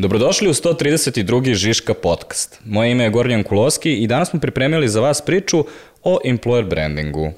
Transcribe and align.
Dobrodošli 0.00 0.48
u 0.48 0.52
132. 0.52 1.54
Žiška 1.54 1.94
podcast. 1.94 2.60
Moje 2.64 2.90
ime 2.90 3.04
je 3.04 3.10
Gornjan 3.10 3.42
Kuloski 3.42 3.94
i 3.94 4.06
danas 4.06 4.30
smo 4.30 4.40
pripremili 4.40 4.88
za 4.88 5.00
vas 5.00 5.20
priču 5.20 5.64
o 6.02 6.18
employer 6.24 6.68
brandingu. 6.68 7.32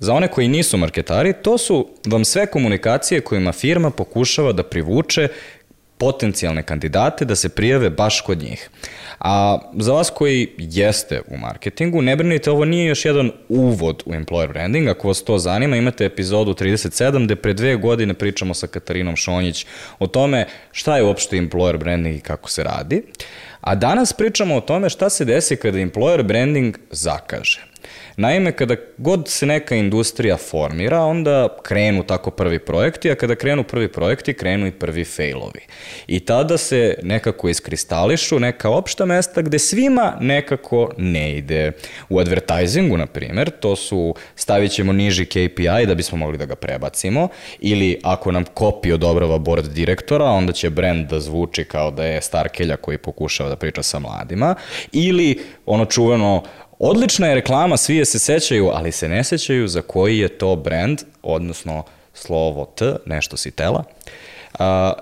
Za 0.00 0.14
one 0.14 0.28
koji 0.28 0.48
nisu 0.48 0.76
marketari, 0.76 1.32
to 1.42 1.58
su 1.58 1.88
vam 2.06 2.24
sve 2.24 2.46
komunikacije 2.46 3.20
kojima 3.20 3.52
firma 3.52 3.90
pokušava 3.90 4.52
da 4.52 4.62
privuče 4.62 5.28
potencijalne 5.98 6.62
kandidate 6.62 7.24
da 7.24 7.36
se 7.36 7.48
prijave 7.48 7.90
baš 7.90 8.20
kod 8.20 8.42
njih. 8.42 8.70
A 9.20 9.58
za 9.78 9.92
vas 9.92 10.10
koji 10.10 10.48
jeste 10.58 11.20
u 11.28 11.36
marketingu, 11.36 12.02
ne 12.02 12.16
brinite, 12.16 12.50
ovo 12.50 12.64
nije 12.64 12.86
još 12.86 13.04
jedan 13.04 13.30
uvod 13.48 14.02
u 14.06 14.12
employer 14.12 14.48
branding. 14.48 14.88
Ako 14.88 15.08
vas 15.08 15.22
to 15.22 15.38
zanima, 15.38 15.76
imate 15.76 16.04
epizodu 16.04 16.54
37 16.54 17.24
gde 17.24 17.36
pre 17.36 17.52
dve 17.52 17.76
godine 17.76 18.14
pričamo 18.14 18.54
sa 18.54 18.66
Katarinom 18.66 19.16
Šonjić 19.16 19.66
o 19.98 20.06
tome 20.06 20.46
šta 20.72 20.96
je 20.96 21.04
uopšte 21.04 21.36
employer 21.36 21.78
branding 21.78 22.16
i 22.16 22.20
kako 22.20 22.50
se 22.50 22.64
radi. 22.64 23.02
A 23.60 23.74
danas 23.74 24.12
pričamo 24.12 24.56
o 24.56 24.60
tome 24.60 24.90
šta 24.90 25.10
se 25.10 25.24
desi 25.24 25.56
kada 25.56 25.78
employer 25.78 26.22
branding 26.22 26.76
zakaže. 26.90 27.73
Naime, 28.16 28.52
kada 28.52 28.76
god 28.98 29.28
se 29.28 29.46
neka 29.46 29.74
industrija 29.74 30.36
formira, 30.36 31.00
onda 31.00 31.48
krenu 31.62 32.02
tako 32.02 32.30
prvi 32.30 32.58
projekti, 32.58 33.10
a 33.10 33.14
kada 33.14 33.34
krenu 33.34 33.64
prvi 33.64 33.92
projekti, 33.92 34.34
krenu 34.34 34.66
i 34.66 34.72
prvi 34.72 35.04
failovi. 35.04 35.60
I 36.06 36.20
tada 36.20 36.58
se 36.58 36.98
nekako 37.02 37.48
iskristališu 37.48 38.38
neka 38.38 38.70
opšta 38.70 39.04
mesta 39.04 39.42
gde 39.42 39.58
svima 39.58 40.16
nekako 40.20 40.90
ne 40.98 41.36
ide. 41.36 41.72
U 42.08 42.18
advertisingu, 42.18 42.96
na 42.96 43.06
primer, 43.06 43.50
to 43.50 43.76
su 43.76 44.14
stavit 44.36 44.72
ćemo 44.72 44.92
niži 44.92 45.26
KPI 45.26 45.86
da 45.86 45.94
bismo 45.94 46.18
mogli 46.18 46.38
da 46.38 46.44
ga 46.44 46.56
prebacimo, 46.56 47.28
ili 47.60 48.00
ako 48.02 48.32
nam 48.32 48.44
kopi 48.44 48.92
odobrava 48.92 49.38
board 49.38 49.66
direktora, 49.66 50.24
onda 50.24 50.52
će 50.52 50.70
brand 50.70 51.08
da 51.10 51.20
zvuči 51.20 51.64
kao 51.64 51.90
da 51.90 52.04
je 52.04 52.22
Starkelja 52.22 52.76
koji 52.76 52.98
pokušava 52.98 53.48
da 53.48 53.56
priča 53.56 53.82
sa 53.82 53.98
mladima, 53.98 54.54
ili 54.92 55.40
ono 55.66 55.84
čuveno 55.84 56.42
Odlična 56.86 57.26
je 57.26 57.34
reklama, 57.34 57.76
svi 57.76 57.96
je 57.96 58.04
se 58.04 58.18
sećaju, 58.18 58.70
ali 58.72 58.92
se 58.92 59.08
ne 59.08 59.24
sećaju 59.24 59.68
za 59.68 59.82
koji 59.82 60.18
je 60.18 60.28
to 60.28 60.56
brand, 60.56 61.02
odnosno 61.22 61.84
slovo 62.14 62.64
T, 62.76 62.96
nešto 63.06 63.36
si 63.36 63.50
tela. 63.50 63.84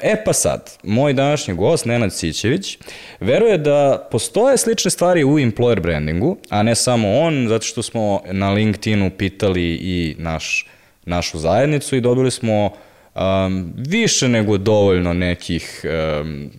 E 0.02 0.24
pa 0.24 0.33
sad, 0.33 0.70
moj 0.83 1.12
današnji 1.12 1.55
gost, 1.55 1.84
Nenad 1.84 2.14
Sićević, 2.14 2.78
veruje 3.20 3.58
da 3.58 4.08
postoje 4.11 4.58
slične 4.58 4.91
stvari 4.91 5.24
u 5.24 5.28
employer 5.28 5.80
brandingu, 5.80 6.36
a 6.48 6.62
ne 6.62 6.74
samo 6.74 7.19
on, 7.19 7.48
zato 7.48 7.64
što 7.64 7.83
smo 7.83 8.22
na 8.30 8.50
LinkedInu 8.50 9.11
pitali 9.19 9.74
i 9.74 10.17
naš, 10.19 10.67
našu 11.05 11.39
zajednicu 11.39 11.96
i 11.96 12.00
dobili 12.00 12.30
smo 12.30 12.64
um, 12.64 13.72
više 13.77 14.28
nego 14.28 14.58
dovoljno 14.58 15.12
nekih 15.12 15.84
um, 15.84 16.50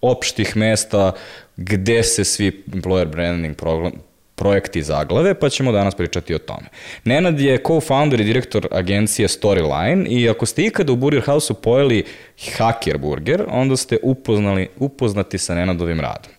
opštih 0.00 0.56
mesta 0.56 1.12
gde 1.56 2.02
se 2.02 2.24
svi 2.24 2.64
employer 2.72 3.06
branding 3.06 3.56
projekti 4.38 4.82
zaglave, 4.82 5.34
pa 5.34 5.48
ćemo 5.48 5.72
danas 5.72 5.94
pričati 5.94 6.34
o 6.34 6.38
tome. 6.38 6.66
Nenad 7.04 7.40
je 7.40 7.62
co-founder 7.62 8.20
i 8.20 8.24
direktor 8.24 8.68
agencije 8.70 9.28
Storyline 9.28 10.06
i 10.08 10.28
ako 10.28 10.46
ste 10.46 10.62
ikada 10.62 10.92
u 10.92 10.96
Burger 10.96 11.22
House-u 11.24 11.54
pojeli 11.54 12.04
Hacker 12.56 12.98
Burger, 12.98 13.44
onda 13.50 13.76
ste 13.76 13.96
upoznali, 14.02 14.68
upoznati 14.76 15.38
sa 15.38 15.54
Nenadovim 15.54 16.00
radom. 16.00 16.32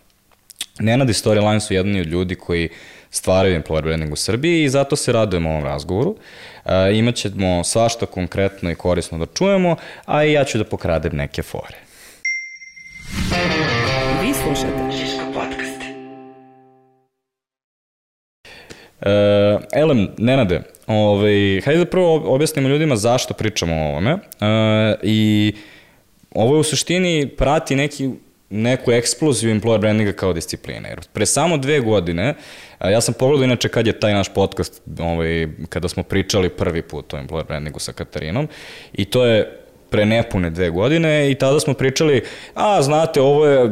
Nenad 0.80 1.10
i 1.10 1.12
Storyline 1.12 1.60
su 1.60 1.74
jedni 1.74 2.00
od 2.00 2.06
ljudi 2.06 2.34
koji 2.34 2.68
stvaraju 3.10 3.62
employer 3.62 3.82
branding 3.82 4.12
u 4.12 4.16
Srbiji 4.16 4.64
i 4.64 4.68
zato 4.68 4.96
se 4.96 5.12
radujemo 5.12 5.50
ovom 5.50 5.64
razgovoru. 5.64 6.16
E, 6.64 6.92
imaćemo 6.94 7.64
svašta 7.64 8.06
konkretno 8.06 8.70
i 8.70 8.74
korisno 8.74 9.18
da 9.18 9.26
čujemo, 9.26 9.76
a 10.06 10.24
i 10.24 10.32
ja 10.32 10.44
ću 10.44 10.58
da 10.58 10.64
pokradem 10.64 11.16
neke 11.16 11.42
fore. 11.42 11.76
Vi 14.22 14.34
slušate 14.34 14.90
Uh, 19.00 19.62
Elem, 19.72 20.08
Nenade, 20.18 20.62
ovaj, 20.86 21.60
hajde 21.64 21.78
da 21.78 21.90
prvo 21.90 22.34
objasnimo 22.34 22.68
ljudima 22.68 22.96
zašto 22.96 23.34
pričamo 23.34 23.74
o 23.74 23.88
ovome. 23.88 24.12
Uh, 24.14 24.18
I 25.02 25.52
ovo 26.34 26.54
je 26.54 26.60
u 26.60 26.62
suštini 26.62 27.28
prati 27.36 27.76
neki 27.76 28.10
neku 28.50 28.92
eksploziju 28.92 29.54
employer 29.54 29.78
brandinga 29.78 30.12
kao 30.12 30.32
discipline. 30.32 30.88
Jer 30.88 31.00
pre 31.12 31.26
samo 31.26 31.56
dve 31.56 31.80
godine, 31.80 32.34
ja 32.80 33.00
sam 33.00 33.14
pogledao 33.14 33.44
inače 33.44 33.68
kad 33.68 33.86
je 33.86 34.00
taj 34.00 34.14
naš 34.14 34.28
podcast, 34.28 34.82
ovaj, 34.98 35.48
kada 35.68 35.88
smo 35.88 36.02
pričali 36.02 36.48
prvi 36.48 36.82
put 36.82 37.14
o 37.14 37.16
employer 37.16 37.46
brandingu 37.46 37.78
sa 37.78 37.92
Katarinom, 37.92 38.48
i 38.92 39.04
to 39.04 39.24
je 39.24 39.56
pre 39.90 40.06
nepune 40.06 40.50
dve 40.50 40.70
godine 40.70 41.30
i 41.30 41.34
tada 41.34 41.60
smo 41.60 41.74
pričali, 41.74 42.22
a 42.54 42.82
znate, 42.82 43.20
ovo 43.20 43.46
je 43.46 43.70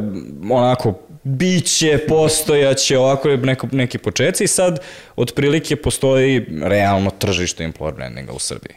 onako 0.51 0.93
biće, 1.23 1.99
postojaće, 2.07 2.97
ovako 2.97 3.29
je 3.29 3.37
neko, 3.37 3.67
neki 3.71 3.97
početci 3.97 4.43
i 4.43 4.47
sad 4.47 4.79
otprilike 5.15 5.75
postoji 5.75 6.45
realno 6.61 7.11
tržište 7.19 7.63
employer 7.63 7.95
brandinga 7.95 8.33
u 8.33 8.39
Srbiji. 8.39 8.75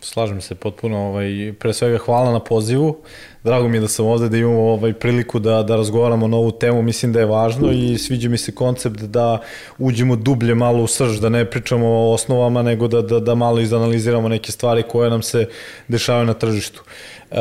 Slažem 0.00 0.40
se 0.40 0.54
potpuno, 0.54 0.98
ovaj, 0.98 1.52
pre 1.58 1.72
svega 1.72 1.98
hvala 1.98 2.32
na 2.32 2.40
pozivu. 2.40 2.96
Drago 3.44 3.68
mi 3.68 3.76
je 3.76 3.80
da 3.80 3.88
sam 3.88 4.06
ovde, 4.06 4.28
da 4.28 4.36
imamo 4.36 4.60
ovaj, 4.60 4.92
priliku 4.92 5.38
da, 5.38 5.62
da 5.62 5.76
razgovaramo 5.76 6.28
na 6.28 6.36
ovu 6.36 6.50
temu, 6.50 6.82
mislim 6.82 7.12
da 7.12 7.20
je 7.20 7.26
važno 7.26 7.72
i 7.72 7.98
sviđa 7.98 8.28
mi 8.28 8.38
se 8.38 8.54
koncept 8.54 9.00
da 9.00 9.38
uđemo 9.78 10.16
dublje 10.16 10.54
malo 10.54 10.82
u 10.82 10.86
srž, 10.86 11.18
da 11.18 11.28
ne 11.28 11.44
pričamo 11.50 11.86
o 11.86 12.12
osnovama, 12.12 12.62
nego 12.62 12.88
da, 12.88 13.02
da, 13.02 13.20
da 13.20 13.34
malo 13.34 13.60
izanaliziramo 13.60 14.28
neke 14.28 14.52
stvari 14.52 14.82
koje 14.82 15.10
nam 15.10 15.22
se 15.22 15.48
dešavaju 15.88 16.26
na 16.26 16.34
tržištu. 16.34 16.82
Uh, 16.82 17.17
Uh, 17.30 17.38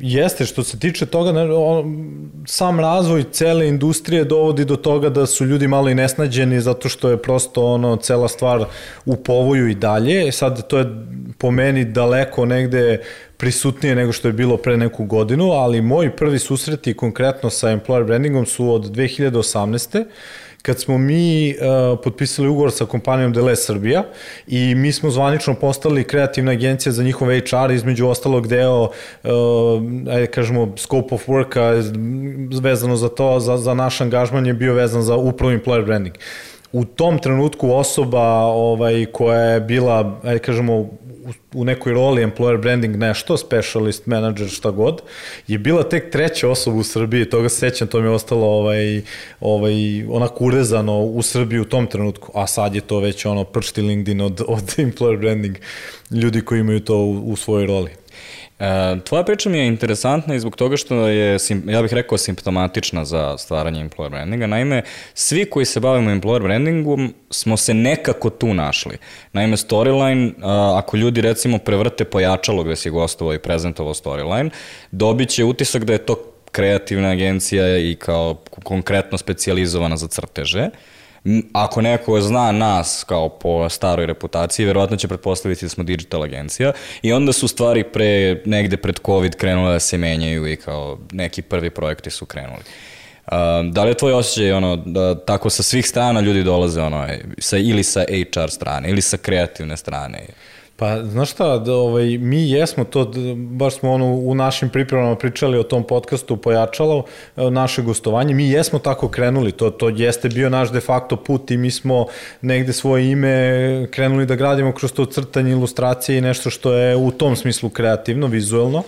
jeste, 0.00 0.46
što 0.46 0.62
se 0.62 0.78
tiče 0.78 1.06
toga, 1.06 1.32
ne, 1.32 1.52
on, 1.52 2.06
sam 2.46 2.80
razvoj 2.80 3.24
cele 3.32 3.68
industrije 3.68 4.24
dovodi 4.24 4.64
do 4.64 4.76
toga 4.76 5.08
da 5.08 5.26
su 5.26 5.44
ljudi 5.44 5.68
malo 5.68 5.88
i 5.88 5.94
nesnađeni 5.94 6.60
zato 6.60 6.88
što 6.88 7.10
je 7.10 7.22
prosto 7.22 7.64
ono 7.64 7.96
cela 7.96 8.28
stvar 8.28 8.64
u 9.06 9.16
povoju 9.16 9.68
i 9.68 9.74
dalje. 9.74 10.32
Sad 10.32 10.66
to 10.66 10.78
je 10.78 10.86
po 11.38 11.50
meni 11.50 11.84
daleko 11.84 12.46
negde 12.46 13.00
prisutnije 13.36 13.94
nego 13.94 14.12
što 14.12 14.28
je 14.28 14.32
bilo 14.32 14.56
pre 14.56 14.76
neku 14.76 15.04
godinu, 15.04 15.50
ali 15.50 15.82
moji 15.82 16.10
prvi 16.10 16.38
susreti 16.38 16.94
konkretno 16.94 17.50
sa 17.50 17.68
employer 17.68 18.06
brandingom 18.06 18.46
su 18.46 18.72
od 18.72 18.82
2018 18.82 20.04
kad 20.64 20.80
smo 20.80 20.98
mi 20.98 21.50
uh, 21.50 21.98
potpisali 22.04 22.48
ugovor 22.48 22.72
sa 22.72 22.86
kompanijom 22.86 23.32
Dele 23.32 23.56
Srbija 23.56 24.04
i 24.46 24.74
mi 24.74 24.92
smo 24.92 25.10
zvanično 25.10 25.54
postali 25.54 26.04
kreativna 26.04 26.52
agencija 26.52 26.92
za 26.92 27.02
njihov 27.02 27.28
HR, 27.28 27.72
između 27.72 28.06
ostalog 28.06 28.48
deo, 28.48 28.82
uh, 28.82 28.90
ajde 30.10 30.26
kažemo, 30.26 30.72
scope 30.76 31.14
of 31.14 31.28
worka 31.28 31.92
vezano 32.62 32.96
za 32.96 33.08
to, 33.08 33.40
za, 33.40 33.56
za 33.56 33.74
naš 33.74 34.00
angažman 34.00 34.46
je 34.46 34.54
bio 34.54 34.74
vezan 34.74 35.02
za 35.02 35.16
upravo 35.16 35.52
employer 35.52 35.84
branding. 35.84 36.14
U 36.74 36.84
tom 36.84 37.18
trenutku 37.18 37.72
osoba 37.72 38.22
ovaj, 38.46 39.06
koja 39.12 39.40
je 39.40 39.60
bila, 39.60 40.20
ajde 40.22 40.38
kažemo, 40.38 40.88
u 41.52 41.64
nekoj 41.64 41.92
roli 41.92 42.24
employer 42.26 42.60
branding 42.60 42.96
nešto, 42.96 43.36
specialist 43.36 44.06
manager, 44.06 44.48
šta 44.48 44.70
god, 44.70 45.02
je 45.48 45.58
bila 45.58 45.82
tek 45.82 46.10
treća 46.10 46.48
osoba 46.48 46.76
u 46.76 46.82
Srbiji, 46.82 47.30
toga 47.30 47.48
se 47.48 47.56
sećam, 47.56 47.88
to 47.88 48.00
mi 48.00 48.06
je 48.06 48.10
ostalo 48.10 48.46
ovaj, 48.46 49.02
ovaj, 49.40 49.74
onako 50.08 50.44
urezano 50.44 51.00
u 51.00 51.22
Srbiji 51.22 51.60
u 51.60 51.64
tom 51.64 51.86
trenutku, 51.86 52.32
a 52.34 52.46
sad 52.46 52.74
je 52.74 52.80
to 52.80 52.98
već 52.98 53.26
ono 53.26 53.44
pršti 53.44 53.82
LinkedIn 53.82 54.20
od, 54.20 54.42
od 54.56 54.64
employer 54.76 55.18
branding 55.20 55.56
ljudi 56.10 56.40
koji 56.40 56.60
imaju 56.60 56.80
to 56.80 56.96
u, 56.96 57.30
u 57.30 57.36
svojoj 57.36 57.66
roli. 57.66 57.90
E, 58.58 58.96
tvoja 59.04 59.24
priča 59.24 59.48
mi 59.48 59.58
je 59.58 59.66
interesantna 59.66 60.34
i 60.34 60.40
zbog 60.40 60.56
toga 60.56 60.76
što 60.76 61.06
je, 61.06 61.38
ja 61.66 61.82
bih 61.82 61.92
rekao, 61.92 62.18
simptomatična 62.18 63.04
za 63.04 63.38
stvaranje 63.38 63.84
employer 63.84 64.10
brandinga. 64.10 64.46
Naime, 64.46 64.82
svi 65.14 65.44
koji 65.44 65.66
se 65.66 65.80
bavimo 65.80 66.10
employer 66.10 66.42
brandingom 66.42 67.14
smo 67.30 67.56
se 67.56 67.74
nekako 67.74 68.30
tu 68.30 68.54
našli. 68.54 68.98
Naime, 69.32 69.56
storyline, 69.56 70.32
ako 70.78 70.96
ljudi 70.96 71.20
recimo 71.20 71.58
prevrte 71.58 72.04
pojačalo 72.04 72.64
gde 72.64 72.76
si 72.76 72.90
gostovao 72.90 73.34
i 73.34 73.38
prezentovao 73.38 73.94
storyline, 73.94 74.50
dobit 74.90 75.28
će 75.28 75.44
utisak 75.44 75.84
da 75.84 75.92
je 75.92 76.06
to 76.06 76.30
kreativna 76.52 77.08
agencija 77.08 77.78
i 77.78 77.94
kao 77.94 78.34
konkretno 78.62 79.18
specializovana 79.18 79.96
za 79.96 80.08
crteže. 80.08 80.62
Uh, 80.62 80.72
ako 81.52 81.80
neko 81.80 82.20
zna 82.20 82.52
nas 82.52 83.04
kao 83.08 83.28
po 83.28 83.68
staroj 83.68 84.06
reputaciji, 84.06 84.66
verovatno 84.66 84.96
će 84.96 85.08
pretpostaviti 85.08 85.64
da 85.64 85.68
smo 85.68 85.84
digital 85.84 86.22
agencija 86.22 86.72
i 87.02 87.12
onda 87.12 87.32
su 87.32 87.48
stvari 87.48 87.84
pre, 87.84 88.42
negde 88.44 88.76
pred 88.76 88.98
COVID 89.06 89.36
krenule 89.36 89.72
da 89.72 89.80
se 89.80 89.98
menjaju 89.98 90.52
i 90.52 90.56
kao 90.56 90.98
neki 91.12 91.42
prvi 91.42 91.70
projekti 91.70 92.10
su 92.10 92.26
krenuli. 92.26 92.62
Uh, 93.26 93.32
da 93.72 93.84
li 93.84 93.90
je 93.90 93.94
tvoj 93.94 94.12
osjećaj 94.12 94.52
ono, 94.52 94.76
da 94.76 95.24
tako 95.24 95.50
sa 95.50 95.62
svih 95.62 95.86
strana 95.86 96.20
ljudi 96.20 96.42
dolaze 96.42 96.82
ono, 96.82 97.08
sa, 97.38 97.56
ili 97.58 97.82
sa 97.82 98.04
HR 98.32 98.50
strane 98.50 98.90
ili 98.90 99.02
sa 99.02 99.16
kreativne 99.16 99.76
strane? 99.76 100.26
Pa, 100.76 101.02
znaš 101.04 101.30
šta, 101.30 101.58
da, 101.58 101.72
ovaj, 101.72 102.18
mi 102.18 102.50
jesmo 102.50 102.84
to, 102.84 103.12
baš 103.36 103.78
smo 103.78 103.92
ono 103.92 104.06
u 104.14 104.34
našim 104.34 104.68
pripremama 104.68 105.16
pričali 105.16 105.58
o 105.58 105.62
tom 105.62 105.84
podcastu 105.84 106.36
pojačalo 106.36 107.04
e, 107.36 107.50
naše 107.50 107.82
gostovanje, 107.82 108.34
mi 108.34 108.50
jesmo 108.50 108.78
tako 108.78 109.08
krenuli, 109.08 109.52
to, 109.52 109.70
to 109.70 109.88
jeste 109.88 110.28
bio 110.28 110.50
naš 110.50 110.72
de 110.72 110.80
facto 110.80 111.16
put 111.16 111.50
i 111.50 111.56
mi 111.56 111.70
smo 111.70 112.06
negde 112.42 112.72
svoje 112.72 113.10
ime 113.10 113.86
krenuli 113.90 114.26
da 114.26 114.34
gradimo 114.34 114.72
kroz 114.72 114.92
to 114.92 115.06
crtanje, 115.06 115.50
ilustracije 115.50 116.18
i 116.18 116.20
nešto 116.20 116.50
što 116.50 116.72
je 116.72 116.96
u 116.96 117.10
tom 117.10 117.36
smislu 117.36 117.68
kreativno, 117.70 118.26
vizuelno. 118.26 118.82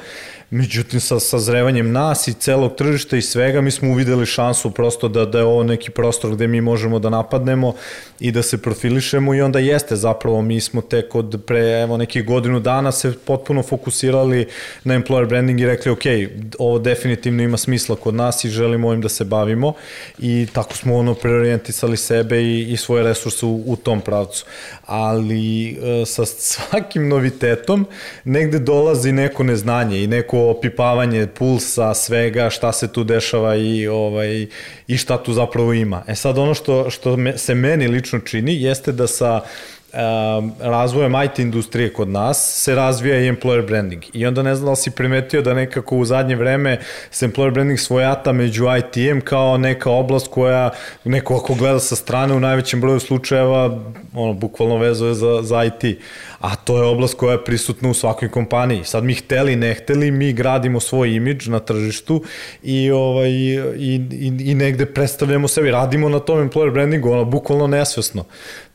Međutim, 0.50 1.00
sa 1.00 1.20
sazrevanjem 1.20 1.93
nas 1.93 2.28
i 2.28 2.34
celog 2.34 2.75
tržišta 2.76 3.16
i 3.16 3.22
svega, 3.22 3.60
mi 3.60 3.70
smo 3.70 3.90
uvideli 3.90 4.26
šansu 4.26 4.70
prosto 4.70 5.08
da, 5.08 5.25
da 5.25 5.38
je 5.38 5.44
ovo 5.44 5.62
neki 5.62 5.90
prostor 5.90 6.34
gde 6.34 6.46
mi 6.46 6.60
možemo 6.60 6.98
da 6.98 7.10
napadnemo 7.10 7.75
i 8.20 8.32
da 8.32 8.43
se 8.43 8.62
profilišemo 8.62 9.34
i 9.34 9.40
onda 9.40 9.58
jeste 9.58 9.96
zapravo 9.96 10.43
mi 10.43 10.60
smo 10.60 10.81
tek 10.81 11.14
od 11.14 11.43
pre 11.46 11.60
evo 11.60 11.96
nekih 11.96 12.25
godinu 12.26 12.60
dana 12.60 12.93
se 12.93 13.12
potpuno 13.25 13.62
fokusirali 13.62 14.46
na 14.84 14.94
employer 14.94 15.28
branding 15.28 15.60
i 15.60 15.66
rekli 15.66 15.93
ok, 15.93 16.04
ovo 16.58 16.78
definitivno 16.78 17.43
ima 17.43 17.56
smisla 17.56 17.96
kod 17.96 18.14
nas 18.14 18.44
i 18.44 18.48
želimo 18.48 18.88
ovim 18.88 19.00
da 19.00 19.08
se 19.08 19.25
bavimo 19.25 19.72
i 20.19 20.46
tako 20.52 20.75
smo 20.75 20.96
ono 20.96 21.14
preorijentisali 21.14 21.96
sebe 21.96 22.43
i, 22.43 22.72
i 22.72 22.76
svoje 22.76 23.02
resurse 23.02 23.46
u, 23.46 23.62
u 23.66 23.76
tom 23.76 24.00
pravcu. 24.00 24.44
Ali 24.84 25.70
e, 25.70 26.06
sa 26.06 26.26
svakim 26.50 27.08
novitetom 27.08 27.87
negde 28.25 28.58
dolazi 28.58 29.12
neko 29.12 29.43
neznanje 29.43 30.02
i 30.02 30.06
neko 30.06 30.36
opipavanje 30.38 31.27
pulsa, 31.27 31.94
svega, 31.94 32.50
šta 32.50 32.73
se 32.73 32.93
tu 32.93 33.05
dešava 33.05 33.56
i, 33.56 33.88
ovaj, 33.88 34.47
i 34.87 34.97
šta 34.97 35.23
tu 35.23 35.33
zapravo 35.33 35.73
ima. 35.73 36.03
E 36.09 36.15
sad 36.15 36.38
ono 36.38 36.55
što, 36.55 36.91
što 36.91 37.17
me, 37.17 37.38
se 37.38 37.55
meni 37.55 37.88
lično 37.88 38.19
čini 38.19 38.62
jeste 38.62 38.93
da 38.93 39.06
sa 39.06 39.41
um, 39.96 40.52
razvojem 40.60 41.12
IT 41.25 41.38
industrije 41.38 41.93
kod 41.93 42.08
nas 42.08 42.62
se 42.64 42.75
razvija 42.75 43.20
i 43.20 43.32
employer 43.32 43.66
branding. 43.66 44.02
I 44.12 44.26
onda 44.26 44.43
ne 44.43 44.54
znam 44.54 44.69
da 44.69 44.76
si 44.76 44.90
primetio 44.90 45.43
da 45.43 45.54
nekako 45.54 45.96
u 45.96 46.04
zadnje 46.04 46.37
vreme 46.37 46.78
se 47.10 47.28
employer 47.28 47.52
branding 47.52 47.78
svojata 47.78 48.32
među 48.32 48.64
IT-em 48.78 49.20
kao 49.20 49.58
neka 49.58 49.90
oblast 49.90 50.28
koja 50.31 50.70
neko 51.04 51.37
ako 51.37 51.54
gleda 51.54 51.78
sa 51.78 51.96
strane 51.96 52.34
u 52.34 52.40
najvećem 52.40 52.81
broju 52.81 53.00
slučajeva 53.00 53.81
ono, 54.14 54.32
bukvalno 54.32 54.76
vezuje 54.76 55.14
za, 55.14 55.43
za 55.43 55.64
IT 55.64 55.98
a 56.40 56.56
to 56.56 56.76
je 56.76 56.84
oblast 56.84 57.14
koja 57.14 57.32
je 57.32 57.44
prisutna 57.44 57.90
u 57.90 57.94
svakoj 57.94 58.31
kompaniji. 58.31 58.84
Sad 58.84 59.04
mi 59.04 59.14
hteli, 59.14 59.56
ne 59.56 59.75
hteli, 59.75 60.10
mi 60.10 60.32
gradimo 60.32 60.81
svoj 60.81 61.14
imidž 61.14 61.48
na 61.48 61.58
tržištu 61.58 62.22
i, 62.62 62.90
ovaj, 62.90 63.31
i, 63.31 63.60
i, 63.78 64.32
i 64.40 64.54
negde 64.54 64.87
predstavljamo 64.87 65.48
sebi, 65.48 65.70
radimo 65.70 66.08
na 66.08 66.19
tom 66.19 66.50
employer 66.50 66.72
brandingu, 66.72 67.10
ono, 67.10 67.25
bukvalno 67.25 67.66
nesvesno. 67.66 68.25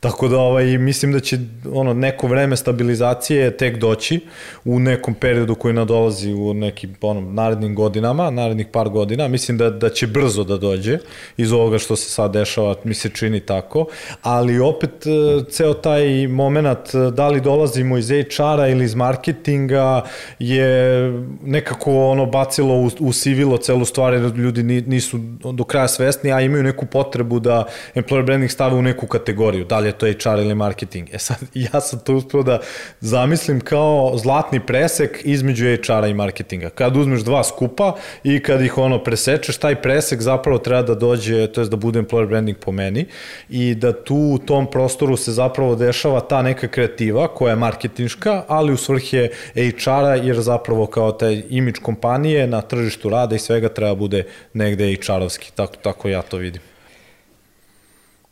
Tako 0.02 0.28
da 0.28 0.38
ovaj, 0.38 0.78
mislim 0.78 1.12
da 1.12 1.20
će 1.20 1.38
ono, 1.72 1.94
neko 1.94 2.26
vreme 2.26 2.56
stabilizacije 2.56 3.56
tek 3.56 3.76
doći 3.76 4.20
u 4.64 4.78
nekom 4.80 5.14
periodu 5.14 5.54
koji 5.54 5.74
nadolazi 5.74 6.32
u 6.32 6.54
nekim 6.54 6.94
ono, 7.00 7.20
narednim 7.20 7.74
godinama, 7.74 8.30
narednih 8.30 8.66
par 8.72 8.88
godina. 8.88 9.28
Mislim 9.28 9.58
da, 9.58 9.70
da 9.70 9.88
će 9.88 10.06
brzo 10.06 10.44
da 10.44 10.56
dođe 10.56 10.98
iz 11.36 11.52
ovoga 11.52 11.78
što 11.78 11.96
se 11.96 12.10
sad 12.10 12.32
dešava, 12.32 12.74
mi 12.84 12.94
se 12.94 13.08
čini 13.08 13.40
tako, 13.40 13.86
ali 14.22 14.58
opet 14.60 15.06
e, 15.06 15.10
ceo 15.50 15.74
taj 15.74 16.26
moment, 16.26 16.94
e, 16.94 17.10
da 17.10 17.28
li 17.28 17.40
dolazimo 17.40 17.98
iz 17.98 18.08
HR-a 18.08 18.68
ili 18.68 18.84
iz 18.84 18.94
marketinga 18.94 20.02
je 20.38 21.12
nekako 21.42 22.06
ono 22.06 22.26
bacilo 22.26 22.74
u, 22.74 22.90
u 23.00 23.12
sivilo 23.12 23.56
celu 23.56 23.84
stvar 23.84 24.12
jer 24.12 24.22
ljudi 24.22 24.62
nisu 24.62 25.18
do 25.52 25.64
kraja 25.64 25.88
svesni, 25.88 26.32
a 26.32 26.40
imaju 26.40 26.62
neku 26.62 26.86
potrebu 26.86 27.40
da 27.40 27.64
employer 27.94 28.24
branding 28.24 28.50
stave 28.50 28.74
u 28.74 28.82
neku 28.82 29.06
kategoriju, 29.06 29.64
da 29.64 29.78
li 29.78 29.91
je 29.92 30.18
to 30.18 30.30
HR 30.30 30.38
ili 30.38 30.54
marketing. 30.54 31.08
E 31.12 31.18
sad, 31.18 31.38
ja 31.72 31.80
sam 31.80 31.98
to 31.98 32.14
uspio 32.14 32.42
da 32.42 32.60
zamislim 33.00 33.60
kao 33.60 34.12
zlatni 34.16 34.60
presek 34.60 35.20
između 35.24 35.64
HR-a 35.64 36.06
i 36.06 36.14
marketinga. 36.14 36.70
Kad 36.70 36.96
uzmeš 36.96 37.20
dva 37.20 37.44
skupa 37.44 37.94
i 38.24 38.42
kad 38.42 38.62
ih 38.62 38.78
ono 38.78 38.98
presečeš, 39.04 39.56
taj 39.56 39.82
presek 39.82 40.20
zapravo 40.20 40.58
treba 40.58 40.82
da 40.82 40.94
dođe, 40.94 41.46
to 41.46 41.60
je 41.60 41.68
da 41.68 41.76
bude 41.76 42.02
employer 42.02 42.28
branding 42.28 42.58
po 42.58 42.72
meni 42.72 43.06
i 43.48 43.74
da 43.74 44.04
tu 44.04 44.16
u 44.16 44.38
tom 44.38 44.70
prostoru 44.70 45.16
se 45.16 45.32
zapravo 45.32 45.74
dešava 45.74 46.20
ta 46.20 46.42
neka 46.42 46.68
kreativa 46.68 47.28
koja 47.28 47.50
je 47.50 47.56
marketinška, 47.56 48.44
ali 48.48 48.72
u 48.72 48.76
svrhe 48.76 49.28
HR-a, 49.54 50.14
jer 50.14 50.40
zapravo 50.40 50.86
kao 50.86 51.12
taj 51.12 51.42
imidž 51.48 51.78
kompanije 51.82 52.46
na 52.46 52.60
tržištu 52.60 53.08
rada 53.08 53.36
i 53.36 53.38
svega 53.38 53.68
treba 53.68 53.94
bude 53.94 54.24
negde 54.52 54.84
HR-ovski. 54.84 55.52
Tako, 55.54 55.76
tako 55.82 56.08
ja 56.08 56.22
to 56.22 56.36
vidim. 56.36 56.71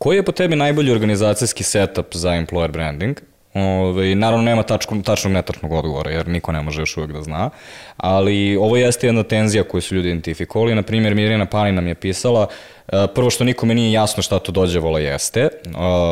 Koji 0.03 0.17
je 0.17 0.23
po 0.23 0.33
tebi 0.33 0.57
najbolji 0.57 0.93
organizacijski 0.93 1.63
setup 1.63 2.07
za 2.15 2.31
employer 2.31 2.71
branding? 2.71 3.21
Ove, 3.55 4.15
naravno 4.15 4.45
nema 4.45 4.63
tačko, 4.63 4.97
tačnog 5.05 5.33
netačnog 5.33 5.73
odgovora, 5.73 6.11
jer 6.11 6.29
niko 6.29 6.53
ne 6.53 6.63
može 6.63 6.83
još 6.83 6.97
uvek 6.97 7.13
da 7.13 7.23
zna, 7.23 7.51
ali 7.97 8.57
ovo 8.57 8.77
jeste 8.77 9.07
jedna 9.07 9.23
tenzija 9.23 9.65
koju 9.65 9.81
su 9.81 9.95
ljudi 9.95 10.09
identifikovali. 10.09 10.75
Na 10.75 10.83
primjer, 10.83 11.15
Mirjana 11.15 11.47
Pani 11.47 11.73
nam 11.73 11.87
je 11.87 11.95
pisala, 11.95 12.47
e, 12.89 13.07
prvo 13.15 13.31
što 13.31 13.45
nikome 13.45 13.75
nije 13.75 13.93
jasno 13.93 14.23
šta 14.23 14.39
to 14.39 14.53
dođe 14.53 14.79
vola 14.79 15.01
jeste, 15.01 15.49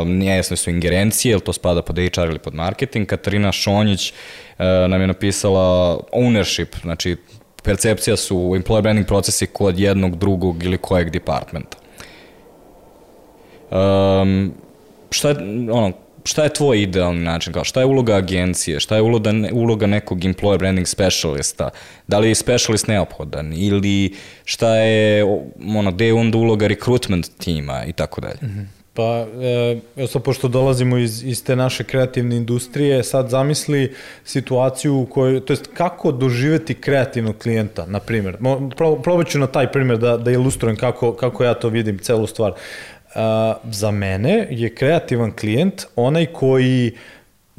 nije 0.06 0.37
jasne 0.37 0.56
su 0.56 0.70
ingerencije, 0.70 1.32
ili 1.32 1.40
to 1.40 1.52
spada 1.52 1.82
pod 1.82 1.96
HR 1.96 2.29
ili 2.29 2.38
pod 2.38 2.55
marketing. 2.55 3.06
Katarina 3.06 3.52
Šonjić 3.52 4.11
e, 4.11 4.14
nam 4.88 5.00
je 5.00 5.06
napisala 5.06 5.99
ownership, 6.12 6.81
znači 6.82 7.17
percepcija 7.62 8.17
su 8.17 8.37
employer 8.37 8.82
branding 8.82 9.06
procesi 9.06 9.46
kod 9.46 9.79
jednog, 9.79 10.17
drugog 10.17 10.64
ili 10.64 10.79
kojeg 10.79 11.11
departmenta. 11.11 11.77
Um, 13.70 14.53
šta 15.11 15.29
je, 15.29 15.37
ono, 15.70 15.93
šta 16.25 16.44
je 16.44 16.55
tvoj 16.55 16.82
idealni 16.82 17.20
način, 17.25 17.53
kao 17.53 17.65
šta 17.65 17.81
je 17.81 17.87
uloga 17.87 18.15
agencije, 18.15 18.81
šta 18.81 18.97
je 18.97 19.03
uloga, 19.03 19.32
uloga 19.53 19.87
nekog 19.87 20.19
employer 20.19 20.59
branding 20.59 20.87
specialista, 20.87 21.70
da 22.06 22.19
li 22.19 22.29
je 22.29 22.35
specialist 22.35 22.87
neophodan 22.87 23.53
ili 23.56 24.15
šta 24.44 24.75
je, 24.76 25.25
ono, 25.76 25.93
gde 25.93 26.06
je 26.06 26.15
onda 26.15 26.38
uloga 26.38 26.67
recruitment 26.67 27.31
tima 27.38 27.85
i 27.85 27.93
tako 27.93 28.20
dalje. 28.20 28.38
Mhm. 28.43 28.61
Pa, 28.99 29.26
e, 29.97 30.06
sad, 30.06 30.23
pošto 30.23 30.49
dolazimo 30.49 30.99
iz, 30.99 31.25
iz 31.25 31.44
te 31.44 31.56
naše 31.56 31.85
kreativne 31.85 32.37
industrije, 32.37 33.05
sad 33.05 33.29
zamisli 33.31 33.94
situaciju 34.25 34.97
u 34.97 35.06
kojoj, 35.06 35.41
to 35.41 35.53
jest 35.53 35.69
kako 35.75 36.12
doživeti 36.12 36.75
kreativnog 36.75 37.38
klijenta, 37.38 37.87
na 37.87 38.00
primjer. 38.00 38.37
Probat 39.03 39.29
ću 39.29 39.38
na 39.38 39.47
taj 39.47 39.73
primjer 39.73 39.99
da, 39.99 40.17
da 40.17 40.31
ilustrujem 40.31 40.76
kako, 40.76 41.12
kako 41.12 41.44
ja 41.44 41.55
to 41.55 41.69
vidim, 41.69 41.99
celu 41.99 42.26
stvar. 42.26 42.53
A, 42.53 42.98
za 43.70 43.90
mene 43.90 44.46
je 44.50 44.75
kreativan 44.75 45.32
klijent 45.37 45.87
onaj 45.96 46.26
koji 46.26 46.93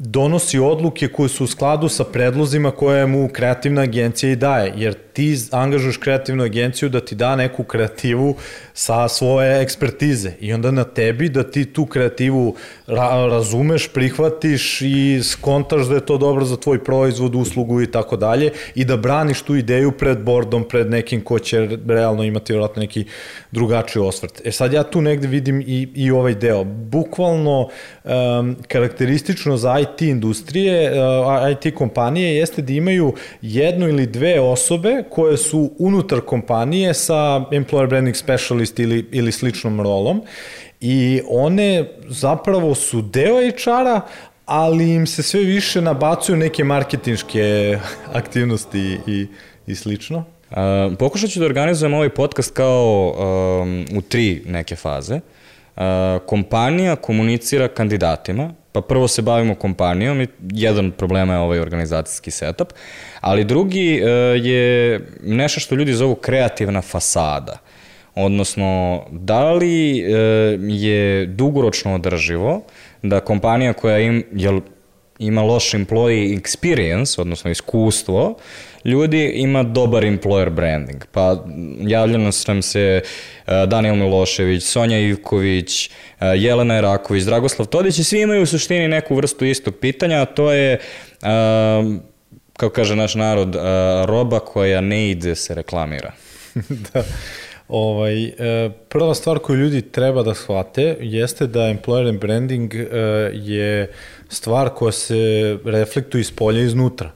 donosi 0.02 0.58
odluke 0.58 1.08
koje 1.08 1.28
su 1.28 1.44
u 1.44 1.46
skladu 1.46 1.88
sa 1.88 2.04
predlozima 2.04 2.70
koje 2.70 3.06
mu 3.06 3.28
kreativna 3.28 3.82
agencija 3.82 4.32
i 4.32 4.36
daje, 4.36 4.72
jer 4.76 4.94
ti 5.12 5.36
angažuješ 5.50 5.96
kreativnu 5.96 6.44
agenciju 6.44 6.88
da 6.88 7.00
ti 7.00 7.14
da 7.14 7.36
neku 7.36 7.64
kreativu 7.64 8.34
sa 8.74 9.08
svoje 9.08 9.62
ekspertize 9.62 10.32
i 10.40 10.52
onda 10.52 10.70
na 10.70 10.84
tebi 10.84 11.28
da 11.28 11.42
ti 11.42 11.64
tu 11.64 11.86
kreativu 11.86 12.54
ra 12.86 13.26
razumeš, 13.26 13.88
prihvatiš 13.88 14.80
i 14.80 15.20
skontaš 15.22 15.86
da 15.86 15.94
je 15.94 16.06
to 16.06 16.18
dobro 16.18 16.44
za 16.44 16.56
tvoj 16.56 16.84
proizvod, 16.84 17.34
uslugu 17.34 17.82
i 17.82 17.90
tako 17.90 18.16
dalje 18.16 18.52
i 18.74 18.84
da 18.84 18.96
braniš 18.96 19.42
tu 19.42 19.56
ideju 19.56 19.92
pred 19.92 20.18
bordom, 20.18 20.64
pred 20.64 20.90
nekim 20.90 21.20
ko 21.20 21.38
će 21.38 21.68
realno 21.86 22.22
imati 22.22 22.52
vjerojatno 22.52 22.80
neki 22.80 23.04
drugačiji 23.50 24.02
osvrt. 24.02 24.42
E 24.44 24.52
sad 24.52 24.72
ja 24.72 24.82
tu 24.82 25.00
negde 25.00 25.28
vidim 25.28 25.60
i, 25.60 25.88
i 25.94 26.10
ovaj 26.10 26.34
deo. 26.34 26.64
Bukvalno 26.64 27.68
um, 28.04 28.56
karakteristično 28.68 29.56
za 29.56 29.78
IT 29.80 29.89
industrije, 29.98 30.92
uh, 30.92 31.50
IT 31.50 31.74
kompanije 31.74 32.36
jeste 32.36 32.62
da 32.62 32.72
imaju 32.72 33.14
jednu 33.42 33.88
ili 33.88 34.06
dve 34.06 34.40
osobe 34.40 35.04
koje 35.10 35.36
su 35.36 35.70
unutar 35.78 36.20
kompanije 36.20 36.94
sa 36.94 37.44
employer 37.50 37.88
branding 37.88 38.16
specialist 38.16 38.78
ili, 38.78 39.08
ili 39.12 39.32
sličnom 39.32 39.80
rolom 39.80 40.22
i 40.80 41.20
one 41.28 41.84
zapravo 42.08 42.74
su 42.74 43.02
deo 43.02 43.36
HR-a, 43.36 44.00
ali 44.46 44.90
im 44.90 45.06
se 45.06 45.22
sve 45.22 45.40
više 45.40 45.80
nabacuju 45.80 46.36
neke 46.36 46.64
marketinške 46.64 47.78
aktivnosti 48.20 48.98
i, 49.06 49.26
i 49.66 49.74
slično. 49.74 50.24
Uh, 50.50 50.56
pokušat 50.98 51.30
ću 51.30 51.40
da 51.40 51.46
organizujem 51.46 51.94
ovaj 51.94 52.08
podcast 52.08 52.54
kao 52.54 53.14
um, 53.62 53.86
u 53.98 54.02
tri 54.02 54.42
neke 54.46 54.76
faze. 54.76 55.14
Uh, 55.76 55.82
kompanija 56.26 56.96
komunicira 56.96 57.68
kandidatima, 57.68 58.54
pa 58.72 58.80
prvo 58.80 59.08
se 59.08 59.22
bavimo 59.22 59.54
kompanijom 59.54 60.20
i 60.20 60.26
jedan 60.52 60.90
problema 60.90 61.32
je 61.32 61.38
ovaj 61.38 61.58
organizacijski 61.58 62.30
setup, 62.30 62.72
ali 63.20 63.44
drugi 63.44 64.02
uh, 64.02 64.08
je 64.46 65.00
nešto 65.22 65.60
što 65.60 65.74
ljudi 65.74 65.92
zovu 65.92 66.14
kreativna 66.14 66.82
fasada. 66.82 67.58
Odnosno, 68.14 69.02
da 69.10 69.52
li 69.52 70.02
uh, 70.02 70.08
je 70.60 71.26
dugoročno 71.26 71.94
održivo 71.94 72.62
da 73.02 73.20
kompanija 73.20 73.72
koja 73.72 73.98
im, 73.98 74.24
jel, 74.32 74.60
ima 75.18 75.42
loš 75.42 75.70
employee 75.70 76.40
experience, 76.40 77.20
odnosno 77.20 77.50
iskustvo, 77.50 78.36
ljudi 78.84 79.32
ima 79.34 79.62
dobar 79.62 80.02
employer 80.02 80.50
branding. 80.50 81.04
Pa 81.12 81.44
javljeno 81.80 82.32
sam 82.32 82.62
se 82.62 83.02
uh, 83.02 83.52
Daniel 83.68 83.94
Milošević, 83.94 84.62
Sonja 84.62 84.98
Ivković, 84.98 85.90
uh, 85.90 86.26
Jelena 86.36 86.76
Eraković, 86.76 87.24
Dragoslav 87.24 87.66
Todić 87.66 87.98
i 87.98 88.04
svi 88.04 88.20
imaju 88.20 88.42
u 88.42 88.46
suštini 88.46 88.88
neku 88.88 89.14
vrstu 89.14 89.44
istog 89.44 89.74
pitanja, 89.80 90.22
a 90.22 90.24
to 90.24 90.52
je 90.52 90.78
uh, 91.22 91.28
kako 92.56 92.72
kaže 92.74 92.96
naš 92.96 93.14
narod, 93.14 93.56
roba 94.04 94.38
koja 94.40 94.80
ne 94.80 95.10
ide 95.10 95.34
se 95.34 95.54
reklamira. 95.54 96.12
da. 96.92 97.02
Ovaj, 97.68 98.32
prva 98.88 99.14
stvar 99.14 99.38
koju 99.38 99.56
ljudi 99.56 99.82
treba 99.82 100.22
da 100.22 100.34
shvate 100.34 100.96
jeste 101.00 101.46
da 101.46 101.60
employer 101.60 102.18
branding 102.18 102.74
e, 102.74 102.86
je 103.34 103.92
stvar 104.28 104.68
koja 104.68 104.92
se 104.92 105.58
reflektuje 105.64 106.20
iz 106.20 106.30
polja 106.30 106.62
iznutra. 106.62 107.10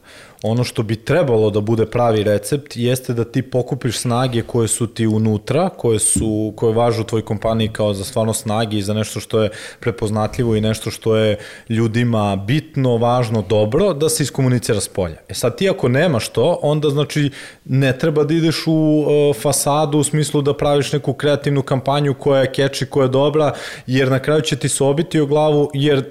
Ono 0.46 0.64
što 0.64 0.82
bi 0.82 0.96
trebalo 0.96 1.50
da 1.50 1.60
bude 1.60 1.86
pravi 1.86 2.22
recept 2.22 2.76
jeste 2.76 3.14
da 3.14 3.24
ti 3.24 3.42
pokupiš 3.42 3.98
snage 3.98 4.42
koje 4.42 4.68
su 4.68 4.86
ti 4.86 5.06
unutra, 5.06 5.68
koje 5.68 5.98
su 5.98 6.52
koje 6.56 6.74
važu 6.74 7.00
u 7.00 7.04
tvoj 7.04 7.24
kompaniji 7.24 7.68
kao 7.68 7.94
za 7.94 8.04
stvarno 8.04 8.34
snage 8.34 8.78
i 8.78 8.82
za 8.82 8.94
nešto 8.94 9.20
što 9.20 9.42
je 9.42 9.50
prepoznatljivo 9.80 10.56
i 10.56 10.60
nešto 10.60 10.90
što 10.90 11.16
je 11.16 11.38
ljudima 11.68 12.36
bitno, 12.36 12.96
važno, 12.96 13.44
dobro, 13.48 13.94
da 13.94 14.08
se 14.08 14.22
iskomunicira 14.22 14.80
s 14.80 14.88
polja. 14.88 15.16
E 15.28 15.34
sad 15.34 15.56
ti 15.56 15.68
ako 15.68 15.88
nemaš 15.88 16.28
to, 16.28 16.58
onda 16.62 16.90
znači 16.90 17.30
ne 17.64 17.98
treba 17.98 18.24
da 18.24 18.34
ideš 18.34 18.66
u 18.66 18.72
uh, 18.72 19.36
fasadu 19.36 19.98
u 19.98 20.04
smislu 20.04 20.42
da 20.42 20.56
praviš 20.56 20.92
neku 20.92 21.12
kreativnu 21.12 21.62
kampanju 21.62 22.14
koja 22.14 22.40
je 22.40 22.52
catchy, 22.56 22.84
koja 22.84 23.04
je 23.04 23.08
dobra, 23.08 23.52
jer 23.86 24.10
na 24.10 24.18
kraju 24.18 24.40
će 24.40 24.56
ti 24.56 24.68
se 24.68 24.84
obiti 24.84 25.20
o 25.20 25.26
glavu, 25.26 25.70
jer 25.74 26.04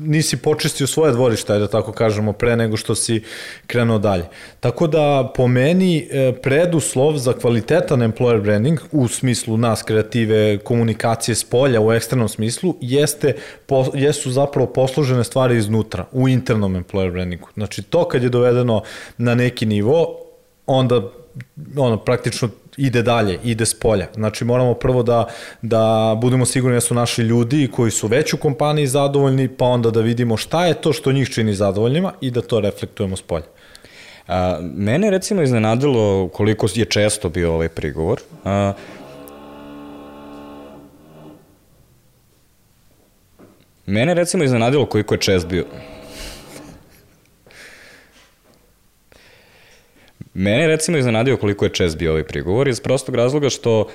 nisi 0.00 0.36
počistio 0.36 0.86
svoje 0.86 1.12
dvorište, 1.12 1.58
da 1.58 1.68
tako 1.68 1.92
kažemo, 1.92 2.32
pre 2.32 2.56
nego 2.56 2.76
što 2.76 2.94
si 2.94 3.22
krenuo 3.66 3.98
dalje. 3.98 4.24
Tako 4.60 4.86
da, 4.86 5.32
po 5.36 5.48
meni, 5.48 6.08
e, 6.10 6.32
preduslov 6.42 7.16
za 7.18 7.32
kvalitetan 7.32 8.00
employer 8.00 8.42
branding, 8.42 8.80
u 8.92 9.08
smislu 9.08 9.56
nas, 9.56 9.82
kreative, 9.82 10.58
komunikacije 10.58 11.34
s 11.34 11.44
polja, 11.44 11.80
u 11.80 11.92
eksternom 11.92 12.28
smislu, 12.28 12.74
jeste, 12.80 13.34
po, 13.66 13.86
jesu 13.94 14.30
zapravo 14.30 14.66
poslužene 14.66 15.24
stvari 15.24 15.56
iznutra, 15.56 16.04
u 16.12 16.28
internom 16.28 16.84
employer 16.84 17.12
brandingu. 17.12 17.48
Znači, 17.54 17.82
to 17.82 18.08
kad 18.08 18.22
je 18.22 18.28
dovedeno 18.28 18.82
na 19.18 19.34
neki 19.34 19.66
nivo, 19.66 20.16
onda 20.66 21.02
ono, 21.76 21.96
praktično 21.96 22.48
ide 22.80 23.02
dalje, 23.02 23.38
ide 23.44 23.66
s 23.66 23.74
polja. 23.74 24.06
Znači 24.14 24.44
moramo 24.44 24.74
prvo 24.74 25.02
da, 25.02 25.26
da 25.62 26.14
budemo 26.20 26.46
sigurni 26.46 26.76
da 26.76 26.80
su 26.80 26.94
naši 26.94 27.22
ljudi 27.22 27.68
koji 27.72 27.90
su 27.90 28.06
već 28.06 28.34
u 28.34 28.36
kompaniji 28.36 28.86
zadovoljni, 28.86 29.48
pa 29.48 29.64
onda 29.64 29.90
da 29.90 30.00
vidimo 30.00 30.36
šta 30.36 30.66
je 30.66 30.74
to 30.74 30.92
što 30.92 31.12
njih 31.12 31.28
čini 31.28 31.54
zadovoljnima 31.54 32.12
i 32.20 32.30
da 32.30 32.42
to 32.42 32.60
reflektujemo 32.60 33.16
s 33.16 33.22
polja. 33.22 33.46
A, 34.28 34.58
mene 34.62 35.10
recimo 35.10 35.42
iznenadilo 35.42 36.28
koliko 36.28 36.66
je 36.74 36.84
često 36.84 37.28
bio 37.28 37.52
ovaj 37.54 37.68
prigovor. 37.68 38.20
A, 38.44 38.72
mene 43.86 44.14
recimo 44.14 44.44
iznenadilo 44.44 44.86
koliko 44.86 45.14
je 45.14 45.20
čest 45.20 45.46
bio 45.46 45.64
Mene 50.34 50.66
recimo 50.66 50.98
iznenadio 50.98 51.36
koliko 51.36 51.64
je 51.64 51.72
čest 51.72 51.98
bio 51.98 52.10
ovaj 52.10 52.24
prigovor 52.24 52.68
iz 52.68 52.80
prostog 52.80 53.14
razloga 53.14 53.48
što 53.48 53.88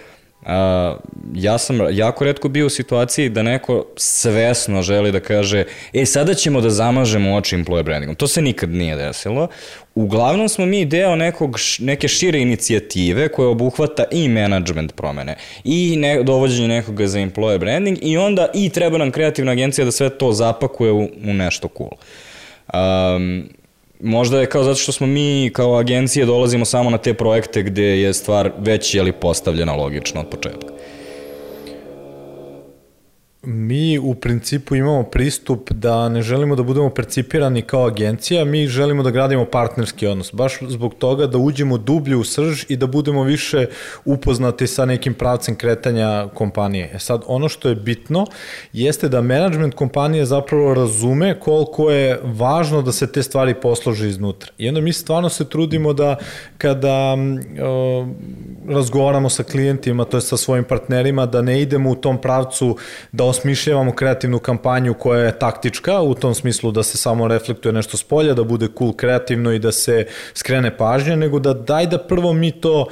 a, 0.46 0.98
ja 1.36 1.58
sam 1.58 1.80
jako 1.92 2.24
redko 2.24 2.50
bio 2.50 2.66
u 2.66 2.70
situaciji 2.70 3.30
da 3.30 3.44
neko 3.44 3.86
svesno 3.98 4.82
želi 4.82 5.12
da 5.12 5.20
kaže 5.20 5.64
e 5.94 6.06
sada 6.06 6.34
ćemo 6.34 6.62
da 6.62 6.70
zamažemo 6.70 7.36
oči 7.36 7.56
employer 7.56 7.84
brandingom. 7.84 8.16
To 8.16 8.28
se 8.28 8.42
nikad 8.42 8.70
nije 8.70 8.96
desilo. 8.96 9.48
Uglavnom 9.96 10.50
smo 10.50 10.66
mi 10.66 10.86
deo 10.86 11.16
nekog, 11.16 11.58
neke 11.80 12.08
šire 12.08 12.40
inicijative 12.40 13.28
koja 13.28 13.50
obuhvata 13.50 14.04
i 14.12 14.30
management 14.30 14.96
promene 14.96 15.38
i 15.64 15.96
ne, 15.98 16.24
dovođenje 16.24 16.68
nekoga 16.68 17.08
za 17.08 17.20
employer 17.20 17.60
branding 17.60 17.98
i 18.02 18.18
onda 18.18 18.50
i 18.54 18.70
treba 18.70 18.98
nam 18.98 19.12
kreativna 19.12 19.52
agencija 19.52 19.86
da 19.86 19.92
sve 19.92 20.10
to 20.10 20.32
zapakuje 20.32 20.92
u, 20.92 21.04
u 21.04 21.34
nešto 21.34 21.68
cool. 21.78 21.92
Um, 22.74 23.50
možda 24.06 24.40
je 24.40 24.46
kao 24.46 24.64
zato 24.64 24.76
što 24.76 24.92
smo 24.92 25.08
mi 25.08 25.50
kao 25.54 25.78
agencije 25.78 26.26
dolazimo 26.26 26.66
samo 26.66 26.90
na 26.90 26.98
te 26.98 27.14
projekte 27.14 27.64
gde 27.64 27.84
je 27.84 28.14
stvar 28.14 28.52
već 28.58 28.96
jeli 28.96 29.12
postavljena 29.12 29.76
logično 29.76 30.22
od 30.22 30.28
početka. 30.28 30.74
Mi 33.46 34.00
u 34.00 34.16
principu 34.16 34.76
imamo 34.76 35.04
pristup 35.04 35.72
da 35.72 36.10
ne 36.10 36.22
želimo 36.22 36.56
da 36.56 36.64
budemo 36.64 36.90
percipirani 36.90 37.62
kao 37.62 37.86
agencija, 37.86 38.46
mi 38.46 38.68
želimo 38.68 39.04
da 39.04 39.12
gradimo 39.12 39.46
partnerski 39.46 40.08
odnos, 40.08 40.34
baš 40.34 40.58
zbog 40.68 40.94
toga 40.94 41.28
da 41.28 41.38
uđemo 41.38 41.78
dublje 41.78 42.16
u 42.16 42.24
srž 42.24 42.64
i 42.70 42.78
da 42.78 42.88
budemo 42.88 43.24
više 43.24 43.66
upoznati 44.06 44.68
sa 44.68 44.86
nekim 44.86 45.14
pravcem 45.14 45.56
kretanja 45.56 46.28
kompanije. 46.34 46.90
E 46.94 47.00
sad, 47.00 47.22
ono 47.28 47.50
što 47.50 47.70
je 47.70 47.76
bitno 47.76 48.26
jeste 48.74 49.10
da 49.10 49.22
management 49.22 49.74
kompanije 49.74 50.26
zapravo 50.26 50.74
razume 50.74 51.40
koliko 51.40 51.92
je 51.92 52.20
važno 52.24 52.82
da 52.82 52.92
se 52.92 53.12
te 53.12 53.24
stvari 53.24 53.54
poslože 53.54 54.08
iznutra. 54.08 54.52
I 54.58 54.68
onda 54.68 54.82
mi 54.82 54.94
stvarno 54.94 55.30
se 55.30 55.50
trudimo 55.50 55.94
da 55.94 56.16
kada 56.58 57.18
o, 57.64 58.08
razgovaramo 58.68 59.30
sa 59.30 59.44
klijentima, 59.44 60.06
to 60.06 60.18
je 60.18 60.22
sa 60.22 60.38
svojim 60.38 60.64
partnerima, 60.64 61.26
da 61.26 61.42
ne 61.42 61.62
idemo 61.62 61.92
u 61.92 61.96
tom 61.96 62.22
pravcu 62.22 62.78
da 63.12 63.24
osmišljavamo 63.36 63.92
kreativnu 63.92 64.40
kampanju 64.40 64.94
koja 64.94 65.24
je 65.26 65.40
taktička, 65.40 66.02
u 66.02 66.16
tom 66.16 66.36
smislu 66.36 66.72
da 66.72 66.84
se 66.84 66.98
samo 66.98 67.28
reflektuje 67.28 67.74
nešto 67.74 67.98
s 67.98 68.04
polja, 68.04 68.34
da 68.34 68.44
bude 68.44 68.68
cool 68.78 68.94
kreativno 68.94 69.52
i 69.52 69.60
da 69.60 69.72
se 69.72 70.06
skrene 70.34 70.78
pažnja, 70.78 71.16
nego 71.16 71.40
da 71.40 71.54
daj 71.54 71.88
da 71.88 71.98
prvo 71.98 72.34
mi 72.34 72.52
to 72.52 72.88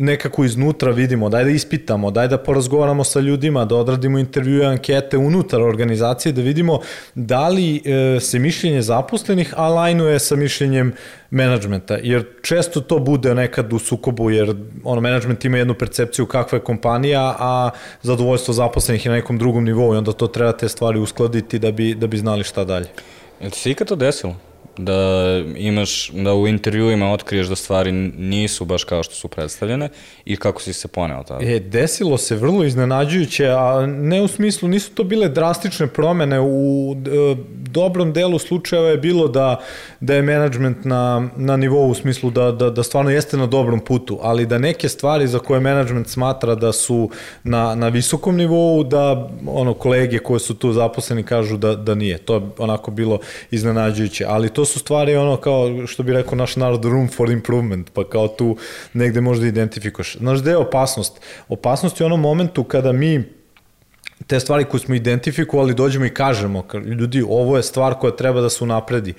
nekako 0.00 0.44
iznutra 0.44 0.90
vidimo, 0.90 1.28
daj 1.28 1.44
da 1.44 1.50
ispitamo, 1.50 2.10
daj 2.10 2.28
da 2.28 2.38
porazgovaramo 2.38 3.04
sa 3.04 3.20
ljudima, 3.20 3.64
da 3.64 3.76
odradimo 3.76 4.18
intervjue, 4.18 4.66
ankete 4.66 5.18
unutar 5.18 5.60
organizacije, 5.60 6.32
da 6.32 6.42
vidimo 6.42 6.80
da 7.14 7.48
li 7.48 7.82
e, 7.84 8.20
se 8.20 8.38
mišljenje 8.38 8.82
zaposlenih 8.82 9.54
alajnuje 9.56 10.18
sa 10.18 10.36
mišljenjem 10.36 10.92
menadžmenta, 11.30 11.98
jer 12.02 12.24
često 12.42 12.80
to 12.80 12.98
bude 12.98 13.34
nekad 13.34 13.72
u 13.72 13.78
sukobu, 13.78 14.30
jer 14.30 14.54
ono, 14.84 15.00
menadžment 15.00 15.44
ima 15.44 15.58
jednu 15.58 15.74
percepciju 15.74 16.26
kakva 16.26 16.58
je 16.58 16.64
kompanija, 16.64 17.34
a 17.38 17.70
zadovoljstvo 18.02 18.54
zaposlenih 18.54 19.06
je 19.06 19.10
na 19.10 19.16
nekom 19.16 19.38
drugom 19.38 19.64
nivou 19.64 19.94
i 19.94 19.96
onda 19.96 20.12
to 20.12 20.26
treba 20.26 20.52
te 20.52 20.68
stvari 20.68 20.98
uskladiti 20.98 21.58
da 21.58 21.72
bi, 21.72 21.94
da 21.94 22.06
bi 22.06 22.18
znali 22.18 22.44
šta 22.44 22.64
dalje. 22.64 22.86
Je 23.40 23.50
ti 23.50 23.58
se 23.58 23.70
ikad 23.70 23.88
to 23.88 23.96
desilo? 23.96 24.47
Da 24.78 25.26
imaš, 25.56 26.10
da 26.10 26.34
u 26.34 26.48
intervjuima 26.48 27.12
otkriješ 27.12 27.46
da 27.46 27.56
stvari 27.56 27.92
nisu 27.92 28.64
baš 28.64 28.84
kao 28.84 29.02
što 29.02 29.14
su 29.14 29.28
predstavljene 29.28 29.88
i 30.24 30.36
kako 30.36 30.62
si 30.62 30.72
se 30.72 30.88
poneo 30.88 31.22
tada? 31.22 31.44
E, 31.44 31.60
desilo 31.60 32.18
se 32.18 32.36
vrlo 32.36 32.64
iznenađujuće, 32.64 33.46
a 33.48 33.86
ne 33.86 34.22
u 34.22 34.28
smislu, 34.28 34.68
nisu 34.68 34.90
to 34.90 35.04
bile 35.04 35.28
drastične 35.28 35.86
promene, 35.86 36.40
u 36.40 36.96
e, 36.96 37.36
dobrom 37.70 38.12
delu 38.12 38.38
slučajeva 38.38 38.88
je 38.88 38.96
bilo 38.96 39.28
da, 39.28 39.60
da 40.00 40.14
je 40.14 40.22
management 40.22 40.84
na, 40.84 41.28
na 41.36 41.56
nivou 41.56 41.90
u 41.90 41.94
smislu 41.94 42.30
da, 42.30 42.52
da, 42.52 42.70
da 42.70 42.82
stvarno 42.82 43.10
jeste 43.10 43.36
na 43.36 43.46
dobrom 43.46 43.80
putu, 43.80 44.18
ali 44.22 44.46
da 44.46 44.58
neke 44.58 44.88
stvari 44.88 45.26
za 45.26 45.38
koje 45.38 45.60
management 45.60 46.08
smatra 46.08 46.54
da 46.54 46.72
su 46.72 47.10
na, 47.44 47.74
na 47.74 47.88
visokom 47.88 48.36
nivou, 48.36 48.84
da 48.84 49.28
ono 49.46 49.74
kolege 49.74 50.18
koje 50.18 50.40
su 50.40 50.54
tu 50.54 50.72
zaposleni 50.72 51.22
kažu 51.22 51.56
da, 51.56 51.74
da 51.74 51.94
nije. 51.94 52.18
To 52.18 52.34
je 52.34 52.40
onako 52.58 52.90
bilo 52.90 53.18
iznenađujuće, 53.50 54.24
ali 54.28 54.48
to 54.48 54.64
su 54.68 54.78
stvari 54.78 55.16
ono 55.16 55.36
kao 55.36 55.86
što 55.86 56.02
bi 56.02 56.12
rekao 56.12 56.34
naš 56.34 56.56
narod 56.56 56.84
room 56.84 57.08
for 57.08 57.30
improvement, 57.30 57.90
pa 57.90 58.08
kao 58.08 58.28
tu 58.28 58.56
negde 58.92 59.20
možda 59.20 59.46
identifikuješ. 59.46 60.16
Znaš 60.18 60.40
gde 60.40 60.50
je 60.50 60.56
opasnost? 60.56 61.20
Opasnost 61.48 62.00
je 62.00 62.04
u 62.04 62.06
onom 62.06 62.20
momentu 62.20 62.64
kada 62.64 62.92
mi 62.92 63.37
te 64.28 64.40
stvari 64.40 64.64
koje 64.64 64.80
smo 64.80 64.94
identifikovali 64.94 65.74
dođemo 65.74 66.04
i 66.04 66.14
kažemo, 66.14 66.64
ljudi, 66.84 67.24
ovo 67.28 67.56
je 67.56 67.62
stvar 67.62 67.94
koja 67.94 68.16
treba 68.16 68.40
da 68.40 68.50
se 68.50 68.64
unapredi. 68.64 69.14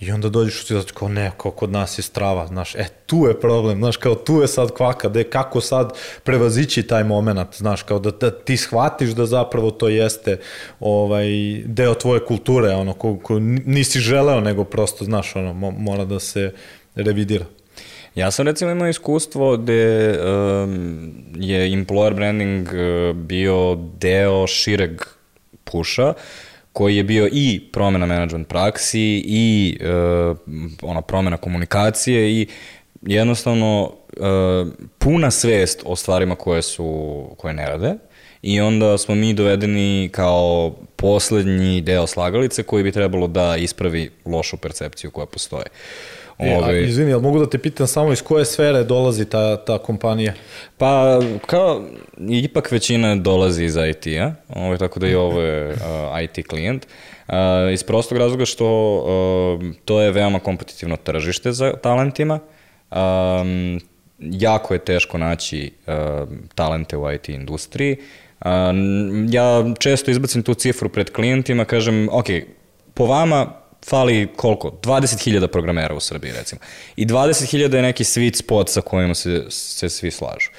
I 0.00 0.12
onda 0.12 0.28
dođeš 0.28 0.62
u 0.62 0.66
situaciju 0.66 0.94
kao 0.94 1.08
ne, 1.08 1.32
kao 1.36 1.50
kod 1.50 1.70
nas 1.70 1.98
je 1.98 2.02
strava, 2.02 2.46
znaš, 2.46 2.74
e, 2.74 2.86
tu 3.06 3.26
je 3.28 3.40
problem, 3.40 3.78
znaš, 3.78 3.96
kao 3.96 4.14
tu 4.14 4.40
je 4.40 4.48
sad 4.48 4.70
kvaka, 4.70 5.08
da 5.08 5.18
je 5.18 5.30
kako 5.30 5.60
sad 5.60 5.92
prevazići 6.24 6.82
taj 6.82 7.04
moment, 7.04 7.56
znaš, 7.56 7.82
kao 7.82 7.98
da, 7.98 8.10
da 8.10 8.30
ti 8.30 8.56
shvatiš 8.56 9.10
da 9.10 9.26
zapravo 9.26 9.70
to 9.70 9.88
jeste 9.88 10.38
ovaj, 10.80 11.26
deo 11.64 11.94
tvoje 11.94 12.24
kulture, 12.24 12.70
ono, 12.70 12.92
ko, 12.92 13.18
ko 13.18 13.38
nisi 13.66 14.00
želeo, 14.00 14.40
nego 14.40 14.64
prosto, 14.64 15.04
znaš, 15.04 15.36
ono, 15.36 15.52
mora 15.54 16.04
da 16.04 16.20
se 16.20 16.52
revidira. 16.94 17.44
Ja 18.14 18.30
sam 18.30 18.46
recimo 18.46 18.70
imao 18.70 18.88
iskustvo 18.88 19.56
gde 19.56 20.08
um, 20.08 21.12
je 21.36 21.70
employer 21.70 22.14
branding 22.14 22.68
uh, 22.68 23.16
bio 23.16 23.78
deo 23.98 24.46
šireg 24.46 25.02
puša 25.64 26.14
koji 26.72 26.96
je 26.96 27.04
bio 27.04 27.28
i 27.32 27.60
promena 27.72 28.06
management 28.06 28.48
praksi 28.48 29.22
i 29.26 29.78
uh, 29.80 30.36
ona 30.82 31.02
promena 31.02 31.36
komunikacije 31.36 32.30
i 32.30 32.46
jednostavno 33.02 33.92
uh, 34.16 34.72
puna 34.98 35.30
svest 35.30 35.82
o 35.84 35.96
stvarima 35.96 36.34
koje 36.34 36.62
su 36.62 37.28
koje 37.38 37.54
ne 37.54 37.66
rade 37.66 37.94
i 38.42 38.60
onda 38.60 38.98
smo 38.98 39.14
mi 39.14 39.34
dovedeni 39.34 40.08
kao 40.12 40.74
poslednji 40.96 41.80
deo 41.80 42.06
slagalice 42.06 42.62
koji 42.62 42.84
bi 42.84 42.92
trebalo 42.92 43.26
da 43.26 43.56
ispravi 43.56 44.10
lošu 44.26 44.56
percepciju 44.56 45.10
koja 45.10 45.26
postoje. 45.26 45.66
Uh, 45.66 46.21
E, 46.21 46.21
Ove... 46.42 46.74
a, 46.74 46.80
izvini, 46.80 47.12
ali 47.12 47.22
mogu 47.22 47.38
da 47.38 47.50
te 47.50 47.58
pitam 47.58 47.86
samo 47.86 48.12
iz 48.12 48.22
koje 48.22 48.44
sfere 48.44 48.84
dolazi 48.84 49.24
ta, 49.24 49.56
ta 49.56 49.78
kompanija? 49.78 50.32
Pa, 50.78 51.20
kao, 51.46 51.82
ipak 52.28 52.70
većina 52.70 53.16
dolazi 53.16 53.64
iz 53.64 53.76
IT-a, 53.76 54.32
ovaj, 54.48 54.78
tako 54.78 55.00
da 55.00 55.08
i 55.08 55.14
ovo 55.14 55.40
je 55.40 55.68
uh, 55.68 55.76
IT 56.22 56.46
klijent. 56.46 56.86
Uh, 57.28 57.34
iz 57.72 57.82
prostog 57.82 58.18
razloga 58.18 58.44
što 58.44 58.96
uh, 58.96 59.74
to 59.84 60.00
je 60.00 60.10
veoma 60.10 60.38
kompetitivno 60.38 60.96
tržište 60.96 61.52
za 61.52 61.72
talentima. 61.72 62.38
Um, 62.90 63.80
jako 64.18 64.74
je 64.74 64.84
teško 64.84 65.18
naći 65.18 65.72
uh, 65.86 65.94
talente 66.54 66.96
u 66.96 67.12
IT 67.12 67.28
industriji. 67.28 67.96
Uh, 68.40 68.48
ja 69.28 69.74
često 69.78 70.10
izbacim 70.10 70.42
tu 70.42 70.54
cifru 70.54 70.88
pred 70.88 71.10
klijentima, 71.10 71.64
kažem, 71.64 72.08
ok, 72.12 72.26
po 72.94 73.06
vama 73.06 73.61
fali 73.86 74.28
koliko? 74.36 74.70
20.000 74.82 75.46
programera 75.46 75.94
u 75.94 76.00
Srbiji 76.00 76.32
recimo. 76.32 76.60
I 76.96 77.06
20.000 77.06 77.74
je 77.74 77.82
neki 77.82 78.04
sweet 78.04 78.34
spot 78.34 78.68
sa 78.68 78.80
kojima 78.80 79.14
se, 79.14 79.44
se 79.48 79.88
svi 79.88 80.10
slažu. 80.10 80.50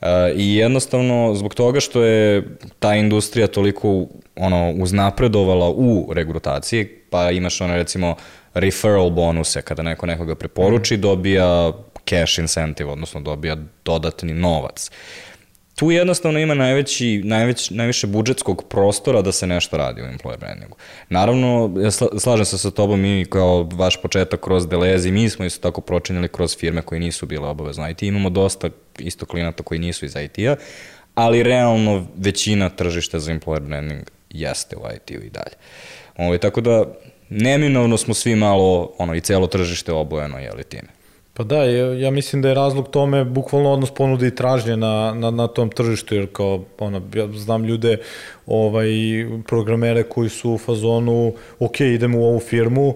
Uh, 0.00 0.08
I 0.36 0.56
jednostavno 0.56 1.34
zbog 1.34 1.54
toga 1.54 1.80
što 1.80 2.02
je 2.02 2.42
ta 2.78 2.94
industrija 2.94 3.46
toliko 3.46 4.06
ono 4.36 4.72
uznapredovala 4.76 5.70
u 5.70 6.12
regrutaciji, 6.12 6.88
pa 7.10 7.30
imaš 7.30 7.60
ono 7.60 7.76
recimo 7.76 8.16
referral 8.54 9.10
bonuse 9.10 9.62
kada 9.62 9.82
neko 9.82 10.06
nekoga 10.06 10.34
preporuči, 10.34 10.96
dobija 10.96 11.72
cash 12.08 12.38
incentive, 12.38 12.90
odnosno 12.90 13.20
dobija 13.20 13.56
dodatni 13.84 14.34
novac. 14.34 14.90
Tu 15.82 15.90
jednostavno 15.90 16.38
ima 16.38 16.54
najveći, 16.54 17.20
najveć, 17.24 17.70
najviše 17.70 18.06
budžetskog 18.06 18.64
prostora 18.68 19.22
da 19.22 19.32
se 19.32 19.46
nešto 19.46 19.76
radi 19.76 20.02
u 20.02 20.04
employer 20.04 20.38
brandingu. 20.38 20.76
Naravno, 21.08 21.74
ja 21.82 21.90
slažem 22.18 22.44
se 22.44 22.58
sa 22.58 22.70
tobom, 22.70 23.00
mi 23.00 23.26
kao 23.30 23.68
vaš 23.72 24.02
početak 24.02 24.40
kroz 24.40 24.68
Delezi, 24.68 25.10
mi 25.10 25.30
smo 25.30 25.44
isto 25.44 25.70
tako 25.70 25.80
pročinjali 25.80 26.28
kroz 26.28 26.56
firme 26.56 26.82
koji 26.82 27.00
nisu 27.00 27.26
bile 27.26 27.48
obavezno 27.48 27.90
IT. 27.90 28.02
Imamo 28.02 28.30
dosta 28.30 28.70
isto 28.98 29.26
klinata 29.26 29.62
koji 29.62 29.80
nisu 29.80 30.04
iz 30.04 30.16
IT-a, 30.16 30.56
ali 31.14 31.42
realno 31.42 32.06
većina 32.16 32.68
tržišta 32.68 33.18
za 33.18 33.32
employer 33.32 33.60
branding 33.60 34.10
jeste 34.30 34.76
u 34.76 34.80
IT-u 34.96 35.24
i 35.24 35.30
dalje. 35.30 35.56
Ovo, 36.16 36.26
ovaj, 36.26 36.38
tako 36.38 36.60
da, 36.60 36.84
neminovno 37.28 37.96
smo 37.96 38.14
svi 38.14 38.36
malo, 38.36 38.92
ono, 38.98 39.14
i 39.14 39.20
celo 39.20 39.46
tržište 39.46 39.92
obojeno, 39.92 40.38
jeli 40.38 40.64
time. 40.64 41.01
Pa 41.34 41.44
da, 41.44 41.64
ja, 41.64 41.94
ja 41.94 42.10
mislim 42.10 42.42
da 42.42 42.48
je 42.48 42.54
razlog 42.54 42.88
tome 42.88 43.24
bukvalno 43.24 43.72
odnos 43.72 43.90
ponude 43.90 44.26
i 44.26 44.34
tražnje 44.34 44.76
na, 44.76 45.14
na, 45.14 45.30
na 45.30 45.46
tom 45.46 45.70
tržištu, 45.70 46.14
jer 46.14 46.26
kao, 46.32 46.64
ona, 46.78 47.00
ja 47.14 47.28
znam 47.28 47.64
ljude, 47.64 47.98
ovaj, 48.46 48.88
programere 49.46 50.02
koji 50.02 50.28
su 50.28 50.50
u 50.50 50.58
fazonu, 50.58 51.34
ok, 51.58 51.80
idem 51.80 52.14
u 52.14 52.24
ovu 52.24 52.40
firmu, 52.40 52.94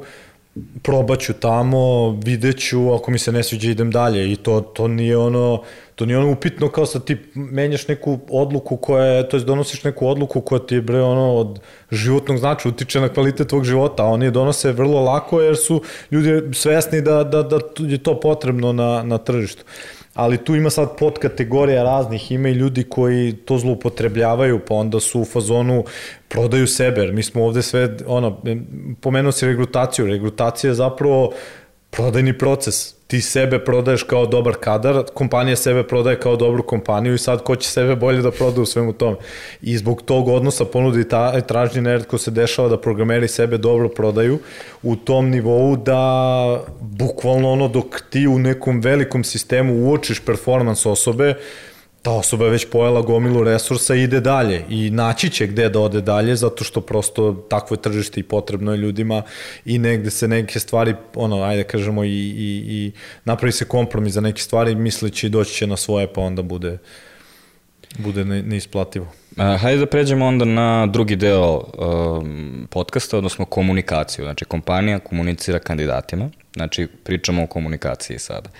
probaću 0.83 1.33
tamo, 1.33 2.11
videću, 2.25 2.93
ako 2.95 3.11
mi 3.11 3.19
se 3.19 3.33
ne 3.33 3.43
sviđa 3.43 3.71
idem 3.71 3.91
dalje. 3.91 4.33
I 4.33 4.37
to, 4.37 4.61
to 4.61 4.89
nije 4.89 5.17
ono, 5.17 5.63
to 5.95 6.07
nije 6.07 6.19
ono 6.19 6.31
upitno 6.33 6.69
kao 6.69 6.87
sad 6.87 7.05
ti 7.05 7.17
menjaš 7.35 7.89
neku 7.89 8.19
odluku 8.31 8.77
koja 8.77 9.05
je, 9.05 9.29
to 9.29 9.37
je 9.37 9.45
donosiš 9.45 9.85
neku 9.85 10.09
odluku 10.09 10.41
koja 10.41 10.59
ti 10.59 10.75
je 10.75 10.83
bre 10.83 11.01
ono 11.01 11.35
od 11.35 11.61
životnog 11.91 12.39
značaja, 12.39 12.73
utiče 12.73 13.01
na 13.01 13.09
kvalitet 13.09 13.49
tvog 13.49 13.65
života, 13.65 14.03
a 14.03 14.07
oni 14.07 14.25
je 14.25 14.31
donose 14.31 14.73
vrlo 14.73 15.01
lako 15.01 15.41
jer 15.41 15.57
su 15.57 15.83
ljudi 16.11 16.55
svesni 16.55 17.01
da, 17.03 17.25
da, 17.25 17.43
da 17.43 17.59
je 17.79 17.99
to 17.99 18.21
potrebno 18.21 18.73
na, 18.73 19.03
na 19.03 19.19
tržištu. 19.19 19.65
Ali 20.17 20.39
tu 20.39 20.55
ima 20.55 20.71
sad 20.71 20.97
pod 20.99 21.19
kategorija 21.19 21.83
raznih, 21.83 22.33
ima 22.33 22.49
i 22.49 22.53
ljudi 22.53 22.85
koji 22.85 23.33
to 23.33 23.59
zloupotrebljavaju, 23.59 24.61
pa 24.69 24.75
onda 24.75 25.01
su 25.01 25.21
u 25.21 25.25
fazonu 25.25 25.85
prodaju 26.29 26.67
sebe, 26.67 27.01
jer 27.01 27.13
mi 27.13 27.23
smo 27.23 27.45
ovde 27.45 27.63
sve, 27.63 27.97
ono, 28.07 28.43
pomenuo 29.01 29.33
si 29.33 29.47
regrutaciju, 29.47 30.07
regrutacija 30.07 30.71
je 30.71 30.75
zapravo 30.75 31.33
prodajni 31.91 32.39
proces, 32.39 32.97
ti 33.07 33.21
sebe 33.21 33.59
prodaješ 33.65 34.03
kao 34.03 34.27
dobar 34.27 34.55
kadar, 34.61 35.05
kompanija 35.15 35.57
sebe 35.57 35.83
prodaje 35.83 36.21
kao 36.21 36.37
dobru 36.37 36.63
kompaniju 36.63 37.15
i 37.15 37.19
sad 37.19 37.43
ko 37.43 37.57
će 37.57 37.71
sebe 37.71 37.97
bolje 37.97 38.23
da 38.23 38.31
proda 38.31 38.61
u 38.61 38.67
svemu 38.67 38.93
tome. 38.93 39.17
I 39.63 39.77
zbog 39.79 40.03
tog 40.03 40.29
odnosa 40.29 40.65
ponudi 40.65 41.09
ta, 41.09 41.41
tražnje 41.41 41.83
neredko 41.83 42.19
se 42.19 42.31
dešava 42.31 42.69
da 42.69 42.81
programeri 42.81 43.29
sebe 43.29 43.59
dobro 43.59 43.89
prodaju 43.89 44.39
u 44.83 44.97
tom 44.97 45.31
nivou 45.31 45.77
da 45.77 46.65
bukvalno 46.81 47.53
ono 47.53 47.69
dok 47.69 48.03
ti 48.11 48.27
u 48.27 48.39
nekom 48.39 48.81
velikom 48.81 49.25
sistemu 49.25 49.75
uočiš 49.75 50.21
performans 50.21 50.87
osobe, 50.87 51.35
ta 52.07 52.13
osoba 52.13 52.45
je 52.45 52.51
već 52.51 52.67
pojela 52.71 53.01
gomilu 53.03 53.45
resursa 53.45 53.95
i 53.95 54.03
ide 54.03 54.21
dalje 54.21 54.65
i 54.69 54.91
naći 54.91 55.31
će 55.31 55.47
gde 55.47 55.69
da 55.69 55.81
ode 55.81 56.01
dalje 56.01 56.37
zato 56.37 56.65
što 56.65 56.81
prosto 56.81 57.33
takvo 57.51 57.75
je 57.75 57.83
tržište 57.83 58.21
i 58.21 58.23
potrebno 58.23 58.73
je 58.73 58.79
ljudima 58.79 59.23
i 59.65 59.79
negde 59.79 60.11
se 60.11 60.29
neke 60.29 60.61
stvari, 60.61 60.95
ono, 61.15 61.43
ajde 61.43 61.65
kažemo 61.65 62.05
i, 62.05 62.09
i, 62.09 62.65
i 62.69 62.93
napravi 63.25 63.53
se 63.53 63.65
kompromis 63.65 64.13
za 64.13 64.21
neke 64.21 64.43
stvari 64.43 64.75
misleći 64.75 65.29
doći 65.29 65.55
će 65.55 65.67
na 65.67 65.77
svoje 65.77 66.07
pa 66.13 66.21
onda 66.21 66.43
bude 66.43 66.79
bude 67.99 68.25
ne, 68.25 68.43
neisplativo. 68.43 69.13
Hajde 69.37 69.79
da 69.79 69.87
pređemo 69.87 70.27
onda 70.27 70.45
na 70.45 70.87
drugi 70.87 71.17
deo 71.17 71.63
um, 71.79 72.69
podcasta, 72.71 73.19
odnosno 73.19 73.45
komunikaciju. 73.45 74.25
Znači, 74.25 74.45
kompanija 74.45 74.99
komunicira 74.99 75.59
kandidatima, 75.59 76.31
znači 76.55 76.87
pričamo 77.05 77.43
o 77.43 77.47
komunikaciji 77.47 78.19
sada. 78.19 78.51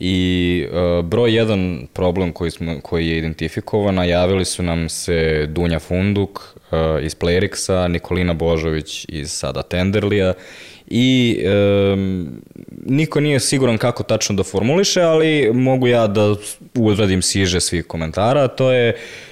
I 0.00 0.66
uh, 0.70 1.04
broj 1.04 1.34
jedan 1.34 1.86
problem 1.92 2.32
koji, 2.32 2.50
smo, 2.50 2.80
koji 2.82 3.08
je 3.08 3.18
identifikovan, 3.18 3.94
najavili 3.94 4.44
su 4.44 4.62
nam 4.62 4.88
se 4.88 5.46
Dunja 5.46 5.78
Funduk 5.78 6.38
uh, 6.38 6.78
iz 7.02 7.16
Playrixa, 7.16 7.88
Nikolina 7.88 8.34
Božović 8.34 9.06
iz 9.08 9.32
sada 9.32 9.62
Tenderlija 9.62 10.34
i 10.86 11.38
um, 11.92 12.42
niko 12.86 13.20
nije 13.20 13.40
siguran 13.40 13.78
kako 13.78 14.02
tačno 14.02 14.34
da 14.34 14.42
formuliše, 14.42 15.02
ali 15.02 15.50
mogu 15.52 15.86
ja 15.86 16.06
da 16.06 16.34
udradim 16.74 17.22
siže 17.22 17.60
svih 17.60 17.86
komentara, 17.86 18.48
to 18.48 18.72
je 18.72 18.94
Uh, 18.94 19.29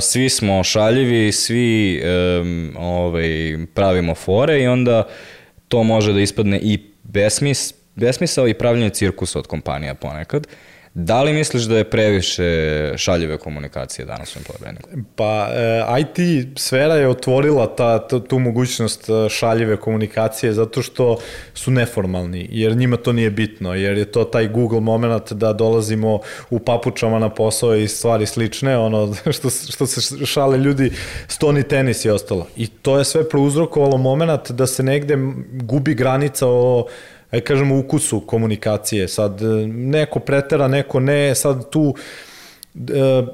svi 0.00 0.28
smo 0.28 0.64
šaljivi, 0.64 1.32
svi 1.32 2.02
um, 2.40 2.72
ovaj, 2.78 3.56
pravimo 3.74 4.14
fore 4.14 4.62
i 4.62 4.66
onda 4.66 5.08
to 5.68 5.82
može 5.82 6.12
da 6.12 6.20
ispadne 6.20 6.60
i 6.62 6.78
besmis, 7.02 7.74
besmisao 7.94 8.48
i 8.48 8.54
pravljanje 8.54 8.90
cirkusa 8.90 9.38
od 9.38 9.46
kompanija 9.46 9.94
ponekad. 9.94 10.46
Da 10.94 11.22
li 11.22 11.32
misliš 11.32 11.62
da 11.62 11.76
je 11.76 11.90
previše 11.90 12.42
šaljive 12.96 13.38
komunikacije 13.38 14.06
danas 14.06 14.36
u 14.36 14.38
employer? 14.38 15.02
Pa, 15.16 15.48
e, 15.52 16.00
IT 16.00 16.48
sfera 16.58 16.94
je 16.94 17.08
otvorila 17.08 17.76
ta, 17.76 18.08
ta, 18.08 18.20
tu 18.20 18.38
mogućnost 18.38 19.08
e, 19.08 19.28
šaljive 19.28 19.76
komunikacije 19.76 20.52
zato 20.52 20.82
što 20.82 21.18
su 21.54 21.70
neformalni, 21.70 22.48
jer 22.50 22.76
njima 22.76 22.96
to 22.96 23.12
nije 23.12 23.30
bitno, 23.30 23.74
jer 23.74 23.98
je 23.98 24.04
to 24.04 24.24
taj 24.24 24.48
Google 24.48 24.80
moment 24.80 25.32
da 25.32 25.52
dolazimo 25.52 26.20
u 26.50 26.58
papučama 26.58 27.18
na 27.18 27.28
posao 27.28 27.76
i 27.76 27.88
stvari 27.88 28.26
slične, 28.26 28.78
ono 28.78 29.14
što, 29.36 29.50
što 29.50 29.86
se 29.86 30.26
šale 30.26 30.58
ljudi, 30.58 30.92
stoni 31.28 31.62
tenis 31.62 32.04
i 32.04 32.10
ostalo. 32.10 32.46
I 32.56 32.66
to 32.66 32.98
je 32.98 33.04
sve 33.04 33.28
prouzrokovalo 33.28 33.96
moment 33.96 34.50
da 34.50 34.66
se 34.66 34.82
negde 34.82 35.16
gubi 35.52 35.94
granica 35.94 36.46
o 36.48 36.86
aj 37.32 37.40
kažemo, 37.40 37.78
ukusu 37.78 38.20
komunikacije. 38.20 39.08
Sad, 39.08 39.42
e, 39.42 39.66
neko 39.66 40.20
pretera, 40.20 40.68
neko 40.68 41.00
ne, 41.00 41.34
sad 41.34 41.70
tu 41.70 41.94
e, 42.74 42.78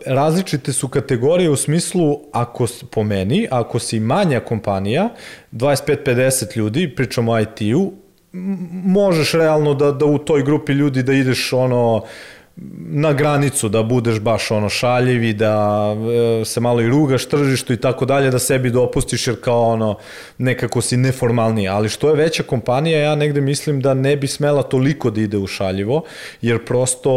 različite 0.07 0.73
su 0.73 0.89
kategorije 0.89 1.51
u 1.51 1.57
smislu, 1.57 2.21
ako 2.33 2.67
po 2.91 3.05
meni, 3.05 3.49
ako 3.51 3.79
si 3.79 4.01
manja 4.01 4.41
kompanija, 4.41 5.09
25-50 5.53 6.57
ljudi, 6.57 6.95
pričamo 6.97 7.33
o 7.33 7.41
IT-u, 7.41 7.93
možeš 8.85 9.33
realno 9.33 9.75
da, 9.75 9.93
da 9.93 10.05
u 10.05 10.19
toj 10.19 10.43
grupi 10.43 10.73
ljudi 10.73 11.03
da 11.03 11.13
ideš 11.13 11.53
ono, 11.53 12.05
na 12.91 13.13
granicu 13.13 13.69
da 13.69 13.83
budeš 13.83 14.21
baš 14.21 14.51
ono 14.51 14.69
šaljiv 14.69 15.25
i 15.25 15.33
da 15.33 15.87
e, 16.41 16.45
se 16.45 16.61
malo 16.61 16.81
i 16.81 16.89
rugaš 16.89 17.27
tržištu 17.27 17.73
i 17.73 17.77
tako 17.77 18.05
dalje 18.05 18.31
da 18.31 18.39
sebi 18.39 18.71
dopustiš 18.71 19.27
jer 19.27 19.41
kao 19.41 19.63
ono 19.63 19.97
nekako 20.39 20.81
si 20.81 20.97
neformalniji, 20.97 21.69
ali 21.69 21.89
što 21.89 22.09
je 22.09 22.17
veća 22.17 22.43
kompanija 22.43 22.99
ja 22.99 23.15
negde 23.15 23.41
mislim 23.41 23.81
da 23.81 23.95
ne 23.95 24.17
bi 24.17 24.27
smela 24.27 24.63
toliko 24.63 25.11
da 25.11 25.21
ide 25.21 25.39
u 25.39 25.47
šaljivo 25.47 26.03
jer 26.43 26.65
prosto 26.65 27.13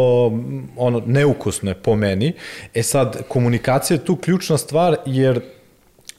ono 0.76 1.02
neukusno 1.06 1.70
je 1.70 1.74
po 1.74 1.96
meni. 1.96 2.32
E 2.74 2.82
sad 2.82 3.28
komunikacija 3.28 3.94
je 3.94 4.04
tu 4.04 4.16
ključna 4.16 4.58
stvar 4.58 4.96
jer 5.06 5.40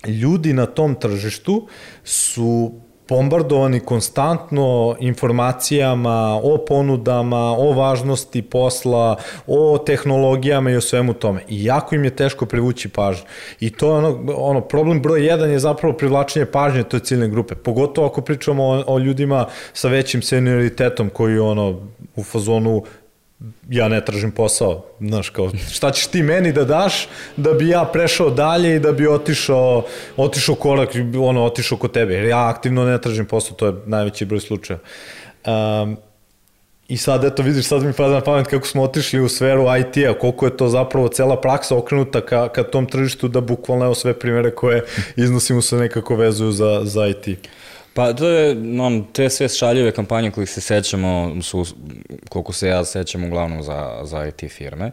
ljudi 0.08 0.54
na 0.54 0.66
tom 0.66 0.96
tržištu 0.96 1.68
su 2.04 2.72
bombardovani 3.14 3.80
konstantno 3.80 4.96
informacijama 5.00 6.40
o 6.44 6.58
ponudama, 6.68 7.52
o 7.58 7.72
važnosti 7.72 8.42
posla, 8.42 9.16
o 9.48 9.78
tehnologijama 9.78 10.72
i 10.72 10.76
o 10.76 10.82
svemu 10.82 11.14
tome. 11.14 11.44
I 11.48 11.64
jako 11.64 11.96
im 11.96 12.04
je 12.04 12.16
teško 12.16 12.46
privući 12.46 12.90
pažnju. 12.90 13.26
I 13.60 13.70
to 13.70 13.88
je 13.88 13.98
ono, 13.98 14.34
ono 14.36 14.62
problem 14.62 15.02
broj 15.02 15.26
jedan 15.26 15.52
je 15.52 15.60
zapravo 15.60 15.98
privlačenje 15.98 16.46
pažnje 16.46 16.84
toj 16.84 17.00
ciljne 17.00 17.28
grupe. 17.28 17.56
Pogotovo 17.56 18.08
ako 18.08 18.22
pričamo 18.22 18.64
o, 18.64 18.84
o 18.88 19.00
ljudima 19.00 19.46
sa 19.74 19.88
većim 19.88 20.22
senioritetom 20.22 21.10
koji 21.10 21.40
ono 21.40 21.80
u 22.16 22.24
fazonu 22.24 22.84
ja 23.70 23.88
ne 23.88 24.06
tražim 24.06 24.32
posao, 24.32 24.86
znaš, 25.00 25.30
kao, 25.30 25.52
šta 25.72 25.92
ćeš 25.92 26.08
ti 26.08 26.24
meni 26.24 26.54
da 26.54 26.64
daš 26.64 27.08
da 27.38 27.54
bi 27.54 27.70
ja 27.70 27.86
prešao 27.94 28.30
dalje 28.30 28.76
i 28.76 28.80
da 28.80 28.92
bi 28.92 29.08
otišao, 29.08 29.86
otišao 30.18 30.56
korak, 30.56 30.90
ono, 31.20 31.46
otišao 31.46 31.78
kod 31.78 31.92
tebe, 31.92 32.14
jer 32.14 32.26
ja 32.26 32.50
aktivno 32.50 32.86
ne 32.86 33.02
tražim 33.02 33.26
posao, 33.26 33.56
to 33.56 33.68
je 33.68 33.74
najveći 33.86 34.26
broj 34.26 34.40
slučaja. 34.40 34.80
Um, 35.46 35.98
I 36.88 36.98
sad, 36.98 37.24
eto, 37.24 37.44
vidiš, 37.44 37.66
sad 37.66 37.84
mi 37.84 37.94
pada 37.94 38.14
na 38.14 38.22
pamet 38.22 38.48
kako 38.48 38.68
smo 38.68 38.84
otišli 38.84 39.20
u 39.20 39.30
sferu 39.30 39.66
IT-a, 39.80 40.14
koliko 40.20 40.46
je 40.46 40.58
to 40.58 40.68
zapravo 40.70 41.08
cela 41.08 41.42
praksa 41.42 41.78
okrenuta 41.78 42.22
ka, 42.22 42.50
ka 42.50 42.64
tom 42.64 42.86
tržištu 42.86 43.28
da 43.28 43.42
bukvalno 43.42 43.86
evo 43.86 43.96
sve 43.96 44.14
primere 44.20 44.52
koje 44.52 44.84
iznosimo 45.16 45.62
se 45.62 45.76
nekako 45.76 46.16
vezuju 46.16 46.52
za, 46.52 46.82
za 46.84 47.08
IT. 47.08 47.48
Pa 47.94 48.14
to 48.14 48.30
je, 48.30 48.58
on, 48.82 49.06
te 49.14 49.30
sve 49.30 49.50
šaljive 49.50 49.92
kampanje 49.92 50.32
kojih 50.32 50.50
se 50.50 50.62
sećamo 50.62 51.42
su, 51.42 51.66
koliko 52.30 52.54
se 52.54 52.68
ja 52.68 52.86
sećam, 52.86 53.24
uglavnom 53.24 53.64
za, 53.64 54.00
za 54.04 54.26
IT 54.26 54.52
firme. 54.52 54.92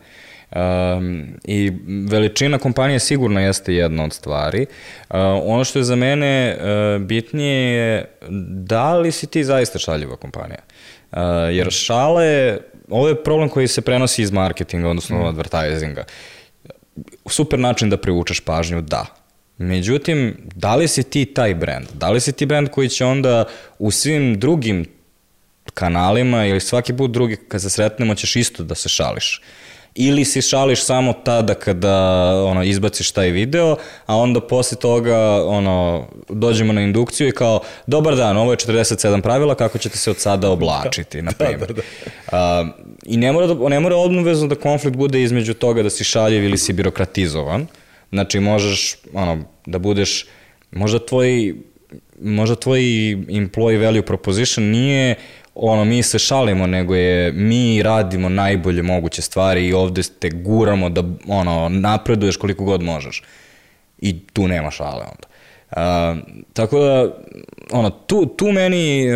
Um, 0.57 1.27
I 1.45 1.73
veličina 2.11 2.59
kompanije 2.59 2.99
sigurno 2.99 3.41
jeste 3.41 3.75
jedna 3.75 4.05
od 4.05 4.13
stvari. 4.13 4.67
Uh, 5.11 5.17
ono 5.45 5.65
što 5.65 5.79
je 5.79 5.85
za 5.85 5.97
mene 5.97 6.57
uh, 6.57 7.03
bitnije 7.03 7.75
je 7.75 8.05
da 8.49 8.97
li 8.97 9.13
si 9.13 9.27
ti 9.27 9.45
zaista 9.45 9.79
šaljiva 9.79 10.17
kompanija. 10.17 10.61
Uh, 11.13 11.19
jer 11.51 11.71
šale, 11.71 12.59
ovo 12.89 13.09
je 13.09 13.23
problem 13.25 13.49
koji 13.49 13.69
se 13.69 13.81
prenosi 13.81 14.23
iz 14.23 14.33
marketinga, 14.33 14.89
odnosno 14.89 15.23
mm. 15.23 15.27
advertisinga. 15.27 16.05
Super 17.27 17.59
način 17.59 17.91
da 17.91 17.97
privučeš 17.97 18.41
pažnju, 18.41 18.81
da. 18.81 19.07
Međutim, 19.61 20.37
da 20.55 20.77
li 20.77 20.89
si 20.89 21.03
ti 21.03 21.25
taj 21.25 21.55
brand? 21.55 21.87
Da 21.95 22.11
li 22.11 22.21
si 22.21 22.33
ti 22.33 22.47
brand 22.47 22.69
koji 22.69 22.89
će 22.89 23.05
onda 23.05 23.45
u 23.79 23.91
svim 23.91 24.39
drugim 24.39 24.87
kanalima 25.75 26.47
ili 26.47 26.61
svaki 26.61 26.97
put 26.97 27.11
drugi 27.11 27.37
kad 27.37 27.63
se 27.63 27.71
sretnemo 27.71 28.15
ćeš 28.15 28.37
isto 28.37 28.63
da 28.63 28.75
se 28.75 28.89
šališ? 28.89 29.43
ili 29.95 30.25
si 30.25 30.43
šališ 30.43 30.85
samo 30.85 31.13
tada 31.13 31.55
kada 31.55 31.95
ono, 32.45 32.63
izbaciš 32.65 33.11
taj 33.11 33.31
video, 33.31 33.77
a 34.07 34.17
onda 34.17 34.41
posle 34.41 34.79
toga 34.79 35.45
ono, 35.47 36.07
dođemo 36.29 36.73
na 36.73 36.83
indukciju 36.83 37.29
i 37.29 37.33
kao, 37.33 37.61
dobar 37.87 38.17
dan, 38.17 38.37
ovo 38.37 38.53
je 38.53 38.57
47 38.57 39.23
pravila, 39.23 39.55
kako 39.55 39.79
ćete 39.79 39.99
se 39.99 40.11
od 40.11 40.19
sada 40.19 40.51
oblačiti, 40.51 41.23
na 41.23 41.33
primjer. 41.33 41.61
Da, 41.61 41.75
da, 41.75 41.83
da. 42.31 42.61
Uh, 42.61 42.69
I 43.05 43.17
ne 43.17 43.33
mora, 43.33 43.47
da, 43.47 43.69
ne 43.69 43.81
mora 43.81 43.97
odnovezno 43.97 44.47
da 44.49 44.55
konflikt 44.55 44.97
bude 44.97 45.23
između 45.23 45.55
toga 45.55 45.83
da 45.83 45.91
si 45.91 46.05
šaljiv 46.05 46.45
ili 46.45 46.59
si 46.59 46.73
birokratizovan. 46.73 47.67
Znači, 48.11 48.41
možeš 48.41 48.97
ono, 49.15 49.45
da 49.67 49.79
budeš, 49.79 50.27
možda 50.71 51.07
tvoj 51.07 51.55
možda 52.23 52.57
tvoj 52.57 52.81
employee 53.29 53.85
value 53.85 54.03
proposition 54.03 54.65
nije 54.65 55.15
ono, 55.55 55.85
mi 55.85 56.03
se 56.03 56.19
šalimo, 56.19 56.67
nego 56.67 56.95
je 56.95 57.33
mi 57.33 57.83
radimo 57.83 58.29
najbolje 58.29 58.83
moguće 58.83 59.23
stvari 59.23 59.67
i 59.67 59.73
ovde 59.73 60.03
te 60.19 60.31
guramo 60.31 60.91
da 60.91 61.03
ono, 61.29 61.69
napreduješ 61.69 62.37
koliko 62.37 62.65
god 62.65 62.83
možeš. 62.83 63.23
I 63.99 64.19
tu 64.33 64.49
nema 64.49 64.71
šale 64.71 65.05
onda. 65.05 65.29
Uh, 65.71 66.19
tako 66.53 66.79
da, 66.79 67.19
ono, 67.73 67.91
tu, 67.91 68.27
tu 68.27 68.53
meni 68.53 69.13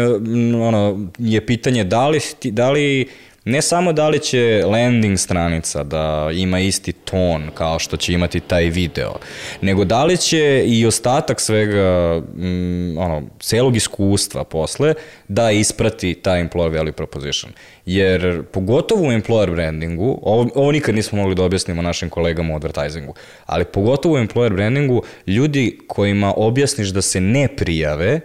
ono, 0.62 1.08
je 1.18 1.46
pitanje 1.46 1.84
da 1.84 2.08
li, 2.08 2.20
da 2.42 2.70
li 2.70 3.08
ne 3.44 3.62
samo 3.62 3.92
da 3.92 4.08
li 4.08 4.18
će 4.18 4.62
landing 4.66 5.18
stranica 5.18 5.82
da 5.82 6.30
ima 6.34 6.60
isti 6.60 6.92
ton 6.92 7.50
kao 7.54 7.78
što 7.78 7.96
će 7.96 8.12
imati 8.12 8.40
taj 8.40 8.64
video, 8.64 9.14
nego 9.60 9.84
da 9.84 10.04
li 10.04 10.16
će 10.16 10.64
i 10.66 10.86
ostatak 10.86 11.40
svega, 11.40 12.20
mm, 12.36 12.98
ono, 12.98 13.22
celog 13.40 13.76
iskustva 13.76 14.44
posle 14.44 14.94
da 15.28 15.50
isprati 15.50 16.14
ta 16.14 16.30
employer 16.30 16.76
value 16.76 16.92
proposition. 16.92 17.52
Jer 17.86 18.42
pogotovo 18.42 19.02
u 19.02 19.12
employer 19.12 19.50
brandingu, 19.50 20.18
ovo, 20.22 20.50
ovo 20.54 20.72
nikad 20.72 20.94
nismo 20.94 21.18
mogli 21.18 21.34
da 21.34 21.42
objasnimo 21.42 21.82
našim 21.82 22.10
kolegama 22.10 22.52
u 22.52 22.56
advertisingu, 22.56 23.14
ali 23.46 23.64
pogotovo 23.64 24.14
u 24.14 24.18
employer 24.18 24.52
brandingu, 24.52 25.02
ljudi 25.26 25.78
kojima 25.86 26.34
objasniš 26.36 26.88
da 26.88 27.02
se 27.02 27.20
ne 27.20 27.48
prijave, 27.56 28.20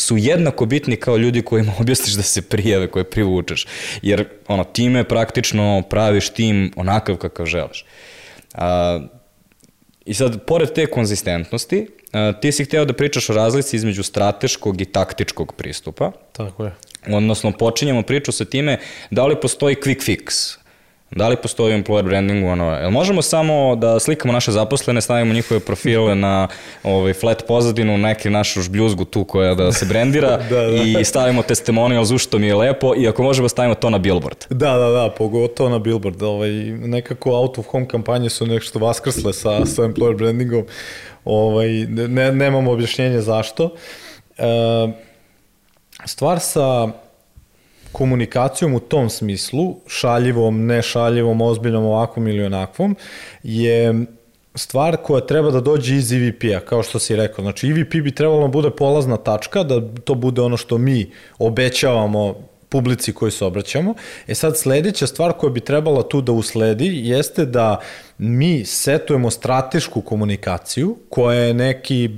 su 0.00 0.16
jednako 0.16 0.66
bitni 0.66 0.96
kao 0.96 1.16
ljudi 1.16 1.42
kojima 1.42 1.72
objasniš 1.80 2.14
da 2.14 2.22
se 2.22 2.42
prijave, 2.42 2.90
koje 2.90 3.04
privučeš. 3.10 3.66
Jer 4.02 4.24
ono, 4.48 4.64
time 4.64 5.04
praktično 5.04 5.82
praviš 5.90 6.28
tim 6.28 6.72
onakav 6.76 7.16
kakav 7.16 7.46
želiš. 7.46 7.84
A, 8.54 9.00
I 10.04 10.14
sad, 10.14 10.44
pored 10.46 10.72
te 10.72 10.86
konzistentnosti, 10.86 11.86
a, 12.12 12.32
ti 12.40 12.52
si 12.52 12.64
hteo 12.64 12.84
da 12.84 12.92
pričaš 12.92 13.30
o 13.30 13.34
razlici 13.34 13.76
između 13.76 14.02
strateškog 14.02 14.80
i 14.80 14.84
taktičkog 14.84 15.54
pristupa. 15.54 16.12
Tako 16.32 16.64
je. 16.64 16.72
Odnosno, 17.08 17.52
počinjemo 17.52 18.02
priču 18.02 18.32
sa 18.32 18.44
time 18.44 18.78
da 19.10 19.26
li 19.26 19.40
postoji 19.40 19.76
quick 19.76 20.04
fix. 20.04 20.56
Da 21.10 21.28
li 21.28 21.36
postoji 21.36 21.74
employer 21.74 22.02
brandingu, 22.02 22.48
ono, 22.48 22.70
jel 22.70 22.90
možemo 22.90 23.22
samo 23.22 23.76
da 23.76 24.00
slikamo 24.00 24.32
naše 24.32 24.52
zaposlene, 24.52 25.00
stavimo 25.00 25.34
njihove 25.34 25.60
profile 25.60 26.14
na 26.14 26.48
ovaj, 26.82 27.12
flat 27.12 27.46
pozadinu, 27.46 27.98
neki 27.98 28.30
našu 28.30 28.62
žbljuzgu 28.62 29.04
tu 29.04 29.24
koja 29.24 29.54
da 29.54 29.72
se 29.72 29.86
brandira 29.86 30.36
da, 30.50 30.60
da. 30.60 31.00
i 31.00 31.04
stavimo 31.04 31.42
testimonial 31.42 32.04
što 32.18 32.38
mi 32.38 32.46
je 32.46 32.54
lepo 32.54 32.94
i 32.96 33.08
ako 33.08 33.22
možemo 33.22 33.48
stavimo 33.48 33.74
to 33.74 33.90
na 33.90 33.98
billboard. 33.98 34.36
Da, 34.50 34.72
da, 34.72 34.88
da, 34.88 35.14
pogotovo 35.18 35.68
na 35.68 35.78
billboard. 35.78 36.22
Ovaj, 36.22 36.50
nekako 36.64 37.32
out 37.32 37.58
of 37.58 37.66
home 37.66 37.88
kampanje 37.88 38.30
su 38.30 38.46
nešto 38.46 38.78
vaskrsle 38.78 39.32
sa, 39.32 39.66
sa 39.66 39.82
employer 39.82 40.16
brandingom. 40.16 40.64
Ovaj, 41.24 41.68
ne, 41.88 42.32
nemam 42.32 42.68
objašnjenje 42.68 43.20
zašto. 43.20 43.74
E, 44.38 44.42
stvar 46.04 46.40
sa 46.40 46.88
komunikacijom 47.92 48.74
u 48.74 48.80
tom 48.80 49.10
smislu, 49.10 49.76
šaljivom, 49.86 50.66
nešaljivom, 50.66 51.40
ozbiljnom, 51.40 51.84
ovakvom 51.84 52.28
ili 52.28 52.44
onakvom, 52.44 52.96
je 53.42 54.06
stvar 54.54 54.96
koja 54.96 55.26
treba 55.26 55.50
da 55.50 55.60
dođe 55.60 55.96
iz 55.96 56.12
EVP-a, 56.12 56.60
kao 56.60 56.82
što 56.82 56.98
si 56.98 57.16
rekao. 57.16 57.42
Znači, 57.42 57.68
EVP 57.68 57.94
bi 57.94 58.14
trebalo 58.14 58.42
da 58.42 58.48
bude 58.48 58.70
polazna 58.70 59.16
tačka, 59.16 59.62
da 59.62 59.80
to 60.04 60.14
bude 60.14 60.40
ono 60.40 60.56
što 60.56 60.78
mi 60.78 61.10
obećavamo 61.38 62.34
publici 62.68 63.12
koji 63.12 63.32
se 63.32 63.44
obraćamo. 63.44 63.94
E 64.26 64.34
sad, 64.34 64.58
sledeća 64.58 65.06
stvar 65.06 65.32
koja 65.32 65.50
bi 65.50 65.60
trebala 65.60 66.02
tu 66.02 66.20
da 66.20 66.32
usledi 66.32 67.08
jeste 67.08 67.44
da 67.46 67.78
uh, 67.78 68.09
mi 68.22 68.64
setujemo 68.64 69.30
stratešku 69.30 70.00
komunikaciju 70.00 70.96
koja 71.08 71.40
je 71.40 71.54
neki, 71.54 72.10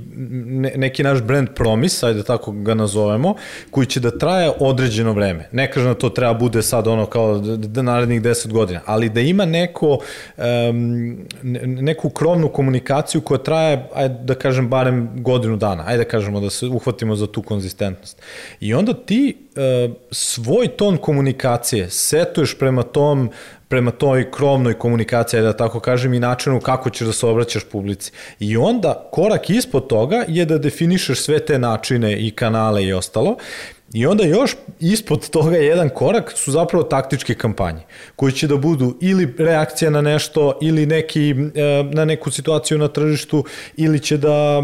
ne, 0.45 0.73
neki 0.75 1.03
naš 1.03 1.21
brand 1.21 1.49
promis, 1.55 2.03
ajde 2.03 2.23
tako 2.23 2.51
ga 2.51 2.73
nazovemo, 2.73 3.35
koji 3.71 3.87
će 3.87 3.99
da 3.99 4.17
traje 4.17 4.51
određeno 4.59 5.13
vreme. 5.13 5.49
Ne 5.51 5.71
kažem 5.71 5.93
da 5.93 5.99
to 5.99 6.09
treba 6.09 6.33
bude 6.33 6.61
sad 6.61 6.87
ono 6.87 7.05
kao 7.05 7.37
da 7.39 7.81
narednih 7.81 8.21
10 8.21 8.51
godina, 8.51 8.81
ali 8.85 9.09
da 9.09 9.21
ima 9.21 9.45
neko, 9.45 9.97
um, 10.37 11.17
neku 11.65 12.09
krovnu 12.09 12.49
komunikaciju 12.49 13.21
koja 13.21 13.37
traje, 13.37 13.89
ajde 13.93 14.15
da 14.23 14.35
kažem, 14.35 14.69
barem 14.69 15.09
godinu 15.15 15.57
dana. 15.57 15.83
Ajde 15.87 16.03
da 16.03 16.09
kažemo 16.09 16.39
da 16.39 16.49
se 16.49 16.65
uhvatimo 16.65 17.15
za 17.15 17.27
tu 17.27 17.41
konzistentnost. 17.41 18.21
I 18.59 18.73
onda 18.73 18.93
ti 18.93 19.37
uh, 19.37 19.95
svoj 20.11 20.67
ton 20.67 20.97
komunikacije 20.97 21.89
setuješ 21.89 22.57
prema 22.59 22.83
tom 22.83 23.29
prema 23.73 23.91
toj 23.91 24.31
krovnoj 24.31 24.73
komunikaciji, 24.73 25.41
da 25.41 25.53
tako 25.57 25.79
kažem, 25.79 26.13
i 26.13 26.19
načinu 26.19 26.59
kako 26.59 26.89
ćeš 26.89 27.07
da 27.07 27.13
se 27.13 27.25
obraćaš 27.27 27.63
publici. 27.71 28.11
I 28.39 28.57
onda 28.57 29.09
korak 29.11 29.49
ispod 29.49 29.87
toga 29.87 30.25
je 30.27 30.45
da 30.45 30.57
definišeš 30.57 31.21
sve 31.21 31.39
te 31.39 31.59
načine 31.59 32.27
i 32.27 32.31
kanale 32.31 32.83
i 32.83 32.93
ostalo 32.93 33.37
I 33.93 34.05
onda 34.05 34.23
još 34.23 34.55
ispod 34.79 35.29
toga 35.29 35.57
jedan 35.57 35.89
korak 35.89 36.31
su 36.35 36.51
zapravo 36.51 36.83
taktičke 36.83 37.35
kampanje, 37.35 37.81
koji 38.15 38.31
će 38.31 38.47
da 38.47 38.57
budu 38.57 38.97
ili 39.01 39.35
reakcija 39.37 39.91
na 39.91 40.01
nešto, 40.01 40.57
ili 40.61 40.85
neki, 40.85 41.29
e, 41.31 41.35
na 41.91 42.05
neku 42.05 42.31
situaciju 42.31 42.77
na 42.77 42.87
tržištu, 42.87 43.45
ili 43.77 43.99
će 43.99 44.17
da 44.17 44.63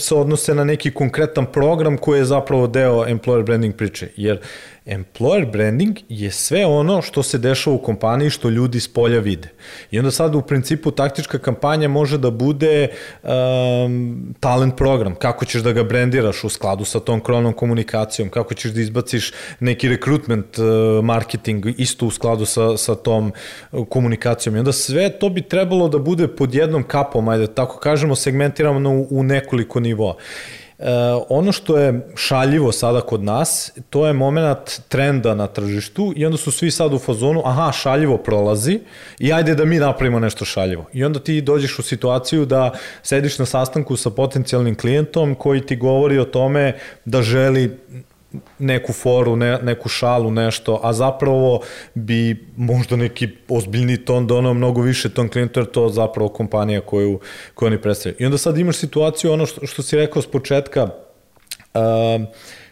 se 0.00 0.14
odnose 0.14 0.54
na 0.54 0.64
neki 0.64 0.90
konkretan 0.90 1.46
program 1.46 1.98
koji 1.98 2.18
je 2.18 2.24
zapravo 2.24 2.66
deo 2.66 3.04
employer 3.06 3.44
branding 3.44 3.74
priče. 3.74 4.08
Jer 4.16 4.40
employer 4.88 5.50
branding 5.52 5.98
je 6.08 6.30
sve 6.30 6.66
ono 6.66 7.02
što 7.02 7.22
se 7.22 7.38
dešava 7.38 7.76
u 7.76 7.82
kompaniji 7.82 8.30
što 8.30 8.48
ljudi 8.48 8.80
s 8.80 8.88
polja 8.88 9.18
vide. 9.18 9.48
I 9.90 9.98
onda 9.98 10.10
sad 10.10 10.34
u 10.34 10.42
principu 10.42 10.90
taktička 10.90 11.38
kampanja 11.38 11.88
može 11.88 12.18
da 12.18 12.30
bude 12.30 12.88
um, 13.22 14.34
talent 14.40 14.76
program, 14.76 15.14
kako 15.14 15.44
ćeš 15.44 15.62
da 15.62 15.72
ga 15.72 15.82
brandiraš 15.82 16.44
u 16.44 16.48
skladu 16.48 16.84
sa 16.84 17.00
tom 17.00 17.20
krovnom 17.20 17.52
komunikacijom, 17.52 18.28
kako 18.28 18.54
ćeš 18.54 18.72
da 18.72 18.80
izbaciš 18.80 19.32
neki 19.60 19.88
rekrutment 19.88 20.58
uh, 20.58 20.64
marketing 21.04 21.66
isto 21.76 22.06
u 22.06 22.10
skladu 22.10 22.46
sa, 22.46 22.76
sa 22.76 22.94
tom 22.94 23.32
uh, 23.72 23.86
komunikacijom. 23.88 24.56
I 24.56 24.58
onda 24.58 24.72
sve 24.72 25.18
to 25.18 25.28
bi 25.28 25.42
trebalo 25.42 25.88
da 25.88 25.98
bude 25.98 26.28
pod 26.28 26.54
jednom 26.54 26.82
kapom, 26.82 27.28
ajde 27.28 27.46
tako 27.46 27.78
kažemo, 27.78 28.16
segmentirano 28.16 28.90
u, 28.90 29.06
u 29.10 29.22
nekoliko 29.22 29.80
nivoa. 29.80 30.16
E, 30.78 30.84
ono 31.28 31.52
što 31.52 31.78
je 31.78 32.08
šaljivo 32.14 32.72
sada 32.72 33.00
kod 33.00 33.22
nas, 33.22 33.72
to 33.90 34.06
je 34.06 34.12
moment 34.12 34.80
trenda 34.88 35.34
na 35.34 35.46
tržištu 35.46 36.12
i 36.16 36.26
onda 36.26 36.38
su 36.38 36.50
svi 36.52 36.70
sad 36.70 36.94
u 36.94 36.98
fazonu, 36.98 37.42
aha, 37.44 37.72
šaljivo 37.72 38.16
prolazi 38.16 38.80
i 39.18 39.32
ajde 39.32 39.54
da 39.54 39.64
mi 39.64 39.78
napravimo 39.78 40.18
nešto 40.18 40.44
šaljivo. 40.44 40.84
I 40.92 41.04
onda 41.04 41.18
ti 41.18 41.40
dođeš 41.40 41.78
u 41.78 41.82
situaciju 41.82 42.44
da 42.44 42.70
sediš 43.02 43.38
na 43.38 43.46
sastanku 43.46 43.96
sa 43.96 44.10
potencijalnim 44.10 44.74
klijentom 44.74 45.34
koji 45.34 45.66
ti 45.66 45.76
govori 45.76 46.18
o 46.18 46.24
tome 46.24 46.78
da 47.04 47.22
želi 47.22 47.78
neku 48.58 48.92
foru, 48.92 49.36
ne, 49.36 49.58
neku 49.62 49.88
šalu, 49.88 50.30
nešto, 50.30 50.80
a 50.82 50.92
zapravo 50.92 51.60
bi 51.94 52.46
možda 52.56 52.96
neki 52.96 53.28
ozbiljni 53.48 53.96
ton 54.04 54.26
donao 54.26 54.54
mnogo 54.54 54.82
više 54.82 55.08
ton 55.08 55.28
klijentu, 55.28 55.60
jer 55.60 55.66
to 55.66 55.88
zapravo 55.88 56.28
kompanija 56.28 56.80
koju, 56.80 57.20
koju 57.54 57.66
oni 57.66 57.78
predstavljaju. 57.78 58.16
I 58.18 58.24
onda 58.24 58.38
sad 58.38 58.58
imaš 58.58 58.76
situaciju, 58.76 59.32
ono 59.32 59.46
što, 59.46 59.66
što 59.66 59.82
si 59.82 59.96
rekao 59.96 60.22
s 60.22 60.26
početka, 60.26 60.84
uh, 60.84 60.90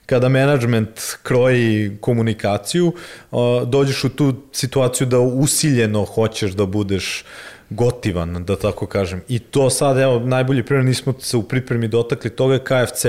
kada 0.06 0.28
management 0.28 1.00
kroji 1.22 1.96
komunikaciju, 2.00 2.92
uh, 3.30 3.40
dođeš 3.68 4.04
u 4.04 4.08
tu 4.08 4.34
situaciju 4.52 5.06
da 5.06 5.20
usiljeno 5.20 6.04
hoćeš 6.04 6.52
da 6.52 6.66
budeš 6.66 7.24
gotivan, 7.70 8.44
da 8.44 8.56
tako 8.56 8.86
kažem. 8.86 9.22
I 9.28 9.38
to 9.38 9.70
sad, 9.70 9.98
evo, 9.98 10.18
najbolji 10.18 10.62
primjer, 10.62 10.84
nismo 10.84 11.14
se 11.18 11.36
u 11.36 11.42
pripremi 11.42 11.88
dotakli 11.88 12.30
toga 12.30 12.54
je 12.54 12.64
KFC 12.64 13.06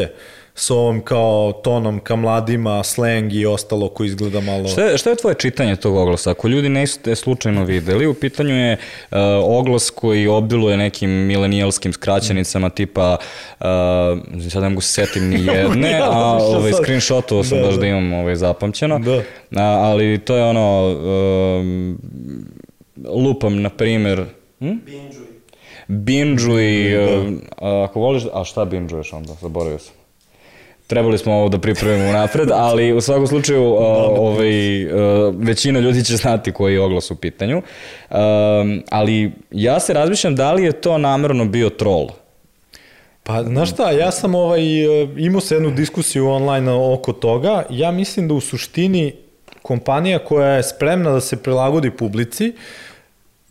s 0.60 0.72
ovom 0.72 1.02
kao 1.02 1.54
tonom 1.64 2.00
ka 2.00 2.16
mladima, 2.16 2.84
slang 2.84 3.34
i 3.34 3.46
ostalo 3.46 3.90
koji 3.90 4.08
izgleda 4.08 4.42
malo... 4.42 4.68
Šta 4.68 4.84
je, 4.84 4.98
šta 4.98 5.10
je 5.10 5.16
tvoje 5.16 5.36
čitanje 5.36 5.76
tog 5.76 5.96
oglasa? 5.96 6.32
Ako 6.32 6.48
ljudi 6.48 6.70
ne 6.70 6.88
ste 6.88 7.16
slučajno 7.16 7.64
videli, 7.64 8.08
u 8.08 8.14
pitanju 8.14 8.56
je 8.56 8.74
uh, 8.74 9.18
oglas 9.44 9.90
koji 9.90 10.28
obiluje 10.28 10.78
nekim 10.78 11.10
milenijalskim 11.10 11.94
skraćenicama 11.94 12.70
tipa, 12.70 13.18
uh, 13.60 13.66
sad 14.52 14.64
ne 14.64 14.70
mogu 14.70 14.82
se 14.82 14.94
setim 14.94 15.30
ni 15.30 15.46
jedne, 15.56 15.92
ja, 15.92 16.10
a 16.12 16.38
ovaj, 16.58 16.74
screenshotovao 16.74 17.44
sam 17.44 17.58
da, 17.58 17.64
baš 17.64 17.76
da, 17.76 17.82
da 17.82 17.88
imam 17.88 18.14
ovaj, 18.14 18.36
zapamćeno, 18.36 19.00
da. 19.00 19.22
A, 19.56 19.64
ali 19.64 20.20
to 20.26 20.36
je 20.36 20.44
ono, 20.44 20.88
um, 21.60 21.98
lupam, 23.06 23.62
na 23.62 23.70
primer... 23.70 24.26
Hm? 24.60 24.72
Binđuj. 24.86 25.28
Binđuj, 25.88 26.92
da. 26.92 27.20
uh, 27.20 27.90
ako 27.90 28.00
voliš, 28.00 28.24
a 28.34 28.44
šta 28.44 28.66
binđuješ 28.66 29.14
onda, 29.14 29.34
zaboravio 29.42 29.80
sam 29.80 29.97
trebali 30.88 31.18
smo 31.18 31.34
ovo 31.34 31.50
da 31.50 31.60
pripremimo 31.60 32.12
napred, 32.12 32.50
ali 32.54 32.94
u 32.94 33.02
svakom 33.02 33.28
slučaju 33.28 33.64
uh, 33.64 33.80
ovaj, 34.18 34.86
uh, 34.86 35.36
većina 35.38 35.80
ljudi 35.80 36.04
će 36.04 36.16
znati 36.16 36.52
koji 36.52 36.74
je 36.74 36.82
oglas 36.82 37.12
u 37.12 37.16
pitanju. 37.16 37.58
Um, 37.58 38.84
ali 38.90 39.32
ja 39.52 39.80
se 39.80 39.94
razmišljam 39.94 40.36
da 40.36 40.54
li 40.54 40.64
je 40.64 40.72
to 40.72 40.98
namerno 40.98 41.46
bio 41.46 41.70
troll. 41.70 42.08
Pa, 43.24 43.44
znaš 43.44 43.72
šta, 43.72 43.92
ja 43.92 44.12
sam 44.12 44.36
ovaj, 44.36 44.62
imao 45.18 45.42
se 45.42 45.56
jednu 45.56 45.72
diskusiju 45.72 46.28
online 46.28 46.72
oko 46.72 47.14
toga. 47.14 47.64
Ja 47.70 47.92
mislim 47.92 48.28
da 48.28 48.34
u 48.34 48.42
suštini 48.42 49.14
kompanija 49.62 50.20
koja 50.20 50.50
je 50.50 50.64
spremna 50.64 51.12
da 51.12 51.22
se 51.22 51.44
prilagodi 51.44 51.92
publici, 51.92 52.50
uh, 52.50 52.56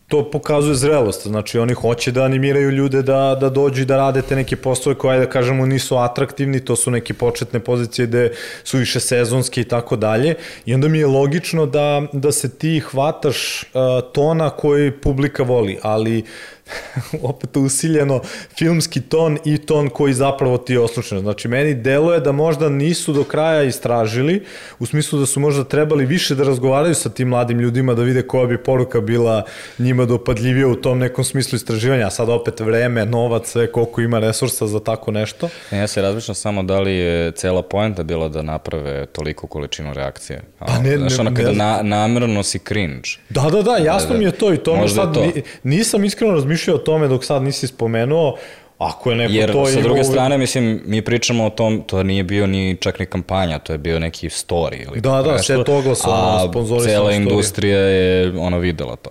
to 0.09 0.31
pokazuje 0.31 0.75
zrelost, 0.75 1.27
znači 1.27 1.59
oni 1.59 1.75
hoće 1.75 2.12
da 2.12 2.23
animiraju 2.23 2.71
ljude 2.71 3.03
da, 3.03 3.37
da 3.40 3.49
dođu 3.49 3.83
i 3.83 3.85
da 3.85 3.97
rade 3.97 4.23
te 4.23 4.37
neke 4.37 4.57
poslove 4.57 4.99
koje, 4.99 5.19
da 5.19 5.27
kažemo, 5.27 5.66
nisu 5.66 5.97
atraktivni, 5.97 6.61
to 6.64 6.77
su 6.77 6.90
neke 6.90 7.14
početne 7.14 7.61
pozicije 7.61 8.07
gde 8.07 8.33
su 8.64 8.79
više 8.79 9.01
sezonske 9.01 9.61
i 9.61 9.64
tako 9.64 9.97
dalje, 9.97 10.35
i 10.66 10.75
onda 10.75 10.88
mi 10.88 10.99
je 10.99 11.07
logično 11.07 11.66
da, 11.66 12.03
da 12.12 12.33
se 12.33 12.59
ti 12.59 12.81
hvataš 12.81 13.62
uh, 13.62 14.12
tona 14.12 14.51
koji 14.51 14.90
publika 14.90 15.42
voli, 15.42 15.79
ali 15.83 16.19
uh, 16.19 16.27
opet 17.22 17.57
usiljeno 17.57 18.20
filmski 18.59 19.00
ton 19.00 19.38
i 19.44 19.59
ton 19.59 19.88
koji 19.88 20.14
zapravo 20.14 20.59
ti 20.59 20.72
je 20.72 20.81
oslučen. 20.81 21.20
Znači, 21.20 21.48
meni 21.48 21.74
deluje 21.74 22.20
da 22.20 22.33
možda 22.33 22.68
nisu 22.68 23.12
do 23.12 23.24
kraja 23.24 23.62
istražili, 23.62 24.44
u 24.79 24.87
smislu 24.87 25.18
da 25.18 25.26
su 25.26 25.40
možda 25.40 25.64
trebali 25.64 26.07
više 26.07 26.35
da 26.35 26.44
razgovaraju 26.44 26.94
sa 26.94 27.09
tim 27.09 27.29
mladim 27.29 27.61
ljudima, 27.61 27.94
da 27.94 28.02
vide 28.02 28.22
koja 28.22 28.46
bi 28.46 28.62
poruka 28.62 29.00
bila 29.00 29.42
njima 29.79 30.05
dopadljivija 30.05 30.68
u 30.68 30.76
tom 30.76 30.98
nekom 30.98 31.24
smislu 31.24 31.57
istraživanja, 31.57 32.07
a 32.07 32.11
sad 32.11 32.29
opet 32.29 32.61
vreme, 32.61 33.07
novac, 33.07 33.48
sve 33.48 33.72
koliko 33.72 34.00
ima 34.00 34.18
resursa 34.18 34.66
za 34.66 34.81
tako 34.81 35.11
nešto. 35.11 35.48
E, 35.70 35.76
ja 35.76 35.87
se 35.87 36.02
razmišljam 36.02 36.35
samo 36.35 36.62
da 36.62 36.81
li 36.81 36.92
je 36.92 37.33
cela 37.33 37.62
poenta 37.62 38.02
bila 38.02 38.29
da 38.29 38.42
naprave 38.42 39.07
toliko 39.07 39.46
količinu 39.46 39.92
reakcije. 39.94 40.42
Pa 40.59 40.79
ne, 40.79 40.98
Znaš, 40.98 41.18
ono 41.18 41.35
kada 41.35 41.50
ne, 41.50 41.57
na, 41.57 41.81
namerno 41.83 42.42
si 42.42 42.59
cringe. 42.59 43.09
Da, 43.29 43.50
da, 43.50 43.62
da, 43.62 43.76
jasno 43.76 44.09
da, 44.09 44.14
da. 44.14 44.18
mi 44.18 44.24
je 44.24 44.33
to 44.33 44.52
i 44.52 44.57
to, 44.57 44.88
sad 44.88 45.14
to. 45.14 45.26
nisam 45.62 46.05
iskreno 46.05 46.35
razmišljao 46.35 46.56
razmišljao 46.57 46.77
o 46.77 46.79
tome 46.79 47.09
dok 47.09 47.25
sad 47.25 47.42
nisi 47.42 47.66
spomenuo, 47.66 48.37
Ako 48.79 49.11
je 49.11 49.16
neko 49.16 49.33
Jer, 49.33 49.53
to 49.53 49.66
sa 49.66 49.81
druge 49.81 50.05
strane, 50.05 50.38
mislim, 50.38 50.83
mi 50.87 51.03
pričamo 51.03 51.47
o 51.47 51.51
tom, 51.51 51.83
to 51.87 52.03
nije 52.03 52.25
bio 52.25 52.47
ni 52.47 52.77
čak 52.81 52.99
ni 52.99 53.07
kampanja, 53.07 53.59
to 53.59 53.73
je 53.73 53.79
bio 53.79 53.99
neki 53.99 54.29
story 54.29 54.85
ili 54.88 55.01
Da, 55.01 55.23
da, 55.23 55.38
sve 55.38 55.64
to 55.64 55.79
oglasovano, 55.79 56.49
sponzorisano 56.51 56.92
cela 56.92 57.12
industrija 57.12 57.79
je 57.79 58.33
ono 58.38 58.59
videla 58.59 58.97
to. 58.97 59.11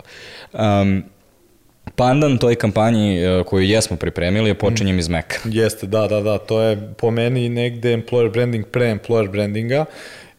Um, 0.54 1.04
pandan 1.96 2.38
toj 2.38 2.56
kampanji 2.56 3.18
e, 3.18 3.44
koju 3.44 3.66
jesmo 3.66 3.98
pripremili 3.98 4.50
je 4.50 4.54
počinjem 4.54 4.96
mm. 4.96 5.00
iz 5.00 5.10
Meka. 5.10 5.40
Jeste, 5.46 5.88
da, 5.88 6.08
da, 6.08 6.22
da, 6.22 6.38
to 6.38 6.62
je 6.62 6.94
po 6.98 7.12
meni 7.12 7.50
negde 7.50 7.98
employer 7.98 8.32
branding 8.32 8.66
pre 8.66 8.94
employer 8.96 9.32
brandinga. 9.32 9.86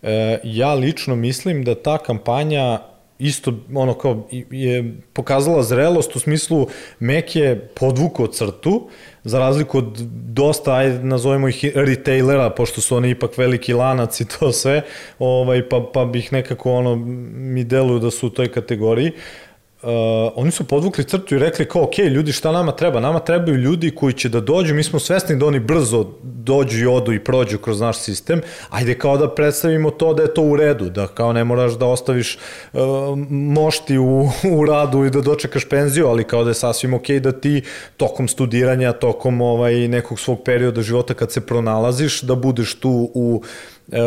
E, 0.03 0.39
ja 0.45 0.75
lično 0.75 1.17
mislim 1.17 1.65
da 1.65 1.75
ta 1.75 1.99
kampanja 1.99 2.79
isto 3.19 3.55
ono 3.75 3.95
kao 3.95 4.27
je 4.51 4.95
pokazala 5.13 5.63
zrelost 5.63 6.17
u 6.17 6.19
smislu 6.19 6.67
Mek 6.99 7.37
je 7.37 7.69
podvukao 7.75 8.27
crtu 8.27 8.89
za 9.25 9.39
razliku 9.39 9.79
od 9.79 9.99
dosta 10.11 10.75
ajde 10.75 11.05
nazovemo 11.05 11.49
ih 11.49 11.65
retailera 11.75 12.51
pošto 12.51 12.81
su 12.81 12.97
oni 12.97 13.11
ipak 13.11 13.39
veliki 13.39 13.73
lanac 13.73 14.21
i 14.21 14.25
to 14.25 14.53
sve 14.53 14.83
ovaj 15.19 15.69
pa 15.69 15.91
pa 15.95 16.05
bih 16.05 16.33
nekako 16.33 16.73
ono 16.73 16.97
mi 17.35 17.65
deluju 17.65 17.99
da 17.99 18.11
su 18.11 18.27
u 18.27 18.31
toj 18.31 18.49
kategoriji. 18.49 19.09
uh, 19.09 19.46
Uh, 19.87 20.33
oni 20.35 20.51
su 20.51 20.65
podvukli 20.65 21.05
crtu 21.05 21.35
i 21.35 21.39
rekli 21.39 21.69
kao, 21.69 21.83
ok, 21.83 21.99
ljudi, 21.99 22.33
šta 22.33 22.53
nama 22.53 22.73
treba? 22.73 23.01
Nama 23.01 23.19
trebaju 23.19 23.59
ljudi 23.59 23.91
koji 23.91 24.13
će 24.13 24.29
da 24.29 24.41
dođu, 24.41 24.75
mi 24.75 24.83
smo 24.83 24.99
svesni 24.99 25.37
da 25.37 25.47
oni 25.47 25.61
brzo 25.61 26.07
dođu 26.23 26.79
i 26.79 26.87
odu 26.87 27.13
i 27.13 27.25
prođu 27.25 27.59
kroz 27.59 27.81
naš 27.81 27.99
sistem, 27.99 28.41
ajde 28.71 28.99
kao 28.99 29.19
da 29.19 29.31
predstavimo 29.35 29.91
to 29.91 30.15
da 30.15 30.23
je 30.23 30.35
to 30.35 30.43
u 30.43 30.57
redu, 30.57 30.91
da 30.91 31.07
kao 31.07 31.33
ne 31.33 31.45
moraš 31.45 31.73
da 31.73 31.87
ostaviš 31.87 32.39
uh, 32.73 32.81
mošti 33.31 33.99
u, 33.99 34.29
u 34.59 34.65
radu 34.65 35.05
i 35.05 35.11
da 35.11 35.21
dočekaš 35.21 35.69
penziju, 35.69 36.07
ali 36.07 36.25
kao 36.25 36.45
da 36.45 36.51
je 36.51 36.55
sasvim 36.55 36.95
ok 36.95 37.09
da 37.11 37.33
ti 37.33 37.63
tokom 37.97 38.29
studiranja, 38.29 38.93
tokom 38.93 39.41
ovaj, 39.41 39.89
nekog 39.89 40.21
svog 40.21 40.43
perioda 40.45 40.83
života 40.83 41.15
kad 41.15 41.33
se 41.33 41.47
pronalaziš, 41.47 42.23
da 42.23 42.35
budeš 42.35 42.75
tu 42.75 43.11
u 43.15 43.43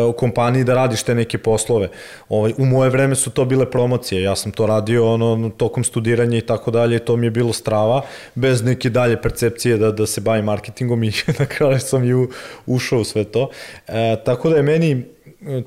u 0.08 0.12
kompaniji 0.12 0.64
da 0.64 0.74
radiš 0.74 1.02
te 1.02 1.14
neke 1.14 1.38
poslove. 1.38 1.88
Ovaj, 2.28 2.52
u 2.58 2.64
moje 2.64 2.90
vreme 2.90 3.14
su 3.14 3.30
to 3.30 3.44
bile 3.44 3.70
promocije, 3.70 4.22
ja 4.22 4.36
sam 4.36 4.52
to 4.52 4.66
radio 4.66 5.12
ono, 5.12 5.50
tokom 5.56 5.84
studiranja 5.84 6.38
i 6.38 6.46
tako 6.46 6.70
dalje, 6.70 6.98
to 6.98 7.16
mi 7.16 7.26
je 7.26 7.30
bilo 7.30 7.52
strava, 7.52 8.02
bez 8.34 8.62
neke 8.62 8.90
dalje 8.90 9.22
percepcije 9.22 9.76
da, 9.76 9.92
da 9.92 10.06
se 10.06 10.20
bavim 10.20 10.44
marketingom 10.44 11.04
i 11.04 11.12
na 11.38 11.46
kraju 11.46 11.80
sam 11.80 12.04
i 12.04 12.14
u, 12.14 12.28
ušao 12.66 13.00
u 13.00 13.04
sve 13.04 13.24
to. 13.24 13.50
E, 13.88 14.16
tako 14.24 14.50
da 14.50 14.56
je 14.56 14.62
meni 14.62 15.04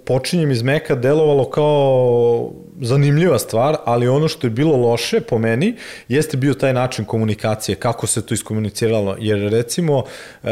počinjem 0.05 0.51
iz 0.51 0.62
Meka 0.62 0.95
delovalo 0.95 1.49
kao 1.49 2.51
zanimljiva 2.81 3.39
stvar, 3.39 3.77
ali 3.86 4.07
ono 4.07 4.27
što 4.27 4.47
je 4.47 4.51
bilo 4.51 4.77
loše 4.77 5.21
po 5.21 5.38
meni 5.38 5.75
jeste 6.07 6.38
bio 6.38 6.53
taj 6.53 6.73
način 6.73 7.05
komunikacije, 7.05 7.75
kako 7.75 8.07
se 8.07 8.25
to 8.25 8.33
iskomuniciralo, 8.33 9.15
jer 9.19 9.51
recimo 9.51 9.97
uh, 9.97 10.49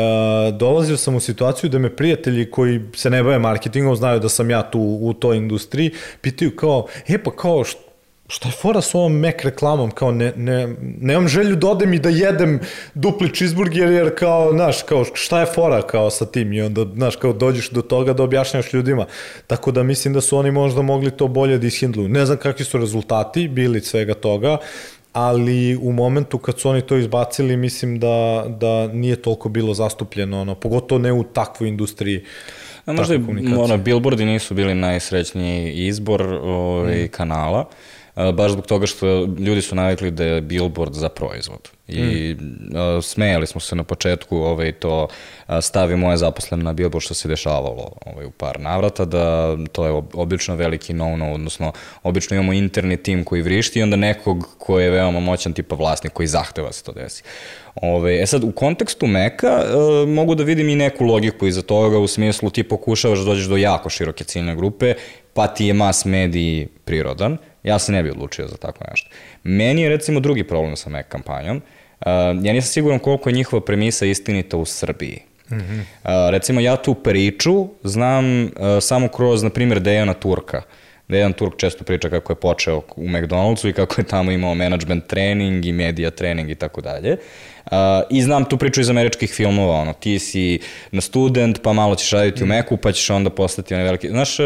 dolazio 0.60 0.98
sam 0.98 1.16
u 1.16 1.20
situaciju 1.20 1.70
da 1.70 1.80
me 1.80 1.96
prijatelji 1.96 2.52
koji 2.52 2.82
se 2.96 3.10
ne 3.10 3.24
bave 3.24 3.40
marketingom 3.40 3.96
znaju 3.96 4.20
da 4.20 4.30
sam 4.30 4.50
ja 4.50 4.72
tu 4.72 4.80
u 5.02 5.14
toj 5.14 5.38
industriji, 5.38 5.92
pitaju 6.22 6.56
kao, 6.56 6.88
e 7.08 7.24
pa 7.24 7.32
kao, 7.32 7.64
što 7.64 7.91
šta 8.32 8.50
je 8.50 8.52
fora 8.52 8.82
s 8.82 8.96
ovom 8.96 9.20
Mac 9.20 9.44
reklamom, 9.44 9.92
kao 9.92 10.12
ne, 10.12 10.34
ne, 10.36 10.76
nemam 11.02 11.28
želju 11.28 11.56
da 11.56 11.68
odem 11.68 11.94
i 11.94 12.00
da 12.00 12.10
jedem 12.10 12.60
dupli 12.94 13.30
cheeseburger, 13.36 13.92
jer 13.92 14.16
kao, 14.16 14.52
znaš, 14.54 14.84
kao 14.84 15.06
šta 15.14 15.40
je 15.40 15.46
fora 15.46 15.82
kao 15.82 16.10
sa 16.10 16.26
tim 16.26 16.54
i 16.54 16.62
onda, 16.62 16.86
znaš, 16.96 17.16
kao 17.16 17.34
dođeš 17.34 17.70
do 17.70 17.82
toga 17.82 18.14
da 18.14 18.24
objašnjaš 18.24 18.74
ljudima. 18.74 19.06
Tako 19.48 19.72
da 19.72 19.84
mislim 19.84 20.14
da 20.14 20.22
su 20.22 20.38
oni 20.38 20.52
možda 20.52 20.82
mogli 20.82 21.12
to 21.12 21.28
bolje 21.28 21.58
da 21.58 21.68
ishindluju. 21.68 22.10
Ne 22.10 22.26
znam 22.26 22.38
kakvi 22.38 22.66
su 22.66 22.78
rezultati 22.78 23.48
bili 23.48 23.82
svega 23.82 24.14
toga, 24.14 24.58
ali 25.14 25.76
u 25.76 25.92
momentu 25.92 26.38
kad 26.38 26.60
su 26.60 26.70
oni 26.70 26.82
to 26.82 26.98
izbacili, 26.98 27.58
mislim 27.58 28.00
da, 28.00 28.46
da 28.48 28.88
nije 28.88 29.16
toliko 29.16 29.50
bilo 29.50 29.74
zastupljeno, 29.74 30.42
ono, 30.42 30.56
pogotovo 30.56 31.00
ne 31.00 31.14
u 31.14 31.24
takvoj 31.24 31.70
industriji. 31.70 32.24
A 32.86 32.94
možda 32.94 33.16
i 33.16 33.20
ono, 33.58 33.78
billboardi 33.78 34.26
nisu 34.26 34.54
bili 34.54 34.76
najsrećniji 34.76 35.74
izbor 35.88 36.22
ovaj, 36.44 37.04
mm. 37.04 37.08
kanala, 37.08 37.66
baš 38.16 38.52
zbog 38.52 38.66
toga 38.66 38.86
što 38.86 39.24
ljudi 39.40 39.62
su 39.62 39.76
navikli 39.76 40.12
da 40.12 40.24
je 40.24 40.42
billboard 40.42 40.94
za 40.94 41.10
proizvod. 41.10 41.70
I 41.88 42.36
mm. 42.40 43.02
smejali 43.02 43.48
smo 43.48 43.62
se 43.62 43.76
na 43.76 43.84
početku 43.84 44.38
ovaj, 44.38 44.72
to 44.72 45.08
stavi 45.62 45.96
moje 45.96 46.18
zaposlene 46.18 46.64
na 46.64 46.74
billboard 46.74 47.04
što 47.04 47.14
se 47.14 47.28
dešavalo 47.28 47.92
ovaj, 48.06 48.26
u 48.26 48.32
par 48.32 48.60
navrata, 48.60 49.06
da 49.06 49.58
to 49.72 49.86
je 49.86 50.02
obično 50.14 50.56
veliki 50.56 50.94
no-no, 50.94 51.34
odnosno 51.34 51.72
obično 52.04 52.36
imamo 52.36 52.54
interni 52.54 52.98
tim 52.98 53.24
koji 53.24 53.42
vrišti 53.42 53.80
i 53.80 53.84
onda 53.84 53.96
nekog 53.96 54.50
ko 54.58 54.80
je 54.80 54.90
veoma 54.90 55.20
moćan 55.20 55.54
tipa 55.54 55.76
vlasnik 55.76 56.14
koji 56.14 56.28
zahteva 56.28 56.68
da 56.68 56.74
se 56.74 56.84
to 56.84 56.92
desi. 56.92 57.24
Ove, 57.76 58.22
e 58.22 58.26
sad, 58.26 58.44
u 58.44 58.52
kontekstu 58.52 59.08
Meka 59.08 59.48
e, 59.48 60.06
mogu 60.06 60.36
da 60.36 60.44
vidim 60.44 60.70
i 60.70 60.76
neku 60.76 61.04
logiku 61.04 61.48
iza 61.48 61.62
toga 61.62 62.00
u 62.00 62.08
smislu 62.08 62.50
ti 62.50 62.64
pokušavaš 62.64 63.20
da 63.20 63.26
dođeš 63.26 63.46
do 63.46 63.58
jako 63.58 63.90
široke 63.90 64.24
ciljne 64.24 64.56
grupe, 64.56 64.94
pa 65.34 65.48
ti 65.48 65.66
je 65.66 65.74
mass 65.74 66.06
mediji 66.06 66.68
prirodan, 66.86 67.38
Ja 67.64 67.80
se 67.80 67.92
ne 67.92 68.04
bi 68.04 68.10
odlučio 68.10 68.48
za 68.48 68.58
tako 68.58 68.84
nešto. 68.90 69.10
Meni 69.44 69.82
je 69.82 69.90
recimo 69.90 70.20
drugi 70.20 70.44
problem 70.44 70.76
sa 70.76 70.90
Mac 70.90 71.06
kampanjom. 71.10 71.58
Uh, 71.58 72.08
ja 72.44 72.54
nisam 72.54 72.72
siguran 72.72 73.00
koliko 73.00 73.30
je 73.30 73.34
njihova 73.34 73.66
premisa 73.66 74.06
istinita 74.06 74.58
u 74.58 74.66
Srbiji. 74.66 75.20
-hmm. 75.50 75.80
uh, 75.80 76.30
recimo 76.30 76.60
ja 76.60 76.76
tu 76.76 76.94
priču 76.94 77.68
znam 77.84 78.44
uh, 78.44 78.50
samo 78.82 79.08
kroz, 79.08 79.44
na 79.44 79.50
primjer, 79.50 79.80
Dejana 79.80 80.14
Turka. 80.14 80.62
Dejan 81.08 81.34
Turk 81.34 81.54
često 81.58 81.84
priča 81.84 82.10
kako 82.10 82.32
je 82.32 82.36
počeo 82.36 82.82
u 82.96 83.08
McDonald'su 83.08 83.70
i 83.70 83.74
kako 83.74 84.02
je 84.02 84.06
tamo 84.06 84.32
imao 84.32 84.56
management 84.56 85.08
trening 85.08 85.66
i 85.66 85.72
media 85.72 86.12
trening 86.12 86.50
i 86.50 86.56
tako 86.56 86.82
dalje. 86.82 87.18
Uh, 87.66 87.72
I 88.10 88.22
znam 88.22 88.46
tu 88.46 88.58
priču 88.58 88.82
iz 88.82 88.90
američkih 88.90 89.30
filmova, 89.30 89.74
ono, 89.74 89.94
ti 89.94 90.20
si 90.20 90.60
na 90.92 91.02
student, 91.02 91.62
pa 91.64 91.74
malo 91.74 91.96
ćeš 91.96 92.12
raditi 92.12 92.44
mm. 92.44 92.44
u 92.44 92.48
Meku, 92.48 92.78
pa 92.78 92.92
ćeš 92.92 93.10
onda 93.10 93.30
postati 93.30 93.74
onaj 93.74 93.86
veliki... 93.86 94.10
Znaš, 94.10 94.40
uh, 94.40 94.46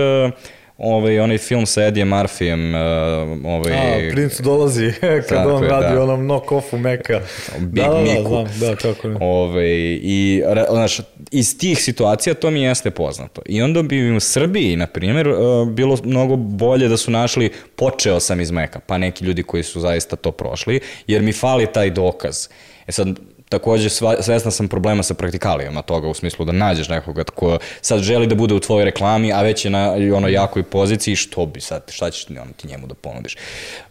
ovaj, 0.77 1.19
onaj 1.19 1.38
film 1.38 1.65
sa 1.65 1.83
Eddie 1.83 2.05
Murphyjem. 2.05 2.75
Uh, 2.75 3.45
ovaj, 3.45 3.73
A, 3.73 4.11
princ 4.11 4.39
dolazi, 4.39 4.93
kad 5.29 5.47
on 5.47 5.63
je, 5.63 5.69
radi 5.69 5.95
da. 5.95 6.03
onom 6.03 6.19
knock 6.19 6.51
offu 6.51 6.77
Meka. 6.77 7.21
Big 7.59 7.83
da, 7.83 7.89
da, 7.89 8.01
Miku. 8.01 8.29
Da, 8.29 8.45
znam, 8.57 8.69
da, 8.69 8.75
kako 8.75 9.07
ne. 9.07 9.17
Ove, 9.21 9.69
I, 9.93 10.43
znaš, 10.69 10.99
iz 11.31 11.57
tih 11.57 11.79
situacija 11.79 12.33
to 12.33 12.51
mi 12.51 12.61
jeste 12.61 12.91
poznato. 12.91 13.41
I 13.45 13.61
onda 13.61 13.83
bi 13.83 14.15
u 14.15 14.19
Srbiji, 14.19 14.75
na 14.75 14.88
primjer, 14.88 15.27
uh, 15.27 15.67
bilo 15.69 15.97
mnogo 16.03 16.35
bolje 16.35 16.88
da 16.88 16.97
su 16.97 17.11
našli, 17.11 17.51
počeo 17.75 18.19
sam 18.19 18.41
iz 18.41 18.51
Meka, 18.51 18.79
pa 18.79 18.97
neki 18.97 19.25
ljudi 19.25 19.43
koji 19.43 19.63
su 19.63 19.79
zaista 19.79 20.15
to 20.15 20.31
prošli, 20.31 20.79
jer 21.07 21.21
mi 21.21 21.33
fali 21.33 21.67
taj 21.73 21.89
dokaz. 21.89 22.47
E 22.88 22.91
sad, 22.91 23.19
takođe 23.49 23.89
svesna 24.21 24.51
sam 24.51 24.67
problema 24.67 25.03
sa 25.03 25.13
praktikalijama 25.13 25.81
toga 25.81 26.08
u 26.08 26.13
smislu 26.13 26.45
da 26.45 26.51
nađeš 26.51 26.89
nekoga 26.89 27.23
ko 27.23 27.58
sad 27.81 28.01
želi 28.01 28.27
da 28.27 28.36
bude 28.36 28.53
u 28.53 28.60
tvojoj 28.60 28.86
reklami, 28.86 29.34
a 29.34 29.41
već 29.41 29.65
je 29.65 29.71
na 29.71 29.91
ono 30.15 30.27
jakoj 30.27 30.63
poziciji, 30.63 31.15
što 31.15 31.45
bi 31.45 31.62
sad, 31.62 31.91
šta 31.91 32.12
ćeš 32.12 32.29
ono, 32.29 32.51
ti 32.58 32.67
njemu 32.67 32.88
da 32.88 32.93
ponudiš. 32.93 33.38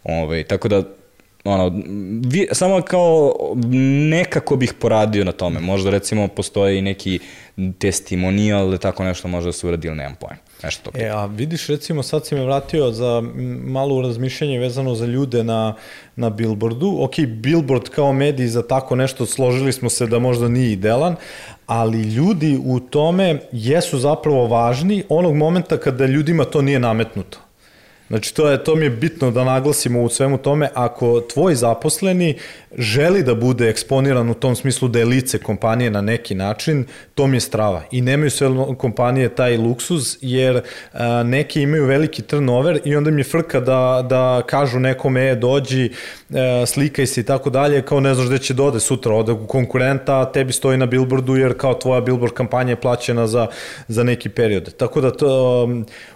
Ove, 0.04 0.44
tako 0.44 0.68
da 0.68 0.82
ono, 1.44 1.72
vi, 2.26 2.48
samo 2.52 2.82
kao 2.82 3.34
nekako 4.10 4.56
bih 4.56 4.74
poradio 4.80 5.24
na 5.24 5.32
tome. 5.32 5.60
Možda 5.60 5.90
recimo 5.90 6.28
postoji 6.28 6.82
neki 6.82 7.18
testimonijal 7.78 8.66
ili 8.66 8.78
tako 8.78 9.04
nešto 9.04 9.28
možda 9.28 9.52
se 9.52 9.66
uradi 9.66 9.88
ili 9.88 9.96
nemam 9.96 10.16
pojma. 10.20 10.53
Nešto 10.64 10.90
to. 10.90 10.98
E, 10.98 11.08
a 11.08 11.26
vidiš, 11.26 11.66
recimo, 11.66 12.02
sad 12.02 12.26
si 12.26 12.34
me 12.34 12.44
vratio 12.44 12.90
za 12.90 13.22
malo 13.64 14.02
razmišljanje 14.02 14.58
vezano 14.58 14.94
za 14.94 15.06
ljude 15.06 15.44
na, 15.44 15.74
na 16.16 16.30
Billboardu. 16.30 16.96
Ok, 17.00 17.18
Billboard 17.26 17.88
kao 17.88 18.12
medij 18.12 18.46
za 18.46 18.62
tako 18.62 18.96
nešto 18.96 19.26
složili 19.26 19.72
smo 19.72 19.90
se 19.90 20.06
da 20.06 20.18
možda 20.18 20.48
nije 20.48 20.72
idealan, 20.72 21.16
ali 21.66 22.02
ljudi 22.02 22.60
u 22.64 22.80
tome 22.80 23.40
jesu 23.52 23.98
zapravo 23.98 24.46
važni 24.46 25.04
onog 25.08 25.34
momenta 25.34 25.76
kada 25.76 26.06
ljudima 26.06 26.44
to 26.44 26.62
nije 26.62 26.78
nametnuto. 26.78 27.38
Znači, 28.08 28.34
to, 28.34 28.48
je, 28.48 28.64
to 28.64 28.74
mi 28.74 28.84
je 28.84 28.90
bitno 28.90 29.30
da 29.30 29.44
naglasimo 29.44 30.02
u 30.02 30.08
svemu 30.08 30.38
tome. 30.38 30.68
Ako 30.74 31.20
tvoj 31.20 31.54
zaposleni 31.54 32.38
želi 32.78 33.22
da 33.22 33.34
bude 33.34 33.68
eksponiran 33.68 34.30
u 34.30 34.34
tom 34.34 34.56
smislu 34.56 34.88
da 34.88 34.98
je 34.98 35.04
lice 35.04 35.38
kompanije 35.38 35.90
na 35.90 36.00
neki 36.00 36.34
način, 36.34 36.84
to 37.14 37.26
mi 37.26 37.36
je 37.36 37.40
strava. 37.40 37.82
I 37.90 38.00
nemaju 38.00 38.30
sve 38.30 38.48
kompanije 38.78 39.28
taj 39.28 39.56
luksuz, 39.56 40.16
jer 40.20 40.60
a, 40.92 41.22
neki 41.22 41.62
imaju 41.62 41.86
veliki 41.86 42.22
turnover 42.22 42.80
i 42.84 42.96
onda 42.96 43.10
mi 43.10 43.20
je 43.20 43.24
frka 43.24 43.60
da, 43.60 44.06
da 44.08 44.42
kažu 44.46 44.80
nekome, 44.80 45.30
e, 45.30 45.34
dođi, 45.34 45.84
e, 46.30 46.66
slikaj 46.66 47.06
se 47.06 47.20
i 47.20 47.24
tako 47.24 47.50
dalje, 47.50 47.82
kao 47.82 48.00
ne 48.00 48.14
znaš 48.14 48.26
gde 48.26 48.38
će 48.38 48.54
dode 48.54 48.80
sutra, 48.80 49.14
ode 49.14 49.32
u 49.32 49.46
konkurenta, 49.46 50.32
tebi 50.32 50.52
stoji 50.52 50.78
na 50.78 50.86
billboardu, 50.86 51.36
jer 51.36 51.56
kao 51.56 51.74
tvoja 51.74 52.00
billboard 52.00 52.34
kampanja 52.34 52.70
je 52.70 52.80
plaćena 52.80 53.26
za, 53.26 53.46
za 53.88 54.02
neki 54.02 54.28
period. 54.28 54.76
Tako 54.76 55.00
da 55.00 55.10
to, 55.10 55.68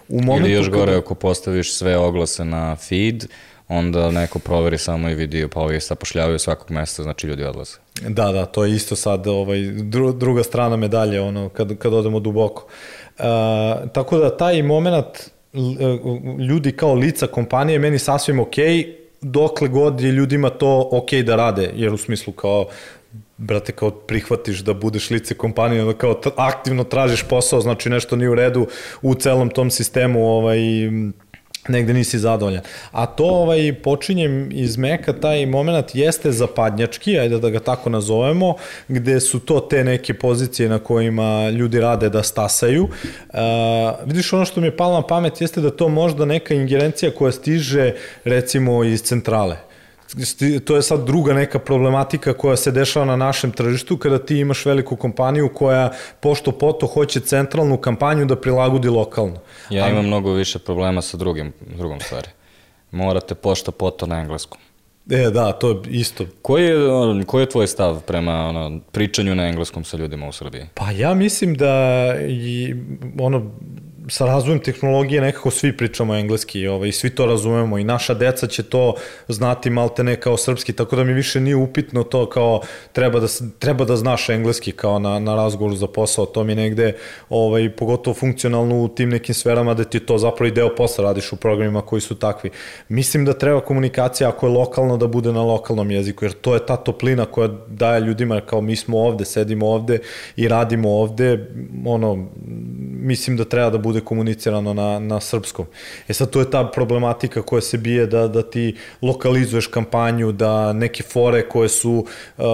u 0.09 0.21
momentu... 0.21 0.47
Ili 0.47 0.55
još 0.55 0.69
gore, 0.69 0.85
kada- 0.85 0.97
ako 0.97 1.15
postaviš 1.15 1.73
sve 1.73 1.97
oglase 1.97 2.45
na 2.45 2.75
feed, 2.75 3.25
onda 3.67 4.11
neko 4.11 4.39
proveri 4.39 4.77
samo 4.77 5.09
i 5.09 5.15
vidi, 5.15 5.47
pa 5.53 5.59
ovi 5.59 5.79
zapošljavaju 5.79 6.39
svakog 6.39 6.71
mesta, 6.71 7.03
znači 7.03 7.27
ljudi 7.27 7.43
odlaze. 7.43 7.73
Da, 8.07 8.31
da, 8.31 8.45
to 8.45 8.65
je 8.65 8.75
isto 8.75 8.95
sad 8.95 9.27
ovaj, 9.27 9.59
dru, 9.61 10.11
druga 10.13 10.43
strana 10.43 10.75
medalje, 10.75 11.21
ono, 11.21 11.49
kad, 11.49 11.77
kad 11.77 11.93
odemo 11.93 12.19
duboko. 12.19 12.65
Uh, 13.19 13.25
tako 13.93 14.17
da 14.17 14.37
taj 14.37 14.63
moment 14.63 15.05
l- 15.53 16.39
ljudi 16.39 16.71
kao 16.71 16.93
lica 16.93 17.27
kompanije 17.27 17.79
meni 17.79 17.99
sasvim 17.99 18.39
ok, 18.39 18.55
dokle 19.21 19.67
god 19.67 20.01
je 20.01 20.11
ljudima 20.11 20.49
to 20.49 20.89
ok 20.91 21.13
da 21.13 21.35
rade, 21.35 21.71
jer 21.75 21.93
u 21.93 21.97
smislu 21.97 22.33
kao 22.33 22.67
brate, 23.39 23.71
kao 23.71 23.91
prihvatiš 23.91 24.59
da 24.59 24.73
budeš 24.73 25.09
lice 25.09 25.33
kompanije, 25.33 25.83
da 25.83 25.93
kao 25.93 26.21
aktivno 26.35 26.83
tražiš 26.83 27.23
posao, 27.23 27.61
znači 27.61 27.89
nešto 27.89 28.15
nije 28.15 28.29
u 28.29 28.35
redu 28.35 28.67
u 29.01 29.15
celom 29.15 29.49
tom 29.49 29.71
sistemu, 29.71 30.27
ovaj, 30.27 30.59
negde 31.67 31.93
nisi 31.93 32.19
zadovoljan. 32.19 32.61
A 32.91 33.05
to 33.05 33.25
ovaj, 33.25 33.73
počinjem 33.83 34.49
iz 34.51 34.77
meka, 34.77 35.13
taj 35.13 35.45
moment 35.45 35.95
jeste 35.95 36.31
zapadnjački, 36.31 37.19
ajde 37.19 37.39
da 37.39 37.49
ga 37.49 37.59
tako 37.59 37.89
nazovemo, 37.89 38.55
gde 38.87 39.19
su 39.19 39.39
to 39.39 39.59
te 39.59 39.83
neke 39.83 40.13
pozicije 40.13 40.69
na 40.69 40.79
kojima 40.79 41.49
ljudi 41.49 41.79
rade 41.79 42.09
da 42.09 42.23
stasaju. 42.23 42.83
Uh, 42.83 43.39
vidiš, 44.05 44.33
ono 44.33 44.45
što 44.45 44.61
mi 44.61 44.67
je 44.67 44.77
palo 44.77 44.93
na 44.93 45.07
pamet 45.07 45.41
jeste 45.41 45.61
da 45.61 45.69
to 45.69 45.89
možda 45.89 46.25
neka 46.25 46.53
ingerencija 46.53 47.11
koja 47.11 47.31
stiže 47.31 47.93
recimo 48.23 48.83
iz 48.83 49.01
centrale 49.03 49.68
to 50.65 50.75
je 50.75 50.81
sad 50.81 51.05
druga 51.05 51.33
neka 51.33 51.59
problematika 51.59 52.33
koja 52.33 52.57
se 52.57 52.71
dešava 52.71 53.05
na 53.05 53.15
našem 53.15 53.51
tržištu 53.51 53.97
kada 53.97 54.19
ti 54.19 54.37
imaš 54.37 54.65
veliku 54.65 54.95
kompaniju 54.95 55.49
koja 55.53 55.91
pošto 56.19 56.51
poto 56.51 56.87
hoće 56.87 57.19
centralnu 57.19 57.77
kampanju 57.77 58.25
da 58.25 58.35
prilagodi 58.35 58.89
lokalno. 58.89 59.39
Ja 59.69 59.89
imam 59.89 60.05
mnogo 60.05 60.33
više 60.33 60.59
problema 60.59 61.01
sa 61.01 61.17
drugim, 61.17 61.53
drugom 61.77 61.99
stvari. 61.99 62.27
Morate 62.91 63.35
pošto 63.35 63.71
poto 63.71 64.05
na 64.05 64.19
engleskom. 64.19 64.57
E, 65.11 65.29
da, 65.29 65.51
to 65.51 65.69
je 65.69 65.77
isto. 65.89 66.25
Koji 66.41 66.65
je, 66.65 66.75
koji 67.25 67.41
je 67.41 67.49
tvoj 67.49 67.67
stav 67.67 68.01
prema 68.01 68.47
ono, 68.47 68.79
pričanju 68.91 69.35
na 69.35 69.47
engleskom 69.47 69.83
sa 69.83 69.97
ljudima 69.97 70.27
u 70.27 70.31
Srbiji? 70.31 70.65
Pa 70.73 70.91
ja 70.91 71.13
mislim 71.13 71.55
da 71.55 72.15
i 72.27 72.75
ono 73.19 73.51
sa 74.07 74.25
razvojem 74.25 74.59
tehnologije 74.59 75.21
nekako 75.21 75.51
svi 75.51 75.77
pričamo 75.77 76.15
engleski 76.15 76.67
ovaj, 76.67 76.91
svi 76.91 77.09
to 77.09 77.25
razumemo 77.25 77.77
i 77.77 77.83
naša 77.83 78.13
deca 78.13 78.47
će 78.47 78.63
to 78.63 78.93
znati 79.27 79.69
malte 79.69 80.03
ne 80.03 80.15
kao 80.15 80.37
srpski, 80.37 80.73
tako 80.73 80.95
da 80.95 81.03
mi 81.03 81.13
više 81.13 81.39
nije 81.39 81.55
upitno 81.55 82.03
to 82.03 82.29
kao 82.29 82.61
treba 82.91 83.19
da, 83.19 83.27
treba 83.59 83.85
da 83.85 83.95
znaš 83.95 84.29
engleski 84.29 84.71
kao 84.71 84.99
na, 84.99 85.19
na 85.19 85.35
razgovoru 85.35 85.75
za 85.75 85.87
posao, 85.87 86.25
to 86.25 86.43
mi 86.43 86.55
negde 86.55 86.95
ovaj, 87.29 87.69
pogotovo 87.75 88.13
funkcionalno 88.13 88.83
u 88.83 88.87
tim 88.87 89.09
nekim 89.09 89.35
sferama 89.35 89.73
da 89.73 89.83
ti 89.83 89.99
to 89.99 90.17
zapravo 90.17 90.47
i 90.47 90.51
deo 90.51 90.75
posla 90.75 91.03
radiš 91.03 91.33
u 91.33 91.35
programima 91.35 91.81
koji 91.81 92.01
su 92.01 92.15
takvi. 92.15 92.49
Mislim 92.89 93.25
da 93.25 93.33
treba 93.33 93.59
komunikacija 93.61 94.29
ako 94.29 94.47
je 94.47 94.53
lokalno 94.53 94.97
da 94.97 95.07
bude 95.07 95.33
na 95.33 95.43
lokalnom 95.43 95.91
jeziku, 95.91 96.25
jer 96.25 96.33
to 96.33 96.53
je 96.53 96.65
ta 96.65 96.75
toplina 96.75 97.25
koja 97.25 97.49
daje 97.67 98.01
ljudima 98.01 98.41
kao 98.41 98.61
mi 98.61 98.75
smo 98.75 98.97
ovde, 98.99 99.25
sedimo 99.25 99.67
ovde 99.67 99.99
i 100.35 100.47
radimo 100.47 100.89
ovde, 100.89 101.49
ono, 101.85 102.27
mislim 103.01 103.37
da 103.37 103.45
treba 103.45 103.69
da 103.69 103.77
bude 103.77 103.88
komunicirano 104.01 104.73
na, 104.73 104.99
na 104.99 105.19
srpskom. 105.19 105.65
E 106.07 106.13
sad, 106.13 106.29
to 106.29 106.39
je 106.39 106.51
ta 106.51 106.63
problematika 106.73 107.41
koja 107.41 107.61
se 107.61 107.77
bije 107.77 108.05
da, 108.07 108.27
da 108.27 108.41
ti 108.41 108.75
lokalizuješ 109.01 109.67
kampanju, 109.67 110.31
da 110.31 110.73
neke 110.73 111.03
fore 111.03 111.49
koje 111.49 111.69
su 111.69 112.05
uh, 112.37 112.45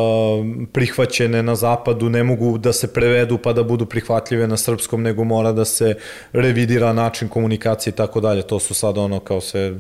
prihvaćene 0.73 1.43
na 1.43 1.55
zapadu 1.55 2.09
ne 2.09 2.23
mogu 2.23 2.57
da 2.57 2.73
se 2.73 2.93
prevedu 2.93 3.37
pa 3.37 3.53
da 3.53 3.63
budu 3.63 3.85
prihvatljive 3.85 4.47
na 4.47 4.57
srpskom, 4.57 5.03
nego 5.03 5.23
mora 5.23 5.51
da 5.51 5.65
se 5.65 5.95
revidira 6.33 6.93
način 6.93 7.27
komunikacije 7.29 7.91
i 7.91 7.95
tako 7.95 8.21
dalje. 8.21 8.41
To 8.41 8.59
su 8.59 8.73
sad 8.73 8.97
ono 8.97 9.19
kao 9.19 9.41
se, 9.41 9.79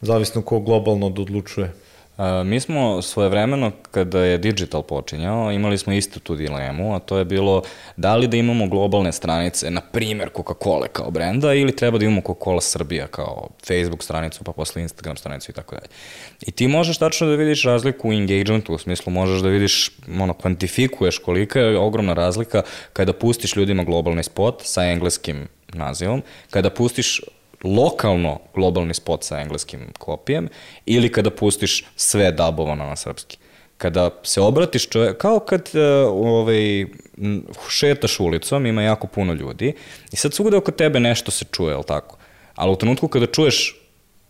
zavisno 0.00 0.42
ko 0.42 0.60
globalno 0.60 1.06
odlučuje. 1.06 1.87
A, 2.18 2.42
mi 2.42 2.60
smo 2.60 3.02
svojevremeno, 3.02 3.72
kada 3.90 4.24
je 4.24 4.38
digital 4.38 4.82
počinjao, 4.82 5.52
imali 5.52 5.78
smo 5.78 5.92
istu 5.92 6.20
tu 6.20 6.36
dilemu, 6.36 6.94
a 6.94 6.98
to 6.98 7.18
je 7.18 7.24
bilo 7.24 7.62
da 7.96 8.16
li 8.16 8.26
da 8.28 8.36
imamo 8.36 8.66
globalne 8.66 9.12
stranice, 9.12 9.70
na 9.70 9.80
primer 9.80 10.30
Coca-Cola 10.36 10.88
kao 10.88 11.10
brenda, 11.10 11.54
ili 11.54 11.76
treba 11.76 11.98
da 11.98 12.04
imamo 12.04 12.20
Coca-Cola 12.20 12.60
Srbija 12.60 13.06
kao 13.06 13.48
Facebook 13.66 14.02
stranicu, 14.02 14.44
pa 14.44 14.52
posle 14.52 14.82
Instagram 14.82 15.16
stranicu 15.16 15.50
i 15.50 15.54
tako 15.54 15.74
dalje. 15.74 15.88
I 16.46 16.50
ti 16.50 16.68
možeš 16.68 16.98
tačno 16.98 17.26
da 17.26 17.34
vidiš 17.34 17.64
razliku 17.64 18.08
u 18.08 18.12
engagementu, 18.12 18.74
u 18.74 18.78
smislu 18.78 19.12
možeš 19.12 19.40
da 19.40 19.48
vidiš, 19.48 19.90
ono, 20.20 20.34
kvantifikuješ 20.34 21.18
kolika 21.18 21.60
je 21.60 21.78
ogromna 21.78 22.12
razlika 22.12 22.62
kada 22.92 23.12
pustiš 23.12 23.56
ljudima 23.56 23.84
globalni 23.84 24.22
spot 24.22 24.62
sa 24.64 24.84
engleskim 24.84 25.48
nazivom, 25.72 26.22
kada 26.50 26.70
pustiš 26.70 27.20
lokalno 27.64 28.38
globalni 28.54 28.94
spot 28.94 29.24
sa 29.24 29.40
engleskim 29.40 29.80
kopijem 29.98 30.48
ili 30.86 31.12
kada 31.12 31.30
pustiš 31.30 31.84
sve 31.96 32.32
dabovano 32.32 32.84
na 32.86 32.96
srpski. 32.96 33.38
Kada 33.76 34.10
se 34.22 34.40
obratiš 34.40 34.88
čovjek, 34.88 35.18
kao 35.18 35.40
kad 35.40 35.70
uh, 35.74 35.80
ovaj, 36.26 36.86
šetaš 37.68 38.20
ulicom, 38.20 38.66
ima 38.66 38.82
jako 38.82 39.06
puno 39.06 39.32
ljudi 39.32 39.74
i 40.12 40.16
sad 40.16 40.34
svuda 40.34 40.56
oko 40.56 40.70
tebe 40.70 41.00
nešto 41.00 41.30
se 41.30 41.44
čuje, 41.52 41.72
jel 41.72 41.82
tako? 41.82 42.16
Ali 42.54 42.72
u 42.72 42.76
trenutku 42.76 43.08
kada 43.08 43.26
čuješ, 43.26 43.80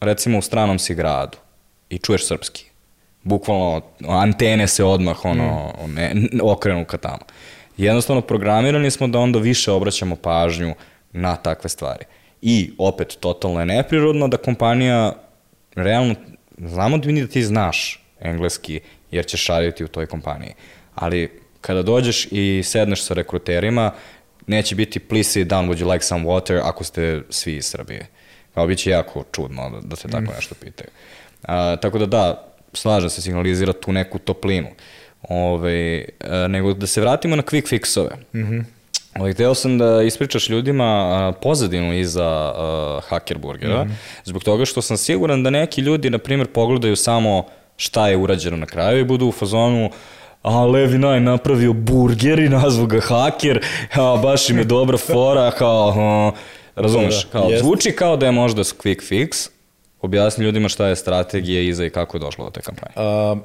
recimo 0.01 0.39
u 0.39 0.43
stranom 0.43 0.79
si 0.79 0.95
gradu 0.95 1.39
i 1.91 1.99
čuješ 1.99 2.27
srpski, 2.27 2.65
bukvalno 3.23 3.83
antene 4.09 4.67
se 4.67 4.85
odmah 4.85 5.25
ono, 5.25 5.75
ne, 5.87 6.13
okrenu 6.43 6.85
ka 6.85 6.99
tamo. 6.99 7.25
Jednostavno 7.77 8.23
programirani 8.23 8.91
smo 8.91 9.09
da 9.09 9.19
onda 9.19 9.39
više 9.39 9.73
obraćamo 9.73 10.17
pažnju 10.17 10.75
na 11.13 11.37
takve 11.37 11.71
stvari. 11.71 12.05
I 12.43 12.73
opet, 12.79 13.17
totalno 13.21 13.61
je 13.61 13.67
neprirodno 13.67 14.29
da 14.29 14.37
kompanija, 14.37 15.13
realno, 15.75 16.15
znamo 16.59 16.99
da 16.99 17.09
mi 17.09 17.21
da 17.21 17.27
ti 17.27 17.43
znaš 17.43 18.05
engleski, 18.21 18.81
jer 19.11 19.27
ćeš 19.27 19.47
raditi 19.47 19.85
u 19.85 19.89
toj 19.89 20.07
kompaniji. 20.07 20.55
Ali 20.95 21.31
kada 21.61 21.83
dođeš 21.83 22.29
i 22.31 22.63
sedneš 22.65 23.03
sa 23.03 23.15
rekruterima, 23.15 23.93
neće 24.47 24.75
biti 24.75 24.99
please 24.99 25.31
sit 25.31 25.49
down, 25.49 25.69
would 25.69 25.85
you 25.85 25.93
like 25.93 26.05
some 26.05 26.25
water, 26.25 26.61
ako 26.65 26.85
ste 26.85 27.23
svi 27.31 27.57
iz 27.57 27.67
Srbije. 27.67 28.07
Kao 28.55 28.67
bit 28.67 28.79
će 28.79 28.91
jako 28.91 29.25
čudno 29.33 29.71
da, 29.71 29.81
da 29.81 29.97
se 29.97 30.09
tako 30.09 30.33
nešto 30.37 30.55
pitaju. 30.55 30.91
A, 31.43 31.77
tako 31.77 31.99
da 31.99 32.07
da, 32.07 32.53
slažem 32.73 33.11
se, 33.11 33.23
signalizira 33.23 33.73
tu 33.73 33.93
neku 33.93 34.19
toplinu. 34.19 34.69
Ove, 35.23 36.05
a, 36.21 36.47
nego 36.49 36.75
da 36.75 36.87
se 36.87 37.01
vratimo 37.01 37.37
na 37.37 37.43
quick 37.43 37.69
fixove. 37.69 38.17
Mm 38.35 38.39
-hmm. 38.39 38.65
Ali 39.21 39.33
hteo 39.33 39.55
sam 39.55 39.79
da 39.79 40.03
ispričaš 40.03 40.49
ljudima 40.49 41.33
pozadinu 41.43 41.95
iza 41.95 42.27
a, 42.27 43.01
Hacker 43.09 43.39
Burgera, 43.39 43.85
mm 43.85 43.89
-hmm. 43.89 43.95
zbog 44.25 44.45
toga 44.45 44.65
što 44.65 44.83
sam 44.83 44.97
siguran 44.97 45.43
da 45.43 45.51
neki 45.51 45.81
ljudi, 45.81 46.11
na 46.11 46.19
primjer, 46.19 46.49
pogledaju 46.49 46.97
samo 46.97 47.45
šta 47.77 48.09
je 48.09 48.17
urađeno 48.17 48.57
na 48.57 48.67
kraju 48.67 49.01
i 49.01 49.05
budu 49.05 49.27
u 49.27 49.33
fazonu 49.33 49.91
a 50.43 50.65
Levi 50.65 50.99
Naj 50.99 51.21
napravio 51.21 51.73
burger 51.73 52.39
i 52.39 52.49
nazvu 52.49 52.87
ga 52.87 53.01
Hacker, 53.01 53.65
a 53.95 54.17
baš 54.23 54.51
im 54.51 54.59
je 54.59 54.65
dobra 54.65 54.99
fora, 54.99 55.51
kao, 55.51 55.95
a, 55.97 56.33
razumeš, 56.75 57.25
da, 57.25 57.31
kao, 57.31 57.51
jest. 57.51 57.65
zvuči 57.65 57.93
kao 57.93 58.17
da 58.17 58.27
je 58.27 58.33
možda 58.33 58.63
quick 58.63 59.03
fix, 59.11 59.49
objasni 60.01 60.45
ljudima 60.45 60.69
šta 60.69 60.87
je 60.87 60.97
strategija 60.97 61.63
iza 61.63 61.85
i 61.85 61.91
kako 61.91 62.17
je 62.17 62.21
došlo 62.21 62.45
do 62.45 62.51
te 62.51 62.61
kampanje. 62.61 62.93
Uh, 62.97 63.39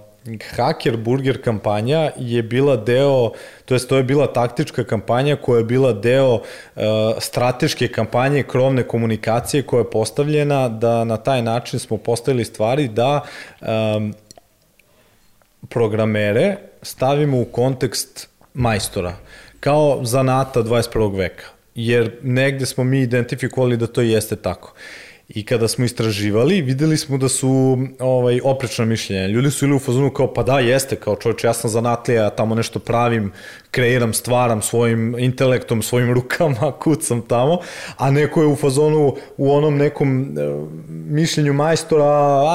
Hacker 0.55 0.97
Burger 0.97 1.41
kampanja 1.41 2.11
je 2.17 2.43
bila 2.43 2.77
deo, 2.77 3.31
to 3.65 3.75
jest 3.75 3.89
to 3.89 3.97
je 3.97 4.03
bila 4.03 4.27
taktička 4.27 4.83
kampanja 4.83 5.35
koja 5.35 5.57
je 5.57 5.63
bila 5.63 5.93
deo 5.93 6.33
uh, 6.33 6.81
strateške 7.19 7.87
kampanje 7.87 8.43
krovne 8.43 8.83
komunikacije 8.83 9.63
koja 9.63 9.79
je 9.79 9.91
postavljena 9.91 10.69
da 10.69 11.03
na 11.03 11.17
taj 11.17 11.41
način 11.41 11.79
smo 11.79 11.97
postavili 11.97 12.45
stvari 12.45 12.87
da 12.87 13.21
um, 13.61 14.13
programere 15.69 16.57
stavimo 16.81 17.41
u 17.41 17.45
kontekst 17.45 18.29
majstora 18.53 19.15
kao 19.59 19.99
zanata 20.03 20.63
21. 20.63 21.17
veka 21.17 21.45
jer 21.75 22.11
negde 22.21 22.65
smo 22.65 22.83
mi 22.83 23.01
identifikovali 23.01 23.77
da 23.77 23.87
to 23.87 24.01
jeste 24.01 24.35
tako. 24.35 24.73
I 25.29 25.45
kada 25.45 25.67
smo 25.67 25.85
istraživali, 25.85 26.61
videli 26.61 26.97
smo 26.97 27.17
da 27.17 27.29
su 27.29 27.77
ovaj, 27.99 28.39
oprečna 28.43 28.85
mišljenja. 28.85 29.27
Ljudi 29.27 29.51
su 29.51 29.65
ili 29.65 29.75
u 29.75 29.79
fazonu 29.79 30.09
kao, 30.09 30.33
pa 30.33 30.43
da, 30.43 30.59
jeste, 30.59 30.95
kao 30.95 31.15
čovječ, 31.15 31.43
ja 31.43 31.53
sam 31.53 31.69
zanatlija, 31.69 32.23
ja 32.23 32.29
tamo 32.29 32.55
nešto 32.55 32.79
pravim, 32.79 33.31
kreiram, 33.71 34.13
stvaram 34.13 34.61
svojim 34.61 35.15
intelektom, 35.19 35.81
svojim 35.81 36.13
rukama, 36.19 36.71
kucam 36.79 37.21
tamo, 37.21 37.59
a 37.97 38.11
neko 38.11 38.41
je 38.41 38.47
u 38.47 38.55
fazonu 38.55 39.15
u 39.37 39.53
onom 39.53 39.77
nekom 39.77 40.21
e, 40.21 40.25
mišljenju 40.89 41.53
majstora, 41.53 42.05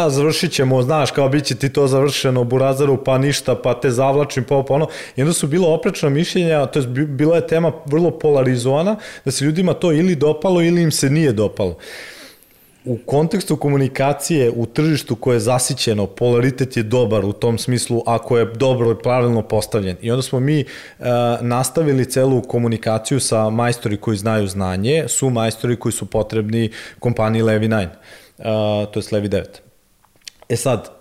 a 0.04 0.10
završit 0.10 0.52
ćemo, 0.52 0.82
znaš, 0.82 1.10
kao 1.10 1.28
bit 1.28 1.44
će 1.44 1.54
ti 1.54 1.72
to 1.72 1.86
završeno 1.86 2.44
Burazaru, 2.44 3.04
pa 3.04 3.18
ništa, 3.18 3.54
pa 3.54 3.80
te 3.80 3.90
zavlačim, 3.90 4.44
pa 4.44 4.62
pa 4.68 4.74
ono. 4.74 4.88
I 5.16 5.22
onda 5.22 5.32
su 5.32 5.46
bila 5.46 5.68
oprečna 5.68 6.08
mišljenja, 6.08 6.66
to 6.66 6.78
je 6.78 6.86
bila 6.86 7.36
je 7.36 7.46
tema 7.46 7.72
vrlo 7.86 8.10
polarizovana, 8.10 8.96
da 9.24 9.30
se 9.30 9.44
ljudima 9.44 9.74
to 9.74 9.92
ili 9.92 10.14
dopalo 10.14 10.62
ili 10.62 10.82
im 10.82 10.90
se 10.90 11.10
nije 11.10 11.32
dopalo 11.32 11.76
u 12.84 12.98
kontekstu 13.06 13.56
komunikacije 13.56 14.50
u 14.50 14.66
tržištu 14.66 15.16
koje 15.16 15.36
je 15.36 15.40
zasićeno, 15.40 16.06
polaritet 16.06 16.76
je 16.76 16.82
dobar 16.82 17.24
u 17.24 17.32
tom 17.32 17.58
smislu 17.58 18.02
ako 18.06 18.38
je 18.38 18.44
dobro 18.44 18.90
i 18.90 19.02
pravilno 19.02 19.42
postavljen. 19.42 19.96
I 20.02 20.10
onda 20.10 20.22
smo 20.22 20.40
mi 20.40 20.64
uh, 20.64 21.06
nastavili 21.40 22.10
celu 22.10 22.42
komunikaciju 22.42 23.20
sa 23.20 23.50
majstori 23.50 23.96
koji 23.96 24.16
znaju 24.16 24.46
znanje, 24.46 25.04
su 25.08 25.30
majstori 25.30 25.76
koji 25.76 25.92
su 25.92 26.06
potrebni 26.06 26.70
kompaniji 26.98 27.42
Levi 27.42 27.68
9, 27.68 27.86
uh, 27.86 28.44
to 28.92 29.00
je 29.00 29.04
Levi 29.12 29.28
9. 29.28 29.44
E 30.48 30.56
sad, 30.56 30.97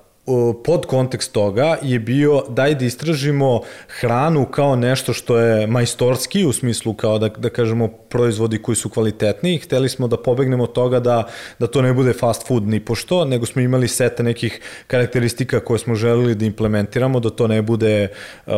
pod 0.64 0.86
kontekst 0.86 1.32
toga 1.32 1.78
je 1.82 2.00
bio 2.00 2.44
daj 2.50 2.76
da 2.76 2.86
istražimo 2.86 3.62
hranu 3.88 4.46
kao 4.46 4.76
nešto 4.76 5.14
što 5.14 5.38
je 5.40 5.68
majstorski 5.68 6.46
u 6.46 6.54
smislu 6.54 6.94
kao 6.94 7.20
da, 7.20 7.30
da 7.30 7.50
kažemo 7.50 7.88
proizvodi 7.88 8.62
koji 8.62 8.76
su 8.76 8.90
kvalitetni. 8.90 9.58
Hteli 9.58 9.90
smo 9.90 10.08
da 10.08 10.18
pobegnemo 10.18 10.64
od 10.64 10.74
toga 10.74 11.00
da, 11.00 11.24
da 11.60 11.68
to 11.68 11.82
ne 11.82 11.94
bude 11.94 12.14
fast 12.14 12.48
food 12.48 12.68
ni 12.68 12.80
pošto, 12.80 13.26
nego 13.26 13.46
smo 13.46 13.62
imali 13.62 13.88
sete 13.88 14.24
nekih 14.24 14.60
karakteristika 14.88 15.60
koje 15.60 15.80
smo 15.80 15.96
želeli 15.96 16.36
da 16.36 16.46
implementiramo, 16.46 17.20
da 17.20 17.30
to 17.30 17.48
ne 17.48 17.62
bude 17.62 18.08
uh, 18.46 18.54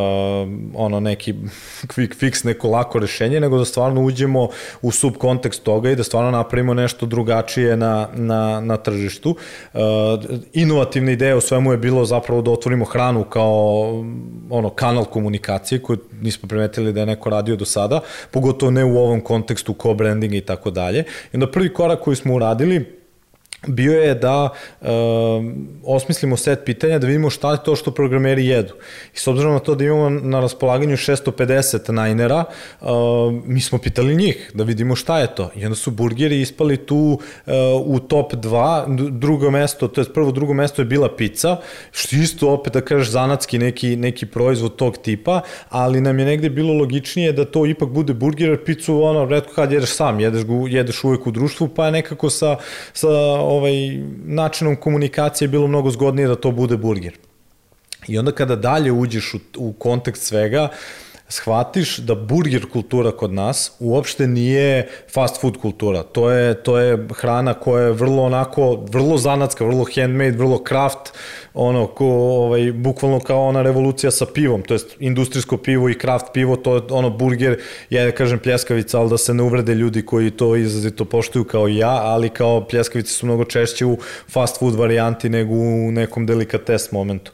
ono 0.73 0.99
neki 0.99 1.33
quick 1.83 2.15
fix, 2.21 2.45
neko 2.45 2.69
lako 2.69 2.99
rešenje, 2.99 3.39
nego 3.39 3.57
da 3.57 3.65
stvarno 3.65 4.01
uđemo 4.01 4.49
u 4.81 4.91
subkontekst 4.91 5.63
toga 5.63 5.91
i 5.91 5.95
da 5.95 6.03
stvarno 6.03 6.31
napravimo 6.31 6.73
nešto 6.73 7.05
drugačije 7.05 7.77
na, 7.77 8.07
na, 8.15 8.61
na 8.61 8.77
tržištu. 8.77 9.35
Uh, 9.73 9.79
inovativna 10.53 11.11
ideja 11.11 11.37
u 11.37 11.41
svemu 11.59 11.71
je 11.71 11.77
bilo 11.77 12.05
zapravo 12.05 12.41
da 12.41 12.51
otvorimo 12.51 12.85
hranu 12.85 13.23
kao 13.23 14.03
ono 14.49 14.69
kanal 14.69 15.05
komunikacije 15.05 15.81
koju 15.81 15.97
nismo 16.21 16.49
primetili 16.49 16.93
da 16.93 16.99
je 16.99 17.05
neko 17.05 17.29
radio 17.29 17.55
do 17.55 17.65
sada, 17.65 17.99
pogotovo 18.31 18.71
ne 18.71 18.85
u 18.85 18.97
ovom 18.97 19.21
kontekstu 19.21 19.73
co-brandinga 19.73 20.37
i 20.37 20.41
tako 20.41 20.71
dalje. 20.71 20.99
I 20.99 21.33
onda 21.33 21.51
prvi 21.51 21.73
korak 21.73 21.99
koji 21.99 22.15
smo 22.15 22.35
uradili 22.35 22.98
bio 23.67 24.01
je 24.01 24.15
da 24.15 24.49
uh, 24.81 24.87
osmislimo 25.83 26.37
set 26.37 26.59
pitanja, 26.65 26.99
da 26.99 27.07
vidimo 27.07 27.29
šta 27.29 27.51
je 27.51 27.63
to 27.63 27.75
što 27.75 27.91
programeri 27.91 28.45
jedu. 28.45 28.73
I 29.15 29.17
s 29.17 29.27
obzirom 29.27 29.53
na 29.53 29.59
to 29.59 29.75
da 29.75 29.83
imamo 29.83 30.09
na 30.09 30.39
raspolaganju 30.39 30.97
650 30.97 31.91
najnera, 31.91 32.43
uh, 32.81 32.87
mi 33.45 33.61
smo 33.61 33.77
pitali 33.77 34.15
njih 34.15 34.51
da 34.53 34.63
vidimo 34.63 34.95
šta 34.95 35.19
je 35.19 35.35
to. 35.35 35.49
I 35.55 35.65
onda 35.65 35.75
su 35.75 35.91
burgeri 35.91 36.41
ispali 36.41 36.77
tu 36.77 36.95
uh, 36.95 37.53
u 37.85 37.99
top 37.99 38.33
2, 38.33 39.09
drugo 39.19 39.51
mesto, 39.51 39.87
to 39.87 40.01
je 40.01 40.13
prvo 40.13 40.31
drugo 40.31 40.53
mesto 40.53 40.81
je 40.81 40.85
bila 40.85 41.15
pizza, 41.15 41.57
što 41.91 42.15
isto 42.15 42.49
opet 42.49 42.73
da 42.73 42.81
kažeš 42.81 43.09
zanatski 43.09 43.57
neki, 43.57 43.95
neki 43.95 44.25
proizvod 44.25 44.75
tog 44.75 44.97
tipa, 44.97 45.41
ali 45.69 46.01
nam 46.01 46.19
je 46.19 46.25
negde 46.25 46.49
bilo 46.49 46.73
logičnije 46.73 47.31
da 47.31 47.45
to 47.45 47.65
ipak 47.65 47.89
bude 47.89 48.13
burger, 48.13 48.49
jer 48.49 48.63
pizzu 48.63 49.01
ono, 49.01 49.25
redko 49.25 49.53
kad 49.53 49.71
jedeš 49.71 49.89
sam, 49.89 50.19
jedeš, 50.19 50.41
jedeš 50.67 51.03
uvek 51.03 51.27
u 51.27 51.31
društvu, 51.31 51.67
pa 51.67 51.85
je 51.85 51.91
nekako 51.91 52.29
sa, 52.29 52.57
sa 52.93 53.07
ovaj, 53.49 53.97
načinom 54.25 54.75
komunikacije 54.75 55.47
bilo 55.47 55.67
mnogo 55.67 55.91
zgodnije 55.91 56.27
da 56.27 56.35
to 56.35 56.51
bude 56.51 56.77
burger. 56.77 57.17
I 58.07 58.17
onda 58.17 58.31
kada 58.31 58.55
dalje 58.55 58.91
uđeš 58.91 59.33
u, 59.33 59.39
u 59.57 59.73
kontekst 59.73 60.23
svega, 60.23 60.63
uh, 60.63 61.08
shvatiš 61.29 61.97
da 61.97 62.15
burger 62.15 62.65
kultura 62.71 63.11
kod 63.11 63.33
nas 63.33 63.71
uopšte 63.79 64.27
nije 64.27 64.87
fast 65.13 65.41
food 65.41 65.57
kultura. 65.57 66.03
To 66.03 66.31
je, 66.31 66.53
to 66.63 66.79
je 66.79 67.07
hrana 67.15 67.53
koja 67.53 67.83
je 67.83 67.91
vrlo 67.91 68.23
onako, 68.23 68.85
vrlo 68.91 69.17
zanatska, 69.17 69.65
vrlo 69.65 69.85
handmade, 69.95 70.37
vrlo 70.37 70.63
craft, 70.67 71.13
ono, 71.53 71.87
ko, 71.87 72.05
ovaj, 72.05 72.71
bukvalno 72.71 73.19
kao 73.19 73.45
ona 73.47 73.61
revolucija 73.61 74.11
sa 74.11 74.25
pivom, 74.25 74.61
to 74.61 74.73
jest 74.73 74.95
industrijsko 74.99 75.57
pivo 75.57 75.89
i 75.89 75.99
craft 75.99 76.25
pivo, 76.33 76.55
to 76.55 76.75
je 76.75 76.81
ono 76.89 77.09
burger, 77.09 77.59
ja 77.89 78.05
da 78.05 78.11
kažem 78.11 78.39
pljeskavica, 78.39 78.99
ali 78.99 79.09
da 79.09 79.17
se 79.17 79.33
ne 79.33 79.43
uvrede 79.43 79.75
ljudi 79.75 80.05
koji 80.05 80.31
to 80.31 80.55
izrazito 80.55 81.05
poštuju 81.05 81.43
kao 81.43 81.67
ja, 81.67 82.01
ali 82.03 82.29
kao 82.29 82.67
pljeskavice 82.67 83.13
su 83.13 83.25
mnogo 83.25 83.45
češće 83.45 83.85
u 83.85 83.97
fast 84.29 84.59
food 84.59 84.75
varijanti 84.75 85.29
nego 85.29 85.53
u 85.53 85.91
nekom 85.91 86.25
delikates 86.25 86.91
momentu. 86.91 87.31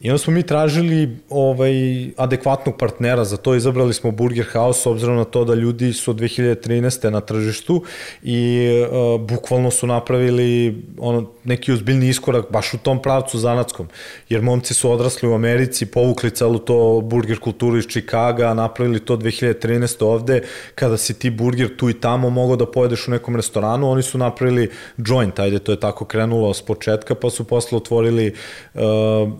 I 0.00 0.10
onda 0.10 0.18
smo 0.18 0.32
mi 0.32 0.42
tražili 0.42 1.16
ovaj, 1.30 1.72
adekvatnog 2.16 2.76
partnera, 2.78 3.24
za 3.24 3.36
to 3.36 3.54
izabrali 3.54 3.94
smo 3.94 4.10
Burger 4.10 4.46
House, 4.52 4.88
obzirom 4.88 5.16
na 5.16 5.24
to 5.24 5.44
da 5.44 5.54
ljudi 5.54 5.92
su 5.92 6.10
od 6.10 6.16
2013. 6.16 7.10
na 7.10 7.20
tržištu 7.20 7.82
i 8.22 8.68
uh, 8.82 9.20
bukvalno 9.20 9.70
su 9.70 9.86
napravili 9.86 10.82
ono, 10.98 11.30
neki 11.44 11.72
ozbiljni 11.72 12.08
iskorak 12.08 12.52
baš 12.52 12.74
u 12.74 12.78
tom 12.78 13.02
pravcu 13.02 13.38
zanatskom. 13.38 13.88
Jer 14.28 14.42
momci 14.42 14.74
su 14.74 14.90
odrasli 14.90 15.28
u 15.28 15.34
Americi, 15.34 15.86
povukli 15.86 16.30
celu 16.30 16.58
to 16.58 17.00
burger 17.00 17.38
kulturu 17.38 17.78
iz 17.78 17.86
Čikaga, 17.86 18.54
napravili 18.54 19.00
to 19.00 19.16
2013. 19.16 20.04
ovde, 20.04 20.42
kada 20.74 20.96
si 20.96 21.14
ti 21.14 21.30
burger 21.30 21.76
tu 21.76 21.90
i 21.90 22.00
tamo 22.00 22.30
mogao 22.30 22.56
da 22.56 22.66
pojedeš 22.66 23.08
u 23.08 23.10
nekom 23.10 23.36
restoranu, 23.36 23.90
oni 23.90 24.02
su 24.02 24.18
napravili 24.18 24.70
joint, 24.96 25.38
ajde, 25.38 25.58
to 25.58 25.72
je 25.72 25.80
tako 25.80 26.04
krenulo 26.04 26.54
s 26.54 26.62
početka, 26.62 27.14
pa 27.14 27.30
su 27.30 27.44
posle 27.44 27.76
otvorili 27.76 28.34
uh, 28.74 28.80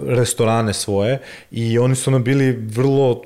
restoran 0.06 0.47
restorane 0.48 0.72
svoje 0.72 1.18
i 1.50 1.78
oni 1.78 1.94
su 1.94 2.10
nam 2.10 2.24
bili 2.24 2.52
vrlo, 2.52 3.22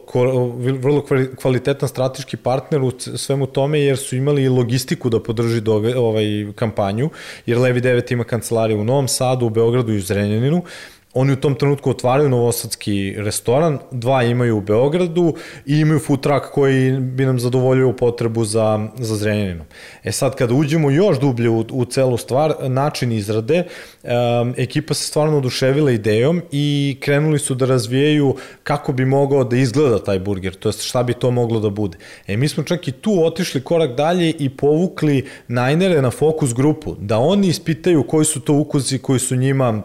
vrlo 0.80 1.04
kvalitetan 1.36 1.88
strateški 1.88 2.36
partner 2.36 2.82
u 2.82 2.90
svemu 2.98 3.46
tome 3.46 3.80
jer 3.80 3.96
su 3.96 4.16
imali 4.16 4.48
logistiku 4.48 5.10
da 5.10 5.22
podrži 5.22 5.60
do, 5.60 5.74
ovaj 5.96 6.24
kampanju, 6.54 7.10
jer 7.46 7.58
Levi 7.58 7.80
9 7.80 8.12
ima 8.12 8.24
kancelariju 8.24 8.80
u 8.80 8.84
Novom 8.84 9.08
Sadu, 9.08 9.46
u 9.46 9.50
Beogradu 9.50 9.92
i 9.92 9.98
u 9.98 10.02
Zrenjaninu 10.02 10.62
Oni 11.14 11.32
u 11.32 11.36
tom 11.36 11.54
trenutku 11.54 11.90
otvaraju 11.90 12.28
novosadski 12.28 13.14
restoran, 13.16 13.78
dva 13.90 14.22
imaju 14.22 14.56
u 14.56 14.60
Beogradu 14.60 15.34
i 15.66 15.78
imaju 15.78 15.98
food 15.98 16.20
truck 16.20 16.46
koji 16.52 16.92
bi 16.92 17.26
nam 17.26 17.40
zadovoljio 17.40 17.92
potrebu 17.92 18.44
za, 18.44 18.88
za 18.98 19.16
Zrenjaninom. 19.16 19.66
E 20.04 20.12
sad, 20.12 20.36
kada 20.36 20.54
uđemo 20.54 20.90
još 20.90 21.20
dublje 21.20 21.48
u, 21.48 21.64
u 21.70 21.84
celu 21.84 22.16
stvar, 22.16 22.54
način 22.68 23.12
izrade, 23.12 23.64
um, 24.02 24.54
ekipa 24.56 24.94
se 24.94 25.04
stvarno 25.04 25.36
oduševila 25.36 25.90
idejom 25.90 26.42
i 26.52 26.96
krenuli 27.00 27.38
su 27.38 27.54
da 27.54 27.66
razvijaju 27.66 28.36
kako 28.62 28.92
bi 28.92 29.04
mogao 29.04 29.44
da 29.44 29.56
izgleda 29.56 30.04
taj 30.04 30.18
burger, 30.18 30.54
to 30.54 30.68
jest 30.68 30.82
šta 30.82 31.02
bi 31.02 31.14
to 31.14 31.30
moglo 31.30 31.60
da 31.60 31.70
bude. 31.70 31.98
E, 32.26 32.36
mi 32.36 32.48
smo 32.48 32.62
čak 32.62 32.88
i 32.88 32.92
tu 32.92 33.24
otišli 33.24 33.64
korak 33.64 33.96
dalje 33.96 34.30
i 34.30 34.48
povukli 34.48 35.26
najnere 35.48 36.02
na 36.02 36.10
fokus 36.10 36.54
grupu, 36.54 36.96
da 36.98 37.18
oni 37.18 37.48
ispitaju 37.48 38.06
koji 38.06 38.24
su 38.24 38.40
to 38.40 38.54
ukusi 38.54 38.98
koji 38.98 39.18
su 39.18 39.36
njima 39.36 39.82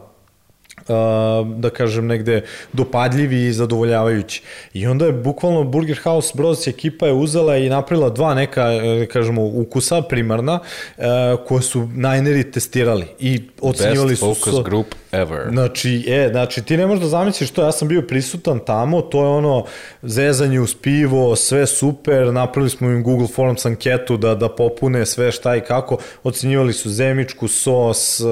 da 1.56 1.70
kažem 1.70 2.08
negde 2.08 2.42
dopadljivi 2.74 3.46
i 3.46 3.54
zadovoljavajući. 3.54 4.42
I 4.74 4.88
onda 4.88 5.06
je 5.06 5.12
bukvalno 5.12 5.64
Burger 5.64 6.00
House 6.04 6.32
Bros 6.36 6.68
ekipa 6.68 7.08
je 7.08 7.14
uzela 7.14 7.58
i 7.58 7.70
napravila 7.70 8.10
dva 8.10 8.34
neka, 8.34 8.64
da 9.00 9.06
kažemo, 9.06 9.46
ukusa 9.46 10.02
primarna, 10.02 10.60
koje 11.48 11.62
su 11.62 11.90
najneri 11.96 12.52
testirali 12.52 13.06
i 13.20 13.42
ocenjivali 13.62 14.10
Best 14.10 14.20
su... 14.20 14.26
focus 14.26 14.54
so, 14.54 14.64
group 14.64 14.88
ever. 15.12 15.48
Znači, 15.52 16.06
e, 16.08 16.30
znači 16.32 16.64
ti 16.64 16.78
ne 16.78 16.88
možeš 16.88 17.02
da 17.02 17.10
zamisliš 17.10 17.52
to, 17.52 17.64
ja 17.64 17.72
sam 17.72 17.88
bio 17.88 18.02
prisutan 18.02 18.60
tamo, 18.60 19.02
to 19.02 19.22
je 19.22 19.28
ono 19.28 19.66
zezanje 20.02 20.60
uz 20.60 20.76
pivo, 20.82 21.36
sve 21.36 21.68
super, 21.68 22.34
napravili 22.34 22.70
smo 22.70 22.90
im 22.90 23.04
Google 23.04 23.28
Forms 23.28 23.66
anketu 23.66 24.18
da, 24.18 24.36
da 24.36 24.50
popune 24.50 25.06
sve 25.06 25.32
šta 25.32 25.56
i 25.56 25.62
kako, 25.62 25.98
ocenjivali 26.24 26.74
su 26.74 26.90
zemičku, 26.90 27.48
sos, 27.48 28.20
uh, 28.20 28.28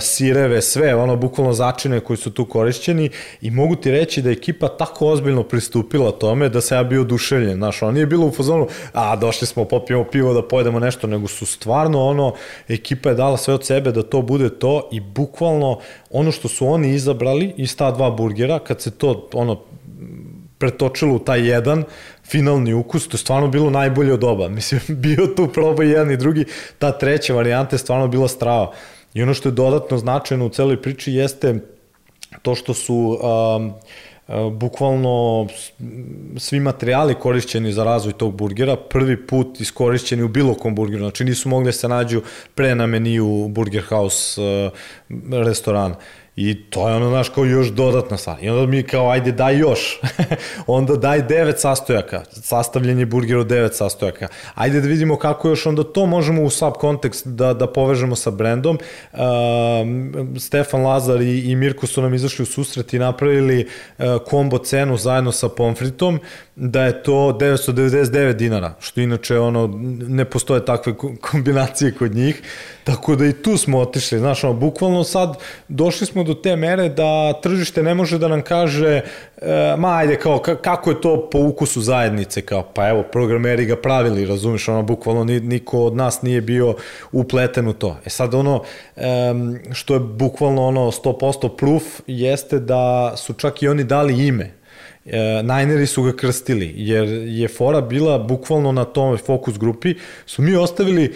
sireve, 0.00 0.62
sve, 0.62 0.94
ono, 0.94 1.16
bukvalno 1.16 1.52
začine 1.60 2.00
koji 2.00 2.16
su 2.16 2.30
tu 2.30 2.44
korišćeni 2.44 3.10
i 3.40 3.50
mogu 3.50 3.76
ti 3.76 3.90
reći 3.90 4.22
da 4.22 4.30
je 4.30 4.38
ekipa 4.40 4.68
tako 4.68 5.06
ozbiljno 5.12 5.42
pristupila 5.42 6.10
tome 6.10 6.48
da 6.48 6.60
se 6.60 6.74
ja 6.74 6.84
bio 6.84 7.00
oduševljen, 7.00 7.56
znaš, 7.56 7.82
ono 7.82 7.92
nije 7.92 8.06
bilo 8.06 8.26
u 8.26 8.32
fazonu, 8.32 8.68
a 8.92 9.16
došli 9.16 9.46
smo, 9.46 9.64
popijemo 9.64 10.04
pivo 10.04 10.34
da 10.34 10.42
pojedemo 10.42 10.80
nešto, 10.80 11.06
nego 11.06 11.28
su 11.28 11.46
stvarno 11.46 12.06
ono, 12.06 12.32
ekipa 12.68 13.08
je 13.08 13.14
dala 13.14 13.36
sve 13.36 13.54
od 13.54 13.66
sebe 13.66 13.92
da 13.92 14.02
to 14.02 14.22
bude 14.22 14.48
to 14.58 14.88
i 14.92 15.00
bukvalno 15.00 15.78
ono 16.10 16.32
što 16.32 16.48
su 16.48 16.66
oni 16.66 16.94
izabrali 16.94 17.52
iz 17.56 17.76
ta 17.76 17.90
dva 17.90 18.10
burgera, 18.10 18.58
kad 18.58 18.80
se 18.80 18.90
to 18.90 19.28
ono 19.32 19.60
pretočilo 20.60 21.14
u 21.14 21.18
taj 21.18 21.48
jedan, 21.48 21.84
finalni 22.24 22.74
ukus, 22.74 23.08
to 23.08 23.14
je 23.14 23.18
stvarno 23.18 23.48
bilo 23.48 23.70
najbolje 23.70 24.12
od 24.14 24.24
oba. 24.24 24.48
Mislim, 24.58 24.80
bio 24.88 25.26
tu 25.36 25.48
probaj 25.48 25.88
jedan 25.88 26.10
i 26.10 26.16
drugi, 26.16 26.44
ta 26.78 26.92
treća 26.92 27.34
varijanta 27.34 27.76
je 27.76 27.78
stvarno 27.78 28.08
bila 28.08 28.28
strava. 28.28 28.72
I 29.14 29.22
ono 29.22 29.34
što 29.34 29.48
je 29.48 29.52
dodatno 29.52 29.98
značajno 29.98 30.46
u 30.46 30.50
celoj 30.50 30.82
priči 30.82 31.12
jeste 31.12 31.58
to 32.42 32.54
što 32.54 32.74
su 32.74 33.18
um, 33.22 33.72
bukvalno 34.52 35.46
svi 36.36 36.60
materijali 36.60 37.14
korišćeni 37.14 37.72
za 37.72 37.84
razvoj 37.84 38.12
tog 38.12 38.34
burgera 38.34 38.76
prvi 38.76 39.26
put 39.26 39.60
iskorišćeni 39.60 40.22
u 40.22 40.28
bilo 40.28 40.54
kom 40.54 40.74
burgeru, 40.74 41.02
znači 41.02 41.24
nisu 41.24 41.48
mogli 41.48 41.64
da 41.64 41.72
se 41.72 41.88
nađu 41.88 42.22
pre 42.54 42.74
na 42.74 42.86
meniju 42.86 43.48
Burger 43.48 43.82
House 43.88 44.40
restorana. 45.32 45.94
I 46.36 46.54
to 46.70 46.88
je 46.88 46.94
ono, 46.94 47.08
znaš, 47.08 47.28
kao 47.28 47.44
još 47.44 47.68
dodatna 47.68 48.16
stvar. 48.16 48.36
I 48.40 48.48
onda 48.48 48.66
mi 48.66 48.82
kao, 48.82 49.10
ajde, 49.10 49.32
daj 49.32 49.58
još. 49.58 50.00
onda 50.66 50.96
daj 50.96 51.22
devet 51.22 51.60
sastojaka. 51.60 52.22
Sastavljanje 52.30 53.06
burgera 53.06 53.40
od 53.40 53.46
devet 53.46 53.74
sastojaka. 53.74 54.28
Ajde 54.54 54.80
da 54.80 54.88
vidimo 54.88 55.16
kako 55.16 55.48
još 55.48 55.66
onda 55.66 55.84
to 55.84 56.06
možemo 56.06 56.42
u 56.42 56.50
sub 56.50 56.72
kontekst 56.72 57.26
da, 57.26 57.54
da 57.54 57.66
povežemo 57.66 58.16
sa 58.16 58.30
brendom. 58.30 58.78
Uh, 59.12 59.20
Stefan 60.38 60.82
Lazar 60.82 61.20
i, 61.20 61.50
i 61.50 61.56
Mirko 61.56 61.86
su 61.86 62.02
nam 62.02 62.14
izašli 62.14 62.42
u 62.42 62.46
susret 62.46 62.94
i 62.94 62.98
napravili 62.98 63.66
uh, 63.98 64.04
kombo 64.26 64.58
cenu 64.58 64.96
zajedno 64.96 65.32
sa 65.32 65.48
pomfritom, 65.48 66.20
da 66.56 66.84
je 66.84 67.02
to 67.02 67.12
999 67.12 68.32
dinara, 68.32 68.74
što 68.80 69.00
inače 69.00 69.38
ono, 69.38 69.70
ne 70.08 70.24
postoje 70.24 70.64
takve 70.64 70.94
kombinacije 71.20 71.94
kod 71.94 72.14
njih. 72.14 72.42
Tako 72.84 73.16
da 73.16 73.26
i 73.26 73.32
tu 73.32 73.56
smo 73.56 73.78
otišli, 73.78 74.18
znaš, 74.18 74.44
ono, 74.44 74.54
bukvalno 74.54 75.04
sad 75.04 75.36
došli 75.68 76.06
smo 76.06 76.24
do 76.24 76.29
te 76.34 76.56
mere 76.56 76.88
da 76.88 77.32
tržište 77.42 77.82
ne 77.82 77.94
može 77.94 78.18
da 78.18 78.28
nam 78.28 78.42
kaže, 78.42 79.00
e, 79.42 79.74
ma 79.78 79.96
ajde, 79.96 80.16
kao, 80.16 80.38
kako 80.38 80.90
je 80.90 81.00
to 81.00 81.28
po 81.32 81.38
ukusu 81.38 81.80
zajednice, 81.80 82.42
kao, 82.42 82.62
pa 82.74 82.88
evo, 82.88 83.02
programeri 83.02 83.64
ga 83.64 83.76
pravili, 83.76 84.26
razumiješ, 84.26 84.68
ono, 84.68 84.82
bukvalno 84.82 85.24
niko 85.24 85.78
od 85.78 85.96
nas 85.96 86.22
nije 86.22 86.40
bio 86.40 86.74
upleten 87.12 87.68
u 87.68 87.72
to. 87.72 87.96
E 88.04 88.10
sad, 88.10 88.34
ono, 88.34 88.62
e, 88.96 89.02
što 89.72 89.94
je 89.94 90.00
bukvalno 90.00 90.66
ono 90.66 90.80
100% 90.90 91.56
proof, 91.56 91.82
jeste 92.06 92.58
da 92.58 93.12
su 93.16 93.32
čak 93.32 93.62
i 93.62 93.68
oni 93.68 93.84
dali 93.84 94.26
ime, 94.26 94.50
e, 95.06 95.42
Nineri 95.42 95.86
su 95.86 96.02
ga 96.02 96.16
krstili, 96.16 96.72
jer 96.76 97.08
je 97.08 97.48
fora 97.48 97.80
bila 97.80 98.18
bukvalno 98.18 98.72
na 98.72 98.84
tome 98.84 99.16
fokus 99.16 99.58
grupi, 99.58 99.94
su 100.26 100.42
mi 100.42 100.56
ostavili 100.56 101.14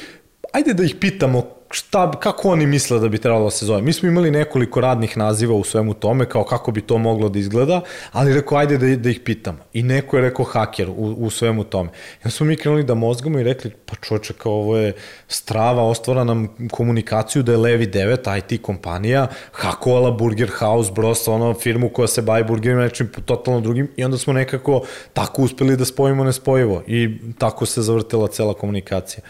ajde 0.55 0.75
da 0.75 0.85
ih 0.85 0.95
pitamo 1.01 1.54
šta, 1.75 2.11
kako 2.11 2.49
oni 2.49 2.67
misle 2.67 2.99
da 3.01 3.09
bi 3.09 3.19
trebalo 3.19 3.45
da 3.45 3.51
se 3.51 3.67
zove. 3.67 3.83
Mi 3.83 3.93
smo 3.93 4.09
imali 4.09 4.31
nekoliko 4.31 4.81
radnih 4.81 5.17
naziva 5.19 5.55
u 5.55 5.65
svemu 5.65 5.95
tome, 5.95 6.29
kao 6.29 6.45
kako 6.45 6.73
bi 6.73 6.81
to 6.81 6.99
moglo 6.99 7.29
da 7.29 7.39
izgleda, 7.39 7.81
ali 8.13 8.35
rekao, 8.35 8.59
ajde 8.59 8.79
da, 8.79 8.97
da 8.97 9.11
ih 9.11 9.21
pitamo. 9.25 9.59
I 9.73 9.83
neko 9.83 10.17
je 10.17 10.23
rekao 10.23 10.45
haker 10.45 10.89
u, 10.89 11.15
u 11.19 11.31
svemu 11.31 11.65
tome. 11.65 11.91
I 12.25 12.31
smo 12.31 12.47
mi 12.47 12.57
krenuli 12.57 12.85
da 12.85 12.95
mozgamo 12.95 13.39
i 13.39 13.43
rekli, 13.43 13.71
pa 13.87 13.95
čoče, 13.95 14.33
kao 14.33 14.53
ovo 14.53 14.77
je 14.77 14.93
strava, 15.29 15.83
ostvara 15.83 16.25
nam 16.25 16.49
komunikaciju 16.71 17.43
da 17.43 17.53
je 17.53 17.59
Levi 17.59 17.87
9, 17.87 18.39
IT 18.39 18.63
kompanija, 18.63 19.27
hakovala 19.53 20.11
Burger 20.11 20.51
House, 20.59 20.93
Bros, 20.93 21.29
ono 21.29 21.55
firmu 21.55 21.89
koja 21.89 22.09
se 22.09 22.23
bavi 22.23 22.45
burgerima, 22.45 22.83
nečim 22.83 23.11
totalno 23.25 23.61
drugim, 23.61 23.91
i 23.97 24.05
onda 24.05 24.19
smo 24.19 24.33
nekako 24.33 24.83
tako 25.13 25.43
uspeli 25.43 25.77
da 25.77 25.85
spojimo 25.85 26.25
nespojivo. 26.25 26.83
I 26.87 27.19
tako 27.39 27.67
se 27.67 27.83
zavrtela 27.83 28.29
cela 28.29 28.55
komunikacija. 28.55 29.25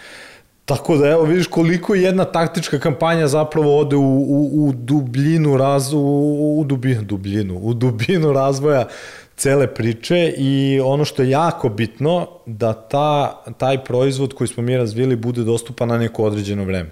Tako 0.64 0.96
da 0.96 1.08
evo 1.08 1.22
vidiš 1.22 1.46
koliko 1.46 1.94
jedna 1.94 2.24
taktička 2.24 2.78
kampanja 2.78 3.28
zapravo 3.28 3.78
ode 3.78 3.96
u, 3.96 4.02
u, 4.02 4.68
u 4.68 4.72
dubljinu 4.72 5.56
raz, 5.56 5.92
u, 5.92 5.98
u 6.60 6.64
dubinu, 6.64 7.02
dubljinu, 7.02 7.58
u 7.58 7.74
dubinu 7.74 8.32
razvoja 8.32 8.88
cele 9.36 9.66
priče 9.74 10.34
i 10.36 10.80
ono 10.84 11.04
što 11.04 11.22
je 11.22 11.30
jako 11.30 11.68
bitno 11.68 12.28
da 12.46 12.72
ta, 12.72 13.42
taj 13.58 13.84
proizvod 13.84 14.34
koji 14.34 14.48
smo 14.48 14.62
mi 14.62 14.76
razvili 14.76 15.16
bude 15.16 15.42
dostupan 15.42 15.88
na 15.88 15.98
neko 15.98 16.24
određeno 16.24 16.64
vreme. 16.64 16.90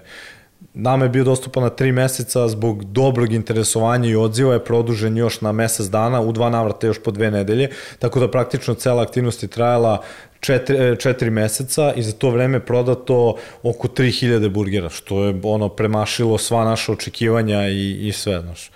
Nama 0.73 1.05
je 1.05 1.09
bio 1.09 1.23
dostupan 1.23 1.63
na 1.63 1.69
tri 1.69 1.91
meseca 1.91 2.47
zbog 2.47 2.83
dobrog 2.83 3.33
interesovanja 3.33 4.09
i 4.09 4.15
odziva 4.15 4.53
je 4.53 4.63
produžen 4.63 5.17
još 5.17 5.41
na 5.41 5.51
mesec 5.51 5.87
dana, 5.87 6.21
u 6.21 6.31
dva 6.31 6.49
navrata 6.49 6.87
još 6.87 7.03
po 7.03 7.11
dve 7.11 7.31
nedelje, 7.31 7.69
tako 7.99 8.19
da 8.19 8.31
praktično 8.31 8.73
cela 8.73 9.01
aktivnost 9.01 9.43
je 9.43 9.49
trajala 9.49 10.01
četiri, 10.43 10.77
e, 10.77 10.95
četiri 10.95 11.29
meseca 11.29 11.93
i 11.95 12.03
za 12.03 12.11
to 12.11 12.29
vreme 12.29 12.59
prodato 12.59 13.35
oko 13.63 13.87
3000 13.87 14.49
burgera, 14.49 14.89
što 14.89 15.23
je 15.23 15.39
ono 15.43 15.69
premašilo 15.69 16.37
sva 16.37 16.65
naša 16.65 16.91
očekivanja 16.91 17.67
i, 17.67 18.07
i 18.07 18.11
sve, 18.11 18.41
znaš. 18.41 18.71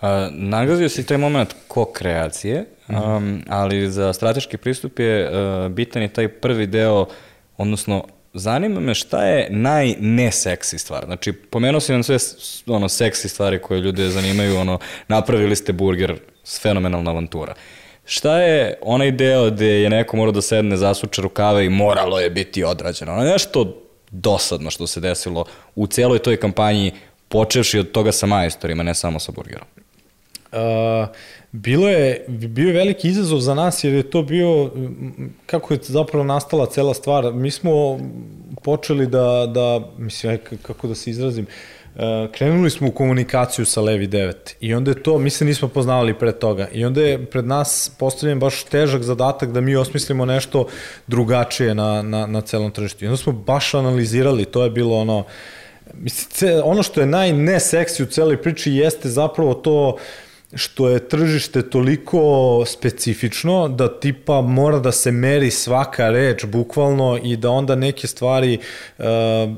Uh, 0.00 0.08
nagazio 0.32 0.88
si 0.88 1.06
taj 1.06 1.18
moment 1.18 1.54
ko-kreacije, 1.68 2.64
um, 2.88 3.42
ali 3.48 3.90
za 3.90 4.12
strateški 4.12 4.56
pristup 4.56 4.98
je 4.98 5.28
uh, 5.28 5.72
bitan 5.72 6.02
je 6.02 6.08
taj 6.08 6.28
prvi 6.28 6.66
deo, 6.66 7.06
odnosno 7.56 8.04
zanima 8.34 8.80
me 8.80 8.94
šta 8.94 9.24
je 9.24 9.48
najneseksi 9.50 10.78
stvar. 10.78 11.04
Znači, 11.04 11.32
pomenuo 11.32 11.80
si 11.80 11.92
nam 11.92 12.02
sve 12.02 12.16
ono, 12.66 12.88
seksi 12.88 13.28
stvari 13.28 13.58
koje 13.62 13.80
ljude 13.80 14.08
zanimaju, 14.08 14.56
ono, 14.56 14.78
napravili 15.08 15.56
ste 15.56 15.72
burger, 15.72 16.18
fenomenalna 16.62 17.10
avantura. 17.10 17.54
Šta 18.10 18.38
je 18.38 18.78
onaj 18.82 19.10
deo 19.10 19.50
gde 19.50 19.66
je 19.66 19.90
neko 19.90 20.16
morao 20.16 20.32
da 20.32 20.42
sedne, 20.42 20.76
zasuče 20.76 21.22
rukave 21.22 21.64
i 21.66 21.68
moralo 21.68 22.20
je 22.20 22.30
biti 22.30 22.64
odrađeno? 22.64 23.12
Ono 23.12 23.22
nešto 23.22 23.82
dosadno 24.10 24.70
što 24.70 24.86
se 24.86 25.00
desilo 25.00 25.44
u 25.74 25.86
celoj 25.86 26.18
toj 26.18 26.36
kampanji, 26.36 26.92
počevši 27.28 27.78
od 27.78 27.92
toga 27.92 28.12
sa 28.12 28.26
majstorima, 28.26 28.82
ne 28.82 28.94
samo 28.94 29.18
sa 29.18 29.32
burgerom. 29.32 29.66
Uh, 30.52 30.58
bilo 31.52 31.88
je, 31.88 32.24
bio 32.28 32.66
je 32.66 32.74
veliki 32.74 33.08
izazov 33.08 33.38
za 33.38 33.54
nas 33.54 33.84
jer 33.84 33.94
je 33.94 34.10
to 34.10 34.22
bio, 34.22 34.70
kako 35.46 35.74
je 35.74 35.80
zapravo 35.82 36.24
nastala 36.24 36.66
cela 36.66 36.94
stvar. 36.94 37.32
Mi 37.32 37.50
smo 37.50 38.00
počeli 38.62 39.06
da, 39.06 39.46
da 39.54 39.80
mislim, 39.98 40.38
kako 40.62 40.88
da 40.88 40.94
se 40.94 41.10
izrazim, 41.10 41.46
Uh, 41.46 41.79
krenuli 42.32 42.70
smo 42.70 42.88
u 42.88 42.92
komunikaciju 42.92 43.66
sa 43.66 43.80
Levi 43.80 44.08
9 44.08 44.32
i 44.60 44.74
onda 44.74 44.90
je 44.90 45.02
to, 45.02 45.18
mi 45.18 45.30
se 45.30 45.44
nismo 45.44 45.68
poznavali 45.68 46.18
pre 46.18 46.32
toga 46.32 46.68
i 46.72 46.84
onda 46.84 47.02
je 47.02 47.26
pred 47.26 47.46
nas 47.46 47.92
postavljen 47.98 48.38
baš 48.38 48.64
težak 48.64 49.02
zadatak 49.02 49.52
da 49.52 49.60
mi 49.60 49.76
osmislimo 49.76 50.24
nešto 50.24 50.66
drugačije 51.06 51.74
na, 51.74 52.02
na, 52.02 52.26
na 52.26 52.40
celom 52.40 52.70
tržištu. 52.70 53.04
I 53.04 53.08
onda 53.08 53.16
smo 53.16 53.32
baš 53.32 53.74
analizirali, 53.74 54.44
to 54.44 54.64
je 54.64 54.70
bilo 54.70 54.98
ono, 54.98 55.24
mislim, 55.94 56.50
ono 56.64 56.82
što 56.82 57.00
je 57.00 57.06
najneseksi 57.06 58.02
u 58.02 58.06
celoj 58.06 58.42
priči 58.42 58.72
jeste 58.72 59.08
zapravo 59.08 59.54
to 59.54 59.88
uh, 59.88 60.00
što 60.54 60.88
je 60.88 61.08
tržište 61.08 61.62
toliko 61.62 62.20
specifično 62.66 63.68
da 63.68 64.00
tipa 64.00 64.40
mora 64.40 64.78
da 64.78 64.92
se 64.92 65.10
meri 65.10 65.50
svaka 65.50 66.10
reč 66.10 66.44
bukvalno 66.44 67.18
i 67.22 67.36
da 67.36 67.50
onda 67.50 67.74
neke 67.74 68.06
stvari 68.06 68.58
uh, 68.98 69.04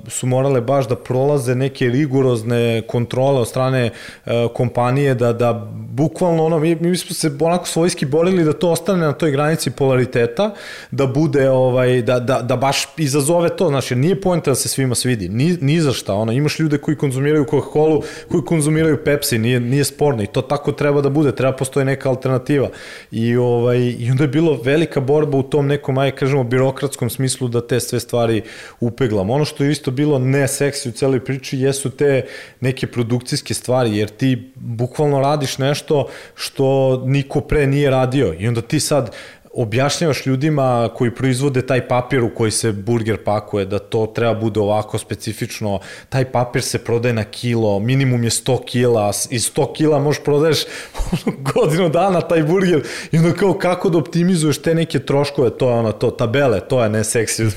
su 0.09 0.27
morale 0.27 0.61
baš 0.61 0.89
da 0.89 0.97
prolaze 0.97 1.55
neke 1.55 1.89
rigorozne 1.89 2.83
kontrole 2.87 3.41
od 3.41 3.49
strane 3.49 3.91
uh, 4.27 4.33
kompanije 4.55 5.15
da, 5.15 5.33
da 5.33 5.69
bukvalno 5.75 6.45
ono, 6.45 6.59
mi, 6.59 6.75
mi 6.75 6.97
smo 6.97 7.15
se 7.15 7.31
onako 7.41 7.67
svojski 7.67 8.07
borili 8.07 8.45
da 8.45 8.53
to 8.53 8.71
ostane 8.71 9.01
na 9.01 9.13
toj 9.13 9.31
granici 9.31 9.71
polariteta, 9.71 10.55
da 10.91 11.07
bude 11.07 11.51
ovaj, 11.51 12.03
da, 12.03 12.21
da, 12.21 12.43
da 12.43 12.57
baš 12.57 12.89
izazove 12.97 13.57
to, 13.57 13.69
znači 13.69 13.95
nije 13.95 14.21
pojenta 14.21 14.51
da 14.51 14.55
se 14.55 14.69
svima 14.69 14.95
svidi, 14.95 15.29
ni, 15.29 15.59
ni 15.61 15.81
za 15.81 15.93
šta, 15.93 16.15
ono, 16.15 16.33
imaš 16.33 16.59
ljude 16.59 16.79
koji 16.79 16.97
konzumiraju 16.97 17.45
Coca-Cola, 17.45 18.03
koji 18.31 18.43
konzumiraju 18.43 19.05
Pepsi, 19.05 19.39
nije, 19.39 19.61
nije 19.61 19.85
sporno 19.85 20.23
i 20.23 20.27
to 20.27 20.43
tako 20.43 20.73
treba 20.83 21.01
da 21.01 21.09
bude, 21.09 21.33
treba 21.35 21.53
postoji 21.57 21.87
neka 21.87 22.11
alternativa. 22.11 22.69
I, 23.11 23.37
ovaj, 23.37 23.79
I 23.99 24.11
onda 24.11 24.25
je 24.25 24.29
bilo 24.29 24.59
velika 24.65 25.01
borba 25.01 25.39
u 25.39 25.43
tom 25.43 25.67
nekom, 25.67 25.99
aj 25.99 26.11
kažemo, 26.19 26.45
birokratskom 26.45 27.11
smislu 27.11 27.49
da 27.49 27.63
te 27.67 27.81
sve 27.81 28.01
stvari 28.01 28.43
upeglam. 28.81 29.31
Ono 29.31 29.45
što 29.45 29.65
je 29.65 29.71
isto 29.71 29.91
bilo 29.91 30.19
ne 30.19 30.49
seksi 30.49 30.89
u 30.89 30.93
celoj 30.93 31.25
priči 31.25 31.59
jesu 31.59 31.91
te 31.91 32.25
neke 32.61 32.87
produkcijske 32.87 33.55
stvari, 33.55 33.97
jer 33.97 34.09
ti 34.09 34.53
bukvalno 34.55 35.21
radiš 35.21 35.59
nešto 35.59 36.09
što 36.35 36.97
niko 37.07 37.41
pre 37.41 37.67
nije 37.67 37.91
radio 37.91 38.35
i 38.39 38.49
onda 38.49 38.63
ti 38.63 38.81
sad 38.81 39.15
objašnjavaš 39.55 40.27
ljudima 40.27 40.89
koji 40.95 41.15
proizvode 41.15 41.67
taj 41.67 41.89
papir 41.89 42.23
u 42.23 42.31
koji 42.35 42.51
se 42.51 42.73
burger 42.73 43.25
pakuje, 43.25 43.67
da 43.67 43.79
to 43.79 44.07
treba 44.07 44.35
bude 44.35 44.61
ovako 44.61 44.99
specifično, 44.99 45.81
taj 46.09 46.25
papir 46.25 46.63
se 46.63 46.79
prodaje 46.79 47.15
na 47.15 47.25
kilo, 47.25 47.79
minimum 47.79 48.25
je 48.25 48.31
100 48.31 48.65
kila, 48.65 49.13
iz 49.31 49.53
100 49.53 49.73
kila 49.73 49.99
možeš 49.99 50.23
prodaješ 50.25 50.65
godinu 51.55 51.89
dana 51.89 52.21
taj 52.21 52.43
burger 52.43 52.83
i 53.13 53.19
onda 53.19 53.33
kao 53.33 53.55
kako 53.55 53.91
da 53.91 53.99
optimizuješ 53.99 54.63
te 54.63 54.75
neke 54.75 54.99
troškove, 54.99 55.51
to 55.51 55.69
je 55.69 55.75
ono, 55.75 55.93
to, 55.93 56.11
tabele, 56.11 56.61
to 56.61 56.83
je 56.83 56.89
ne 56.89 57.05
seksi 57.05 57.47
u, 57.47 57.51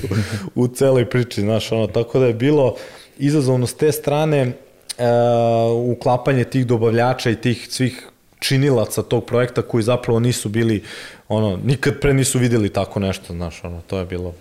u 0.54 0.68
celoj 0.68 1.10
priči, 1.10 1.40
znaš, 1.40 1.72
ono, 1.72 1.86
tako 1.86 2.18
da 2.18 2.26
je 2.26 2.34
bilo 2.34 2.74
izazovno 3.18 3.66
s 3.66 3.74
te 3.74 3.92
strane 3.92 4.52
uh, 4.98 5.92
uklapanje 5.96 6.44
tih 6.44 6.66
dobavljača 6.66 7.30
i 7.30 7.40
tih 7.40 7.66
svih 7.70 8.08
činilaca 8.38 9.02
tog 9.02 9.24
projekta 9.24 9.62
koji 9.62 9.82
zapravo 9.82 10.20
nisu 10.20 10.48
bili 10.48 10.82
ono, 11.28 11.58
nikad 11.64 12.00
pre 12.00 12.14
nisu 12.14 12.38
videli 12.38 12.68
tako 12.68 13.00
nešto, 13.00 13.32
znaš, 13.32 13.64
ono, 13.64 13.80
to 13.86 13.98
je 13.98 14.06
bilo 14.06 14.34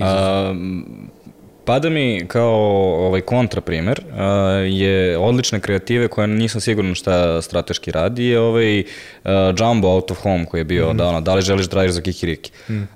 A, 0.00 0.54
pada 1.68 1.90
mi 1.90 2.24
kao 2.28 2.54
ovaj 3.06 3.20
kontraprimer 3.20 4.00
uh, 4.00 4.16
je 4.66 5.18
odlične 5.18 5.60
kreative 5.60 6.08
koja 6.08 6.26
nisam 6.26 6.60
siguran 6.60 6.94
šta 6.94 7.42
strateški 7.42 7.90
radi 7.90 8.24
je 8.24 8.40
ovaj 8.40 8.80
uh, 8.80 9.30
Jumbo 9.58 9.88
Out 9.88 10.10
of 10.10 10.18
Home 10.18 10.44
koji 10.44 10.60
je 10.60 10.64
bio 10.64 10.86
mm 10.86 10.90
-hmm. 10.90 10.96
da 10.96 11.08
ono, 11.08 11.20
da 11.20 11.34
li 11.34 11.42
želiš 11.42 11.66
da 11.66 11.76
radiš 11.76 11.92
za 11.92 12.00
Kikiriki. 12.00 12.52
Mm. 12.68 12.74
Uh, 12.74 12.86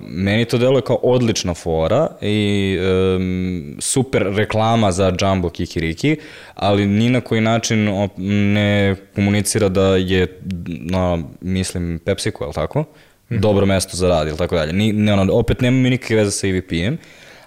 meni 0.00 0.44
to 0.44 0.58
deluje 0.58 0.82
kao 0.82 0.96
odlična 0.96 1.54
fora 1.54 2.08
i 2.20 2.78
um, 2.80 3.76
super 3.78 4.22
reklama 4.34 4.92
za 4.92 5.12
Jumbo 5.20 5.50
Kikiriki, 5.50 6.16
ali 6.54 6.86
ni 6.86 7.08
na 7.08 7.20
koji 7.20 7.40
način 7.40 8.08
ne 8.52 8.96
komunicira 9.14 9.68
da 9.68 9.96
je, 9.96 10.40
no, 10.66 11.22
mislim, 11.40 12.00
PepsiCo, 12.04 12.44
je 12.44 12.48
li 12.48 12.54
tako? 12.54 12.80
Mm 12.80 12.84
-hmm. 13.30 13.40
Dobro 13.40 13.66
mesto 13.66 13.96
za 13.96 14.08
rad 14.08 14.28
ili 14.28 14.36
tako 14.36 14.56
dalje. 14.56 14.72
Ni, 14.72 14.92
ne, 14.92 15.12
ono, 15.12 15.32
opet 15.32 15.60
nema 15.60 15.76
mi 15.76 15.90
nikakve 15.90 16.16
veze 16.16 16.30
sa 16.30 16.46
EVP-em 16.46 16.98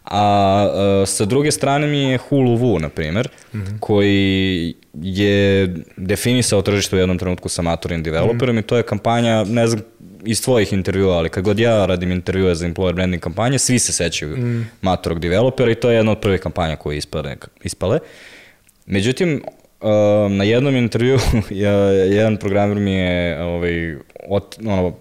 a, 0.04 0.22
a 1.02 1.06
sa 1.06 1.26
druge 1.26 1.52
strane 1.52 1.88
mi 1.88 1.98
je 1.98 2.18
Hulu 2.18 2.56
Vu, 2.56 2.80
na 2.80 2.90
primer, 2.90 3.30
mm 3.54 3.58
-hmm. 3.58 3.80
koji 3.80 4.74
je 4.94 5.76
definisao 5.98 6.62
tržište 6.62 6.96
u 6.96 7.00
jednom 7.00 7.18
trenutku 7.18 7.50
sa 7.50 7.62
maturim 7.62 8.04
developerom 8.04 8.56
mm 8.56 8.60
-hmm. 8.60 8.64
i 8.64 8.68
to 8.68 8.78
je 8.78 8.84
kampanja, 8.84 9.44
ne 9.44 9.68
znam, 9.68 9.82
iz 10.26 10.44
tvojih 10.44 10.74
intervjua, 10.74 11.18
ali 11.18 11.30
kad 11.30 11.44
god 11.44 11.60
ja 11.60 11.86
radim 11.86 12.12
intervjue 12.12 12.56
za 12.56 12.68
employer 12.68 12.94
branding 12.94 13.24
kampanje, 13.24 13.60
svi 13.60 13.80
se 13.80 13.94
sećaju 13.94 14.38
mm. 14.38 14.68
maturog 14.82 15.20
developera 15.20 15.72
i 15.72 15.76
to 15.76 15.90
je 15.90 15.96
jedna 15.96 16.12
od 16.12 16.20
prvih 16.20 16.42
kampanja 16.42 16.76
koje 16.76 16.98
ispale. 16.98 17.36
ispale. 17.64 18.00
Međutim, 18.86 19.44
na 20.30 20.44
jednom 20.44 20.76
intervju 20.76 21.20
jedan 22.16 22.38
programer 22.38 22.78
mi 22.78 22.94
je 22.94 23.44
ovaj, 23.44 23.96
od, 24.28 24.44
ono, 24.66 24.94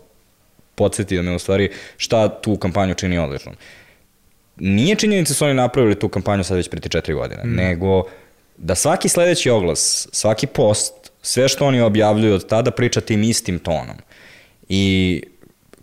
podsjetio 0.74 1.22
me 1.22 1.34
u 1.34 1.38
stvari 1.38 1.70
šta 1.96 2.28
tu 2.40 2.56
kampanju 2.56 2.94
čini 2.94 3.18
odličnom 3.18 3.54
nije 4.60 4.96
činjenica 4.96 5.30
da 5.30 5.34
su 5.34 5.44
oni 5.44 5.54
napravili 5.54 5.98
tu 5.98 6.08
kampanju 6.08 6.44
sad 6.44 6.56
već 6.56 6.68
preti 6.68 6.88
četiri 6.88 7.14
godine, 7.14 7.42
mm. 7.44 7.54
nego 7.54 8.02
da 8.56 8.74
svaki 8.74 9.08
sledeći 9.08 9.50
oglas, 9.50 10.08
svaki 10.12 10.46
post, 10.46 10.94
sve 11.22 11.48
što 11.48 11.66
oni 11.66 11.80
objavljuju 11.80 12.34
od 12.34 12.48
tada 12.48 12.70
priča 12.70 13.00
tim 13.00 13.22
istim 13.22 13.58
tonom. 13.58 13.96
I 14.68 15.22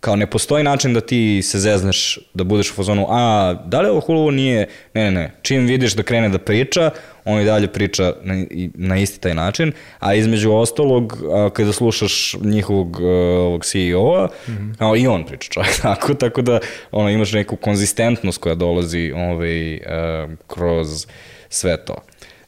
kao 0.00 0.16
ne 0.16 0.26
postoji 0.26 0.64
način 0.64 0.94
da 0.94 1.00
ti 1.00 1.42
se 1.42 1.58
zezneš, 1.58 2.18
da 2.34 2.44
budeš 2.44 2.70
u 2.70 2.74
fazonu, 2.74 3.06
a 3.10 3.54
da 3.66 3.80
li 3.80 3.88
ovo 3.88 4.00
Hulu 4.00 4.30
nije, 4.30 4.68
ne, 4.94 5.04
ne, 5.04 5.10
ne, 5.10 5.32
čim 5.42 5.66
vidiš 5.66 5.94
da 5.94 6.02
krene 6.02 6.28
da 6.28 6.38
priča, 6.38 6.90
on 7.24 7.40
i 7.40 7.44
dalje 7.44 7.66
priča 7.66 8.12
na, 8.22 8.44
na 8.74 8.98
isti 8.98 9.20
taj 9.20 9.34
način, 9.34 9.72
a 9.98 10.14
između 10.14 10.52
ostalog, 10.52 11.18
a, 11.32 11.50
kada 11.50 11.72
slušaš 11.72 12.36
njihovog 12.40 13.00
a, 13.00 13.04
ovog 13.40 13.64
CEO-a, 13.64 14.28
mm 14.48 14.74
-hmm. 14.78 15.02
i 15.02 15.06
on 15.06 15.24
priča 15.24 15.50
čak 15.50 15.66
tako, 15.82 16.14
tako 16.14 16.42
da 16.42 16.60
ono, 16.90 17.10
imaš 17.10 17.32
neku 17.32 17.56
konzistentnost 17.56 18.38
koja 18.38 18.54
dolazi 18.54 19.12
ovaj, 19.16 19.76
a, 19.76 20.28
kroz 20.46 21.06
sve 21.48 21.84
to. 21.84 21.96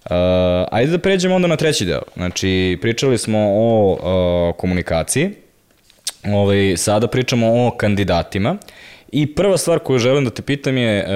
Uh, 0.04 0.14
ajde 0.70 0.90
da 0.90 0.98
pređemo 0.98 1.34
onda 1.34 1.48
na 1.48 1.56
treći 1.56 1.84
deo. 1.84 2.02
Znači, 2.16 2.78
pričali 2.80 3.18
smo 3.18 3.38
o 3.38 3.92
uh, 3.92 4.56
komunikaciji, 4.56 5.30
ovaj, 6.24 6.76
sada 6.76 7.06
pričamo 7.06 7.66
o 7.66 7.70
kandidatima 7.70 8.56
i 9.12 9.34
prva 9.34 9.56
stvar 9.56 9.78
koju 9.78 9.98
želim 9.98 10.24
da 10.24 10.30
te 10.30 10.42
pitam 10.42 10.76
je 10.76 11.06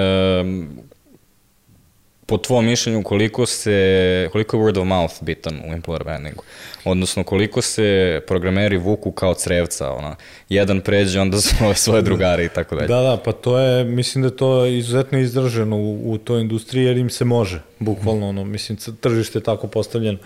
po 2.25 2.37
tvojom 2.37 2.65
mišljenju 2.65 3.03
koliko 3.03 3.45
se 3.45 4.29
koliko 4.31 4.57
je 4.57 4.63
word 4.63 4.79
of 4.79 4.87
mouth 4.87 5.13
bitan 5.21 5.55
u 5.55 5.73
employer 5.73 6.03
brandingu? 6.03 6.43
Odnosno 6.85 7.23
koliko 7.23 7.61
se 7.61 8.21
programeri 8.27 8.77
vuku 8.77 9.11
kao 9.11 9.33
crevca, 9.33 9.91
ona 9.91 10.15
jedan 10.49 10.81
pređe 10.81 11.19
onda 11.19 11.37
svoje 11.57 11.75
svoje 11.75 12.01
drugare 12.01 12.45
i 12.45 12.49
tako 12.49 12.75
dalje. 12.75 12.87
Da, 12.87 13.01
da, 13.01 13.17
pa 13.25 13.31
to 13.31 13.59
je 13.59 13.83
mislim 13.83 14.21
da 14.21 14.27
je 14.27 14.37
to 14.37 14.65
izuzetno 14.65 15.19
izraženo 15.19 15.77
u, 15.77 16.11
u 16.11 16.17
toj 16.17 16.41
industriji 16.41 16.83
jer 16.83 16.97
im 16.97 17.09
se 17.09 17.25
može, 17.25 17.61
bukvalno 17.79 18.29
ono, 18.29 18.43
mislim 18.43 18.77
tržište 19.01 19.39
je 19.39 19.43
tako 19.43 19.67
postavljeno 19.67 20.17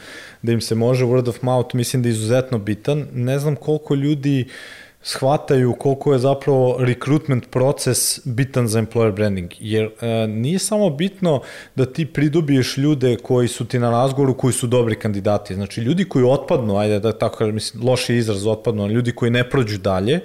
da 0.41 0.52
im 0.52 0.62
se 0.62 0.76
može 0.76 1.06
word 1.06 1.30
of 1.30 1.41
mouth, 1.41 1.76
mislim 1.76 2.04
da 2.04 2.10
je 2.10 2.14
izuzetno 2.14 2.58
bitan. 2.58 3.08
Ne 3.14 3.39
znam 3.39 3.56
koliko 3.56 3.95
ljudi 3.95 4.45
uh, 4.48 4.87
shvataju 5.02 5.74
koliko 5.74 6.14
je 6.14 6.20
zapravo 6.20 6.76
recruitment 6.80 7.50
proces 7.50 8.20
bitan 8.26 8.68
za 8.68 8.82
employer 8.82 9.12
branding. 9.12 9.52
Jer 9.60 9.89
e, 10.02 10.28
nije 10.28 10.60
samo 10.60 10.89
bitno 10.89 11.41
da 11.76 11.86
ti 11.86 12.06
pridobiješ 12.06 12.78
ljude 12.78 13.16
koji 13.16 13.48
su 13.48 13.66
ti 13.66 13.80
na 13.80 13.91
razgovoru, 13.91 14.38
koji 14.38 14.54
su 14.54 14.68
dobri 14.68 15.00
kandidati. 15.00 15.56
Znači, 15.56 15.82
ljudi 15.82 16.06
koji 16.06 16.26
otpadnu, 16.26 16.78
ajde 16.78 17.00
da 17.00 17.18
tako 17.18 17.38
kažem, 17.38 17.56
mislim, 17.56 17.84
loši 17.84 18.16
izraz 18.16 18.48
otpadnu, 18.48 18.88
ljudi 18.88 19.12
koji 19.12 19.32
ne 19.32 19.50
prođu 19.50 19.78
dalje, 19.78 20.20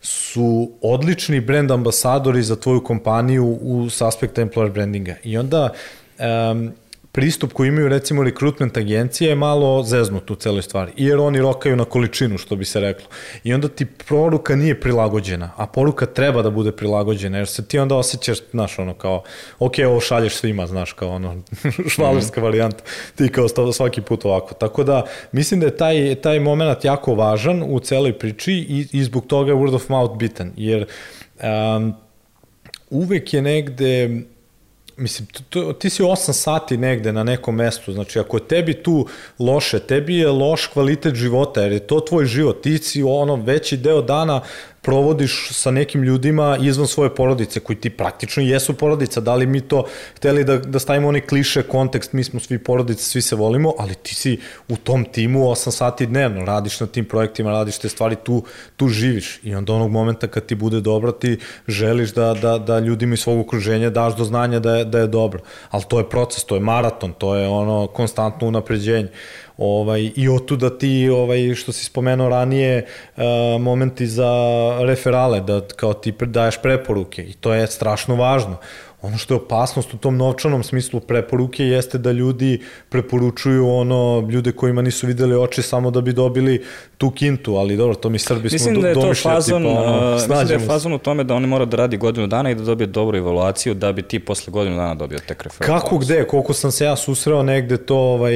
su 0.00 0.70
odlični 0.82 1.40
brand 1.40 1.70
ambasadori 1.70 2.42
za 2.42 2.56
tvoju 2.56 2.84
kompaniju 2.84 3.58
u, 3.60 3.88
aspekta 4.00 4.42
employer 4.42 4.72
brandinga. 4.72 5.14
I 5.24 5.38
onda 5.38 5.72
um, 6.18 6.72
pristup 7.16 7.52
koji 7.52 7.68
imaju 7.68 7.88
recimo 7.88 8.22
recruitment 8.22 8.76
agencije 8.76 9.28
je 9.28 9.34
malo 9.34 9.82
zeznut 9.82 10.30
u 10.30 10.34
celoj 10.34 10.62
stvari, 10.62 10.92
jer 10.96 11.18
oni 11.18 11.38
rokaju 11.38 11.76
na 11.76 11.84
količinu, 11.84 12.38
što 12.38 12.56
bi 12.56 12.64
se 12.64 12.80
reklo. 12.80 13.08
I 13.44 13.54
onda 13.54 13.68
ti 13.68 13.86
poruka 13.86 14.56
nije 14.56 14.80
prilagođena, 14.80 15.50
a 15.56 15.66
poruka 15.66 16.06
treba 16.06 16.42
da 16.42 16.50
bude 16.50 16.72
prilagođena, 16.72 17.38
jer 17.38 17.48
se 17.48 17.64
ti 17.64 17.78
onda 17.78 17.96
osjećaš, 17.96 18.38
znaš, 18.50 18.78
ono 18.78 18.94
kao, 18.94 19.22
ok, 19.58 19.72
ovo 19.86 20.00
šalješ 20.00 20.34
svima, 20.34 20.66
znaš, 20.66 20.92
kao 20.92 21.08
ono, 21.08 21.42
švalerska 21.94 22.40
-hmm. 22.40 22.44
varijanta, 22.44 22.84
ti 23.14 23.28
kao 23.28 23.72
svaki 23.72 24.00
put 24.00 24.24
ovako. 24.24 24.54
Tako 24.54 24.84
da, 24.84 25.04
mislim 25.32 25.60
da 25.60 25.66
je 25.66 25.76
taj, 25.76 26.14
taj 26.14 26.40
moment 26.40 26.84
jako 26.84 27.14
važan 27.14 27.62
u 27.66 27.80
celoj 27.80 28.18
priči 28.18 28.52
i, 28.52 28.86
i 28.92 29.04
zbog 29.04 29.26
toga 29.26 29.50
je 29.50 29.56
word 29.56 29.74
of 29.74 29.88
mouth 29.88 30.18
bitan, 30.18 30.52
jer 30.56 30.86
um, 31.42 31.94
uvek 32.90 33.34
je 33.34 33.42
negde 33.42 34.20
mislim, 34.96 35.28
to, 35.48 35.72
ti 35.72 35.90
si 35.90 36.02
8 36.02 36.32
sati 36.32 36.76
negde 36.76 37.12
na 37.12 37.24
nekom 37.24 37.54
mestu, 37.54 37.92
znači 37.92 38.18
ako 38.18 38.38
tebi 38.38 38.74
tu 38.82 39.06
loše, 39.38 39.78
tebi 39.78 40.16
je 40.16 40.28
loš 40.28 40.66
kvalitet 40.66 41.14
života, 41.14 41.60
jer 41.62 41.72
je 41.72 41.86
to 41.86 42.00
tvoj 42.00 42.26
život, 42.26 42.62
ti 42.62 42.78
si 42.78 43.02
ono 43.02 43.36
veći 43.36 43.76
deo 43.76 44.02
dana 44.02 44.40
provodiš 44.86 45.48
sa 45.50 45.70
nekim 45.70 46.02
ljudima 46.02 46.56
izvan 46.60 46.86
svoje 46.86 47.14
porodice, 47.14 47.60
koji 47.60 47.76
ti 47.76 47.90
praktično 47.90 48.42
jesu 48.42 48.74
porodica, 48.74 49.20
da 49.20 49.34
li 49.34 49.46
mi 49.46 49.60
to 49.60 49.84
hteli 50.16 50.44
da, 50.44 50.58
da 50.58 50.78
stavimo 50.78 51.08
onaj 51.08 51.20
kliše 51.20 51.62
kontekst, 51.62 52.12
mi 52.12 52.24
smo 52.24 52.40
svi 52.40 52.58
porodice, 52.58 53.02
svi 53.02 53.22
se 53.22 53.36
volimo, 53.36 53.72
ali 53.78 53.94
ti 53.94 54.14
si 54.14 54.38
u 54.68 54.76
tom 54.76 55.04
timu 55.04 55.40
8 55.40 55.70
sati 55.70 56.06
dnevno, 56.06 56.44
radiš 56.44 56.80
na 56.80 56.86
tim 56.86 57.04
projektima, 57.04 57.50
radiš 57.50 57.78
te 57.78 57.88
stvari, 57.88 58.16
tu, 58.24 58.44
tu 58.76 58.88
živiš. 58.88 59.40
I 59.42 59.54
onda 59.54 59.72
onog 59.72 59.90
momenta 59.90 60.26
kad 60.26 60.46
ti 60.46 60.54
bude 60.54 60.80
dobro, 60.80 61.12
ti 61.12 61.38
želiš 61.68 62.14
da, 62.14 62.34
da, 62.34 62.58
da 62.58 62.78
ljudima 62.78 63.14
iz 63.14 63.20
svog 63.20 63.40
okruženja 63.40 63.90
daš 63.90 64.16
do 64.16 64.24
znanja 64.24 64.58
da 64.58 64.76
je, 64.76 64.84
da 64.84 64.98
je 64.98 65.06
dobro, 65.06 65.42
ali 65.70 65.84
to 65.88 65.98
je 65.98 66.08
proces, 66.08 66.44
to 66.44 66.54
je 66.54 66.60
maraton, 66.60 67.12
to 67.12 67.34
je 67.36 67.48
ono 67.48 67.86
konstantno 67.86 68.48
unapređenje. 68.48 69.08
Ovaj, 69.58 70.12
I 70.16 70.28
otuda 70.28 70.78
ti, 70.78 71.08
ovaj, 71.08 71.54
što 71.54 71.72
si 71.72 71.84
spomenuo 71.84 72.28
ranije, 72.28 72.86
uh, 73.16 73.22
momenti 73.60 74.06
za 74.06 74.30
referale, 74.80 75.40
da 75.40 75.60
kao 75.76 75.94
ti 75.94 76.14
daješ 76.20 76.62
preporuke 76.62 77.22
i 77.22 77.32
to 77.32 77.54
je 77.54 77.66
strašno 77.66 78.16
važno. 78.16 78.56
Ono 79.02 79.18
što 79.18 79.34
je 79.34 79.40
opasnost 79.40 79.94
u 79.94 79.96
tom 79.96 80.16
novčanom 80.16 80.62
smislu 80.62 81.00
preporuke 81.00 81.64
jeste 81.64 81.98
da 81.98 82.12
ljudi 82.12 82.62
preporučuju 82.88 83.68
ono 83.68 84.28
ljude 84.30 84.52
kojima 84.52 84.82
nisu 84.82 85.06
videli 85.06 85.36
oči 85.36 85.62
samo 85.62 85.90
da 85.90 86.00
bi 86.00 86.12
dobili 86.12 86.64
tu 86.98 87.10
kintu, 87.10 87.54
ali 87.54 87.76
dobro, 87.76 87.94
to 87.94 88.08
mi 88.08 88.18
Srbi 88.18 88.48
mislim 88.52 88.74
smo 88.74 88.82
da 88.82 88.88
je 88.88 88.94
to 88.94 89.14
fazon, 89.14 89.62
pa, 89.62 89.68
ono, 89.68 90.12
mislim 90.12 90.46
da 90.46 90.52
je 90.52 90.58
fazon 90.58 90.92
u 90.92 90.98
tome 90.98 91.24
da 91.24 91.34
oni 91.34 91.46
mora 91.46 91.64
da 91.64 91.76
radi 91.76 91.96
godinu 91.96 92.26
dana 92.26 92.50
i 92.50 92.54
da 92.54 92.62
dobije 92.62 92.86
dobru 92.86 93.18
evaluaciju 93.18 93.74
da 93.74 93.92
bi 93.92 94.02
ti 94.02 94.18
posle 94.18 94.50
godinu 94.50 94.76
dana 94.76 94.94
dobio 94.94 95.18
tek 95.18 95.42
referral. 95.42 95.80
Kako 95.80 95.98
gde, 95.98 96.24
koliko 96.24 96.52
sam 96.52 96.72
se 96.72 96.84
ja 96.84 96.96
susreo 96.96 97.42
negde 97.42 97.76
to 97.76 97.96
ovaj, 97.96 98.34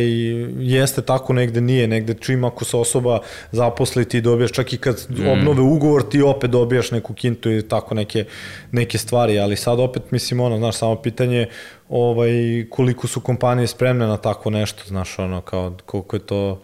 jeste 0.59 1.03
tako, 1.03 1.33
negde 1.33 1.61
nije, 1.61 1.87
negde 1.87 2.15
čim 2.15 2.45
ako 2.45 2.65
se 2.65 2.77
osoba 2.77 3.21
zaposli 3.53 4.09
ti 4.09 4.21
dobijaš 4.21 4.53
čak 4.53 4.73
i 4.73 4.79
kad 4.79 5.07
mm. 5.09 5.29
obnove 5.29 5.63
ugovor 5.63 6.09
ti 6.09 6.23
opet 6.23 6.51
dobijaš 6.51 6.91
neku 6.91 7.15
kintu 7.15 7.51
i 7.51 7.69
tako 7.69 7.95
neke, 7.95 8.25
neke 8.73 8.99
stvari, 8.99 9.39
ali 9.39 9.57
sad 9.57 9.81
opet 9.81 10.11
mislim 10.11 10.41
ono, 10.41 10.59
znaš, 10.59 10.77
samo 10.77 10.97
pitanje 10.97 11.47
ovaj, 11.89 12.31
koliko 12.71 13.07
su 13.07 13.21
kompanije 13.21 13.67
spremne 13.67 14.07
na 14.07 14.17
tako 14.17 14.51
nešto, 14.51 14.83
znaš, 14.87 15.19
ono, 15.19 15.41
kao 15.41 15.73
koliko 15.87 16.17
je 16.17 16.21
to 16.21 16.61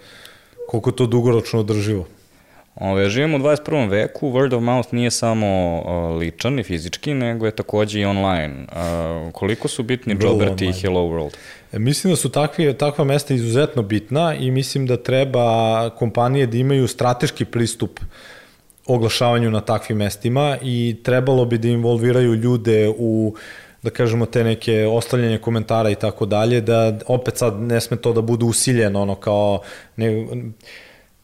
koliko 0.67 0.91
je 0.91 0.97
to 0.97 1.07
dugoročno 1.07 1.61
održivo. 1.61 2.07
Ove, 2.81 3.11
živimo 3.11 3.37
u 3.37 3.41
21. 3.41 3.91
veku, 3.91 4.31
word 4.31 4.57
of 4.57 4.63
mouth 4.63 4.95
nije 4.95 5.11
samo 5.11 5.77
uh, 5.77 6.19
ličan 6.19 6.59
i 6.59 6.63
fizički, 6.63 7.15
nego 7.15 7.47
je 7.47 7.57
takođe 7.57 8.01
i 8.01 8.05
online. 8.05 8.55
Uh, 8.67 9.33
koliko 9.33 9.69
su 9.69 9.83
bitni 9.83 10.17
Jobert 10.21 10.63
i 10.63 10.73
Hello 10.73 11.01
World? 11.01 11.37
E, 11.73 11.79
mislim 11.79 12.13
da 12.13 12.17
su 12.17 12.29
takvi, 12.29 12.75
takva 12.75 13.05
mesta 13.05 13.35
izuzetno 13.35 13.83
bitna 13.83 14.35
i 14.35 14.51
mislim 14.51 14.87
da 14.87 14.97
treba 14.97 15.91
kompanije 15.91 16.47
da 16.47 16.57
imaju 16.57 16.89
strateški 16.89 17.45
pristup 17.45 18.01
oglašavanju 18.87 19.51
na 19.51 19.61
takvim 19.61 19.99
mestima 19.99 20.59
i 20.63 20.97
trebalo 21.03 21.45
bi 21.45 21.59
da 21.59 21.69
involviraju 21.69 22.35
ljude 22.35 22.95
u 22.99 23.35
da 23.87 23.91
kažemo 23.91 24.27
te 24.27 24.45
neke 24.45 24.87
ostavljanje 24.87 25.39
komentara 25.39 25.91
i 25.91 25.95
tako 25.95 26.27
dalje, 26.27 26.61
da 26.61 26.99
opet 27.07 27.39
sad 27.39 27.61
ne 27.61 27.81
sme 27.81 27.97
to 27.97 28.13
da 28.13 28.21
bude 28.21 28.45
usiljeno, 28.45 29.03
ono 29.03 29.15
kao 29.15 29.61
ne, 29.97 30.27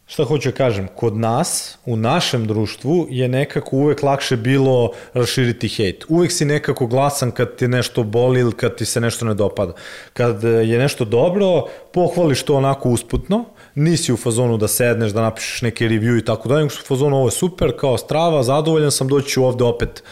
šta 0.07 0.25
hoću 0.25 0.51
da 0.51 0.57
kažem, 0.57 0.89
kod 0.95 1.17
nas, 1.17 1.79
u 1.87 1.97
našem 1.97 2.47
društvu 2.47 3.07
je 3.11 3.29
nekako 3.29 3.77
uvek 3.77 4.03
lakše 4.03 4.37
bilo 4.37 4.91
raširiti 5.15 5.69
hejt. 5.69 6.05
Uvek 6.09 6.33
si 6.33 6.45
nekako 6.45 6.87
glasan 6.87 7.31
kad 7.31 7.57
ti 7.57 7.69
nešto 7.69 8.03
boli 8.03 8.41
ili 8.41 8.53
kad 8.53 8.77
ti 8.77 8.85
se 8.85 9.01
nešto 9.01 9.25
ne 9.25 9.35
dopada. 9.35 9.73
Kad 10.13 10.45
je 10.45 10.79
nešto 10.79 11.05
dobro, 11.05 11.65
pohvališ 11.93 12.43
to 12.43 12.57
onako 12.57 12.89
usputno, 12.89 13.45
nisi 13.75 14.13
u 14.13 14.17
fazonu 14.17 14.57
da 14.57 14.69
sedneš, 14.69 15.13
da 15.13 15.23
napišeš 15.23 15.63
neke 15.63 15.89
review 15.89 16.19
i 16.19 16.25
tako 16.25 16.49
dalje, 16.49 16.65
u 16.65 16.69
fazonu 16.69 17.17
ovo 17.17 17.27
je 17.27 17.41
super, 17.41 17.73
kao 17.77 17.99
strava, 17.99 18.43
zadovoljan 18.43 18.91
sam, 18.91 19.09
doći 19.09 19.29
ću 19.29 19.45
ovde 19.45 19.65
opet 19.65 20.03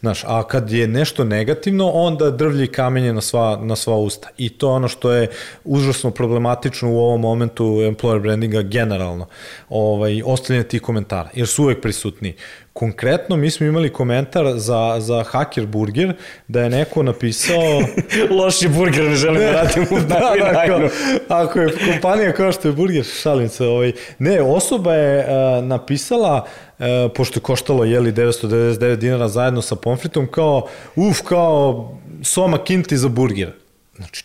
Znaš, 0.00 0.24
a 0.26 0.42
kad 0.42 0.70
je 0.70 0.86
nešto 0.86 1.24
negativno, 1.24 1.90
onda 1.90 2.30
drvlji 2.30 2.66
kamenje 2.66 3.12
na 3.12 3.20
sva, 3.20 3.58
na 3.62 3.76
sva 3.76 3.96
usta. 3.96 4.28
I 4.38 4.48
to 4.48 4.68
je 4.68 4.72
ono 4.72 4.88
što 4.88 5.12
je 5.12 5.28
užasno 5.64 6.10
problematično 6.10 6.90
u 6.90 6.98
ovom 6.98 7.20
momentu 7.20 7.64
employer 7.64 8.20
brandinga 8.22 8.62
generalno. 8.62 9.26
Ovaj, 9.68 10.22
ostavljanje 10.24 10.68
tih 10.68 10.82
komentara, 10.82 11.30
jer 11.34 11.46
su 11.46 11.62
uvek 11.62 11.80
prisutni. 11.80 12.34
Konkretno, 12.72 13.36
mi 13.36 13.50
smo 13.50 13.66
imali 13.66 13.92
komentar 13.92 14.52
za, 14.56 14.96
za 14.98 15.22
Hacker 15.22 15.66
Burger, 15.66 16.14
da 16.48 16.62
je 16.62 16.70
neko 16.70 17.02
napisao... 17.02 17.82
Loši 18.38 18.68
burger, 18.68 19.04
ne 19.04 19.16
želim 19.16 19.40
da 19.46 19.52
radim 19.52 19.86
u 19.90 20.00
da, 20.00 20.04
da, 20.04 20.62
ako, 20.64 20.88
ako 21.28 21.60
je 21.60 21.76
kompanija 21.92 22.32
kao 22.32 22.52
što 22.52 22.68
je 22.68 22.72
burger, 22.72 23.04
šalim 23.04 23.48
se. 23.48 23.66
Ovaj, 23.66 23.92
ne, 24.18 24.42
osoba 24.42 24.94
je 24.94 25.18
uh, 25.18 25.64
napisala 25.64 26.46
e, 26.78 27.08
pošto 27.14 27.38
je 27.38 27.42
koštalo 27.42 27.84
jeli 27.84 28.12
999 28.12 28.96
dinara 28.96 29.28
zajedno 29.28 29.62
sa 29.62 29.76
pomfritom, 29.76 30.26
kao, 30.26 30.68
uf, 30.96 31.20
kao 31.22 31.90
soma 32.22 32.64
kinti 32.64 32.96
za 32.96 33.08
burger. 33.08 33.52
Znači, 33.96 34.24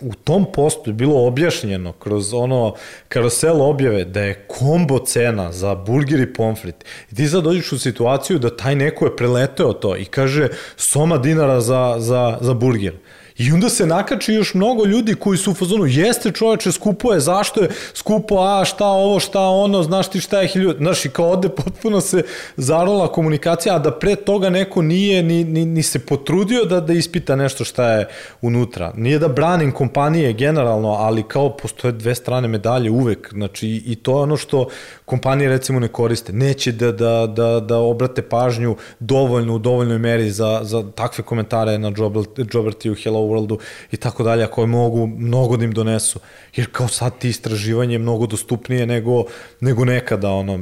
u 0.00 0.14
tom 0.14 0.46
postu 0.52 0.90
je 0.90 0.94
bilo 0.94 1.26
objašnjeno 1.26 1.92
kroz 1.92 2.34
ono 2.34 2.74
karosel 3.08 3.62
objave 3.62 4.04
da 4.04 4.20
je 4.20 4.44
kombo 4.48 4.98
cena 4.98 5.52
za 5.52 5.74
burger 5.74 6.20
i 6.20 6.32
pomfrit. 6.32 6.84
I 7.12 7.14
ti 7.14 7.28
sad 7.28 7.44
dođeš 7.44 7.72
u 7.72 7.78
situaciju 7.78 8.38
da 8.38 8.56
taj 8.56 8.76
neko 8.76 9.04
je 9.04 9.16
preleteo 9.16 9.72
to 9.72 9.96
i 9.96 10.04
kaže 10.04 10.48
soma 10.76 11.18
dinara 11.18 11.60
za, 11.60 11.96
za, 11.98 12.38
za 12.40 12.54
burger. 12.54 12.94
I 13.38 13.52
onda 13.52 13.68
se 13.68 13.86
nakači 13.86 14.32
još 14.32 14.54
mnogo 14.54 14.84
ljudi 14.84 15.14
koji 15.14 15.38
su 15.38 15.50
u 15.50 15.54
fazonu, 15.54 15.86
jeste 15.86 16.30
čoveče, 16.30 16.72
skupo 16.72 17.12
je, 17.12 17.20
zašto 17.20 17.62
je 17.62 17.68
skupo, 17.94 18.38
a 18.38 18.64
šta 18.64 18.86
ovo, 18.86 19.20
šta 19.20 19.40
ono, 19.40 19.82
znaš 19.82 20.10
ti 20.10 20.20
šta 20.20 20.40
je 20.40 20.48
hiljud, 20.48 20.76
znaš 20.76 21.04
i 21.04 21.08
kao 21.08 21.30
ode 21.30 21.48
potpuno 21.48 22.00
se 22.00 22.22
zarola 22.56 23.12
komunikacija, 23.12 23.76
a 23.76 23.78
da 23.78 23.90
pre 23.90 24.16
toga 24.16 24.50
neko 24.50 24.82
nije 24.82 25.22
ni, 25.22 25.44
ni, 25.44 25.64
ni 25.64 25.82
se 25.82 25.98
potrudio 25.98 26.64
da, 26.64 26.80
da 26.80 26.92
ispita 26.92 27.36
nešto 27.36 27.64
šta 27.64 27.92
je 27.92 28.08
unutra. 28.40 28.92
Nije 28.96 29.18
da 29.18 29.28
branim 29.28 29.72
kompanije 29.72 30.32
generalno, 30.32 30.88
ali 30.88 31.22
kao 31.28 31.56
postoje 31.56 31.92
dve 31.92 32.14
strane 32.14 32.48
medalje 32.48 32.90
uvek, 32.90 33.28
znači 33.32 33.82
i 33.86 33.94
to 33.94 34.10
je 34.10 34.22
ono 34.22 34.36
što 34.36 34.68
kompanije 35.12 35.48
recimo 35.48 35.80
ne 35.80 35.88
koriste. 35.88 36.32
Neće 36.32 36.72
da, 36.72 36.92
da, 36.92 37.26
da, 37.26 37.60
da 37.60 37.78
obrate 37.78 38.22
pažnju 38.22 38.76
dovoljno 39.00 39.54
u 39.54 39.58
dovoljnoj 39.58 39.98
meri 39.98 40.30
za, 40.30 40.60
za 40.62 40.82
takve 40.94 41.24
komentare 41.24 41.78
na 41.78 41.92
Jobertiju, 42.52 42.94
Hello 42.94 43.20
Worldu 43.20 43.58
i 43.90 43.96
tako 43.96 44.22
dalje, 44.22 44.46
koje 44.46 44.66
mogu 44.66 45.06
mnogo 45.06 45.56
da 45.56 45.64
im 45.64 45.72
donesu. 45.72 46.20
Jer 46.56 46.66
kao 46.72 46.88
sad 46.88 47.18
ti 47.18 47.28
istraživanje 47.28 47.94
je 47.94 47.98
mnogo 47.98 48.26
dostupnije 48.26 48.86
nego, 48.86 49.24
nego 49.60 49.84
nekada. 49.84 50.30
Ono, 50.30 50.54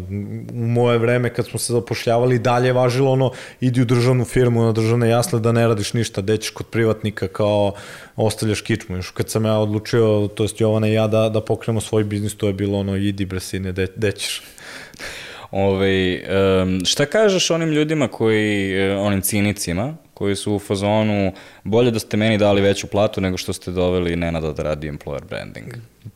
u 0.53 0.67
moje 0.67 0.99
vreme 0.99 1.31
kad 1.35 1.47
smo 1.47 1.59
se 1.59 1.73
zapošljavali 1.73 2.39
dalje 2.39 2.69
je 2.69 2.73
važilo 2.73 3.13
ono, 3.13 3.31
idi 3.61 3.83
u 3.83 3.85
državnu 3.85 4.25
firmu 4.25 4.63
na 4.63 4.73
državne 4.73 5.09
jasle 5.09 5.41
da 5.41 5.53
ne 5.53 5.67
radiš 5.67 5.93
ništa, 5.95 6.21
dećeš 6.21 6.51
kod 6.51 6.67
privatnika 6.67 7.29
kao 7.29 7.75
ostavljaš 8.17 8.61
kičmu. 8.61 8.97
Još 8.97 9.11
kad 9.11 9.31
sam 9.31 9.45
ja 9.45 9.59
odlučio, 9.59 10.29
to 10.35 10.45
jest 10.45 10.61
Jovana 10.61 10.89
i 10.89 10.93
ja, 10.93 11.07
da, 11.07 11.29
da 11.29 11.41
pokrenemo 11.41 11.81
svoj 11.81 12.05
biznis, 12.05 12.37
to 12.37 12.47
je 12.47 12.53
bilo 12.53 12.79
ono, 12.79 12.97
idi 12.97 13.25
bresine, 13.25 13.73
de, 13.73 13.87
dećeš. 13.97 14.43
Ove, 15.51 16.21
um, 16.63 16.85
šta 16.85 17.07
kažeš 17.07 17.51
onim 17.51 17.69
ljudima 17.69 18.09
koji, 18.09 18.73
e, 18.73 18.97
onim 18.97 19.21
cinicima, 19.21 19.97
koji 20.15 20.37
su 20.37 20.55
u 20.55 20.59
fazonu 20.59 21.33
bolje 21.65 21.91
da 21.91 21.99
ste 21.99 22.17
meni 22.17 22.39
dali 22.39 22.61
veću 22.61 22.87
platu 22.87 23.21
nego 23.21 23.37
što 23.37 23.53
ste 23.53 23.71
doveli 23.71 24.17
Nenada 24.17 24.53
da 24.53 24.63
radi 24.63 24.91
employer 24.91 25.25
branding? 25.29 25.67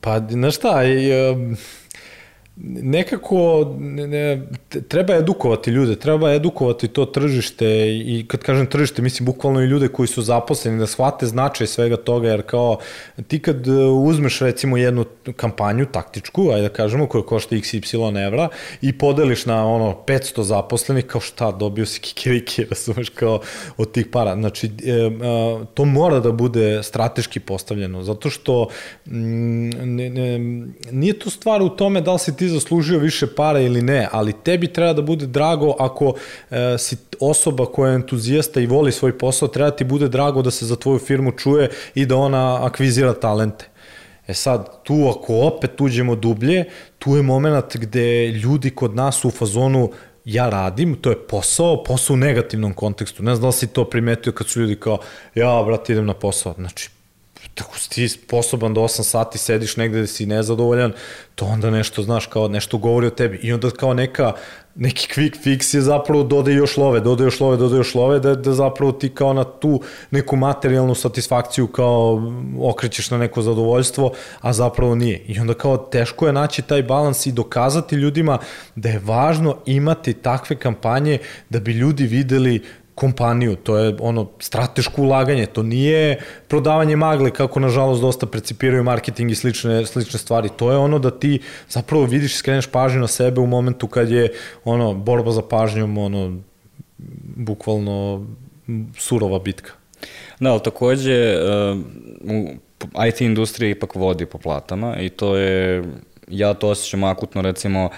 Pa, 0.01 0.21
znaš 0.31 0.57
šta, 0.57 0.85
i, 0.85 1.13
um 1.31 1.57
nekako 2.57 3.67
ne, 3.79 4.43
treba 4.89 5.15
edukovati 5.15 5.71
ljude, 5.71 5.97
treba 5.97 6.33
edukovati 6.33 6.89
to 6.89 7.05
tržište 7.05 7.67
i 7.89 8.25
kad 8.29 8.41
kažem 8.41 8.67
tržište, 8.67 9.03
mislim 9.03 9.27
bukvalno 9.27 9.63
i 9.63 9.67
ljude 9.67 9.89
koji 9.89 10.07
su 10.07 10.23
zaposleni 10.23 10.79
da 10.79 10.87
shvate 10.87 11.27
značaj 11.27 11.67
svega 11.67 11.97
toga, 11.97 12.29
jer 12.29 12.43
kao 12.43 12.79
ti 13.29 13.39
kad 13.39 13.69
e, 13.69 13.71
uzmeš 13.85 14.41
recimo 14.41 14.77
jednu 14.77 15.05
kampanju 15.37 15.87
taktičku, 15.87 16.51
ajde 16.51 16.63
da 16.63 16.75
kažemo, 16.75 17.07
koja 17.07 17.25
košta 17.25 17.57
XY 17.57 18.27
evra 18.27 18.49
i 18.83 18.99
podeliš 18.99 19.47
na 19.47 19.67
ono 19.67 19.97
500 20.07 20.43
zaposlenih, 20.43 21.07
kao 21.07 21.21
šta, 21.21 21.53
dobio 21.53 21.87
si 21.87 22.01
kikiriki, 22.01 22.65
razumeš, 22.71 23.09
kao 23.09 23.41
od 23.77 23.93
tih 23.93 24.07
para. 24.07 24.35
Znači, 24.35 24.67
e, 24.67 24.91
e, 24.91 25.11
to 25.75 25.85
mora 25.85 26.21
da 26.21 26.33
bude 26.33 26.83
strateški 26.83 27.41
postavljeno, 27.41 28.03
zato 28.03 28.31
što 28.31 28.69
mm, 29.07 29.69
ne, 29.97 30.11
ne, 30.11 30.39
nije 30.91 31.19
to 31.19 31.31
stvar 31.31 31.63
u 31.63 31.69
tome 31.69 32.01
da 32.01 32.13
li 32.13 32.19
si 32.19 32.37
ti 32.37 32.44
ti 32.45 32.49
zaslužio 32.49 32.99
više 32.99 33.27
para 33.27 33.61
ili 33.61 33.83
ne, 33.83 34.09
ali 34.13 34.33
tebi 34.33 34.67
treba 34.73 34.93
da 34.93 35.03
bude 35.03 35.27
drago 35.27 35.75
ako 35.79 36.15
e, 36.51 36.79
si 36.79 36.97
osoba 37.21 37.67
koja 37.67 37.91
je 37.91 37.95
entuzijasta 37.95 38.61
i 38.61 38.67
voli 38.67 38.93
svoj 38.93 39.19
posao, 39.19 39.49
treba 39.49 39.71
ti 39.71 39.85
bude 39.85 40.09
drago 40.09 40.43
da 40.43 40.51
se 40.51 40.67
za 40.67 40.77
tvoju 40.77 40.99
firmu 40.99 41.33
čuje 41.33 41.71
i 41.95 42.07
da 42.07 42.17
ona 42.17 42.65
akvizira 42.65 43.13
talente. 43.13 43.69
E 44.27 44.35
sad, 44.35 44.83
tu 44.83 45.09
ako 45.11 45.35
opet 45.35 45.81
uđemo 45.81 46.17
dublje, 46.17 46.65
tu 46.99 47.17
je 47.17 47.23
moment 47.23 47.77
gde 47.77 48.29
ljudi 48.29 48.71
kod 48.71 48.95
nas 48.95 49.25
u 49.25 49.31
fazonu 49.31 49.91
ja 50.25 50.49
radim, 50.49 50.95
to 50.95 51.11
je 51.11 51.19
posao, 51.29 51.83
posao 51.85 52.15
u 52.15 52.17
negativnom 52.17 52.73
kontekstu. 52.75 53.23
Ne 53.23 53.35
znam 53.35 53.43
da 53.43 53.47
li 53.47 53.53
si 53.53 53.67
to 53.67 53.85
primetio 53.85 54.33
kad 54.33 54.49
su 54.49 54.61
ljudi 54.61 54.77
kao, 54.77 54.99
ja, 55.35 55.63
brate, 55.67 55.93
idem 55.93 56.07
na 56.07 56.15
posao. 56.15 56.55
Znači, 56.59 56.91
tako 57.55 57.79
si 57.79 57.91
ti 57.91 58.09
sposoban 58.09 58.75
da 58.75 58.81
8 58.81 59.03
sati 59.03 59.39
sediš 59.39 59.77
negde 59.77 60.01
da 60.01 60.07
si 60.07 60.27
nezadovoljan, 60.27 60.93
to 61.35 61.45
onda 61.45 61.71
nešto, 61.71 62.03
znaš, 62.03 62.27
kao 62.27 62.49
nešto 62.49 62.79
govori 62.79 63.07
o 63.07 63.11
tebi. 63.11 63.37
I 63.43 63.53
onda 63.53 63.71
kao 63.71 63.95
neka, 63.95 64.33
neki 64.75 65.09
quick 65.15 65.45
fix 65.45 65.75
je 65.75 65.81
zapravo 65.81 66.23
dode 66.23 66.53
još 66.53 66.77
love, 66.77 67.01
dode 67.01 67.25
još 67.25 67.41
love, 67.41 67.57
dode 67.57 67.77
još 67.77 67.95
love, 67.95 68.21
da, 68.21 68.35
da 68.35 68.53
zapravo 68.53 68.93
ti 68.93 69.09
kao 69.09 69.33
na 69.33 69.45
tu 69.45 69.81
neku 70.11 70.37
materijalnu 70.37 70.95
satisfakciju 70.95 71.67
kao 71.67 72.33
okrećeš 72.61 73.11
na 73.11 73.19
neko 73.19 73.43
zadovoljstvo, 73.43 74.13
a 74.41 74.53
zapravo 74.53 74.95
nije. 74.95 75.19
I 75.27 75.41
onda 75.41 75.55
kao 75.55 75.77
teško 75.77 76.27
je 76.27 76.33
naći 76.33 76.63
taj 76.63 76.83
balans 76.83 77.27
i 77.27 77.33
dokazati 77.33 77.95
ljudima 77.95 78.39
da 78.75 78.89
je 78.89 79.01
važno 79.05 79.57
imati 79.67 80.13
takve 80.13 80.57
kampanje 80.57 81.19
da 81.51 81.61
bi 81.61 81.73
ljudi 81.73 82.07
videli 82.07 82.63
kompaniju, 82.95 83.57
to 83.57 83.77
je 83.77 83.97
ono 84.01 84.29
strateško 84.39 85.03
ulaganje, 85.03 85.47
to 85.47 85.63
nije 85.63 86.19
prodavanje 86.49 86.97
magle 86.97 87.31
kako 87.31 87.61
nažalost 87.61 88.03
dosta 88.03 88.27
precipiraju 88.27 88.85
marketing 88.85 89.31
i 89.31 89.35
slične, 89.35 89.87
slične 89.87 90.19
stvari, 90.19 90.49
to 90.57 90.71
je 90.71 90.79
ono 90.79 90.99
da 90.99 91.11
ti 91.11 91.41
zapravo 91.69 92.05
vidiš 92.05 92.35
i 92.35 92.39
skreneš 92.39 92.67
pažnju 92.67 93.01
na 93.01 93.07
sebe 93.07 93.41
u 93.41 93.47
momentu 93.47 93.87
kad 93.87 94.11
je 94.11 94.33
ono 94.65 94.95
borba 94.95 95.31
za 95.31 95.43
pažnjom 95.43 95.99
ono 95.99 96.39
bukvalno 97.37 98.27
surova 98.99 99.39
bitka. 99.39 99.73
Da, 100.41 100.51
ali 100.51 100.63
takođe 100.63 101.37
uh, 101.37 103.07
IT 103.09 103.21
industrija 103.21 103.71
ipak 103.71 103.95
vodi 103.95 104.27
po 104.27 104.39
platama 104.39 104.97
i 104.97 105.09
to 105.09 105.37
je, 105.37 105.85
ja 106.29 106.55
to 106.55 106.69
osjećam 106.69 107.05
akutno 107.05 107.43
recimo 107.43 107.91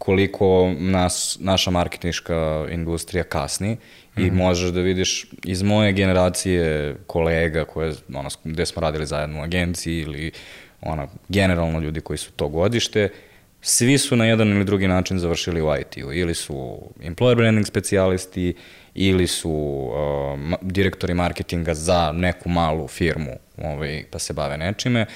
koliko 0.00 0.72
nas, 0.78 1.38
naša 1.40 1.70
marketinška 1.70 2.66
industrija 2.70 3.24
kasni 3.24 3.76
i 4.16 4.20
mm 4.20 4.24
-hmm. 4.24 4.32
možeš 4.32 4.70
da 4.70 4.80
vidiš 4.80 5.26
iz 5.44 5.62
moje 5.62 5.92
generacije 5.92 6.96
kolega 7.06 7.64
koje, 7.64 7.94
ono, 8.14 8.28
gde 8.44 8.66
smo 8.66 8.80
radili 8.80 9.06
zajedno 9.06 9.40
u 9.40 9.42
agenciji 9.42 9.98
ili 9.98 10.30
ono, 10.80 11.08
generalno 11.28 11.80
ljudi 11.80 12.00
koji 12.00 12.18
su 12.18 12.32
to 12.32 12.48
godište, 12.48 13.08
svi 13.60 13.98
su 13.98 14.16
na 14.16 14.26
jedan 14.26 14.48
ili 14.48 14.64
drugi 14.64 14.88
način 14.88 15.18
završili 15.18 15.62
u 15.62 15.74
IT-u. 15.80 16.12
Ili 16.12 16.34
su 16.34 16.78
employer 17.02 17.36
branding 17.36 17.66
specijalisti, 17.66 18.54
ili 19.00 19.26
su 19.26 19.50
uh, 19.50 20.58
direktori 20.60 21.14
marketinga 21.14 21.74
za 21.74 22.12
neku 22.12 22.48
malu 22.48 22.88
firmu 22.88 23.32
ovaj, 23.64 24.04
pa 24.10 24.18
se 24.18 24.32
bave 24.32 24.58
nečime. 24.58 25.06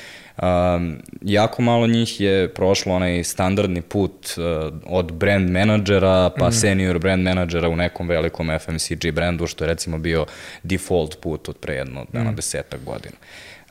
Um, 0.42 0.98
jako 1.22 1.62
malo 1.62 1.86
njih 1.86 2.20
je 2.20 2.48
prošlo 2.54 2.94
onaj 2.94 3.24
standardni 3.24 3.82
put 3.82 4.34
uh, 4.36 4.74
od 4.86 5.12
brand 5.12 5.50
menadžera 5.50 6.30
pa 6.38 6.48
mm. 6.48 6.52
senior 6.52 6.98
brand 6.98 7.22
menadžera 7.22 7.68
u 7.68 7.76
nekom 7.76 8.08
velikom 8.08 8.50
FMCG 8.58 9.12
brandu, 9.12 9.46
što 9.46 9.64
je 9.64 9.68
recimo 9.68 9.98
bio 9.98 10.26
default 10.62 11.20
put 11.20 11.48
od 11.48 11.56
pre 11.56 11.74
jedno, 11.74 12.06
mm. 12.12 12.34
desetak 12.34 12.80
godina. 12.84 13.16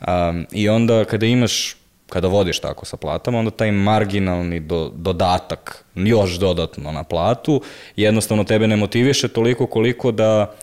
Um, 0.07 0.45
I 0.51 0.69
onda 0.69 1.05
kada 1.05 1.25
imaš 1.25 1.75
kada 2.13 2.27
vodiš 2.27 2.59
tako 2.59 2.85
sa 2.85 2.97
platama, 2.97 3.39
onda 3.39 3.51
taj 3.51 3.71
marginalni 3.71 4.59
do, 4.59 4.91
dodatak, 4.95 5.85
još 5.95 6.37
dodatno 6.37 6.91
na 6.91 7.03
platu, 7.03 7.61
jednostavno 7.95 8.43
tebe 8.43 8.67
ne 8.67 8.75
motiviše 8.75 9.27
toliko 9.27 9.67
koliko 9.67 10.11
da 10.11 10.53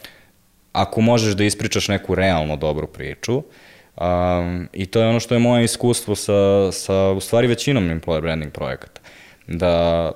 ako 0.73 1.01
možeš 1.01 1.35
da 1.35 1.45
ispričaš 1.45 1.89
neku 1.89 2.15
realno 2.15 2.57
dobru 2.57 2.87
priču, 2.87 3.37
um, 3.37 4.69
i 4.73 4.87
to 4.87 5.01
je 5.01 5.09
ono 5.09 5.21
što 5.21 5.35
je 5.35 5.39
moje 5.39 5.65
iskustvo 5.65 6.15
sa, 6.15 6.73
sa 6.73 7.11
u 7.11 7.21
stvari 7.21 7.47
većinom 7.47 7.91
employer 7.91 8.21
branding 8.21 8.53
projekata, 8.53 9.01
da 9.47 10.13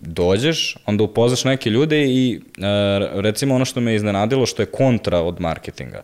dođeš, 0.00 0.76
onda 0.86 1.04
upoznaš 1.04 1.44
neke 1.44 1.70
ljude 1.70 2.04
i 2.06 2.40
uh, 2.40 3.20
recimo 3.20 3.54
ono 3.54 3.64
što 3.64 3.80
me 3.80 3.94
iznenadilo 3.94 4.46
što 4.46 4.62
je 4.62 4.72
kontra 4.72 5.20
od 5.20 5.40
marketinga. 5.40 6.02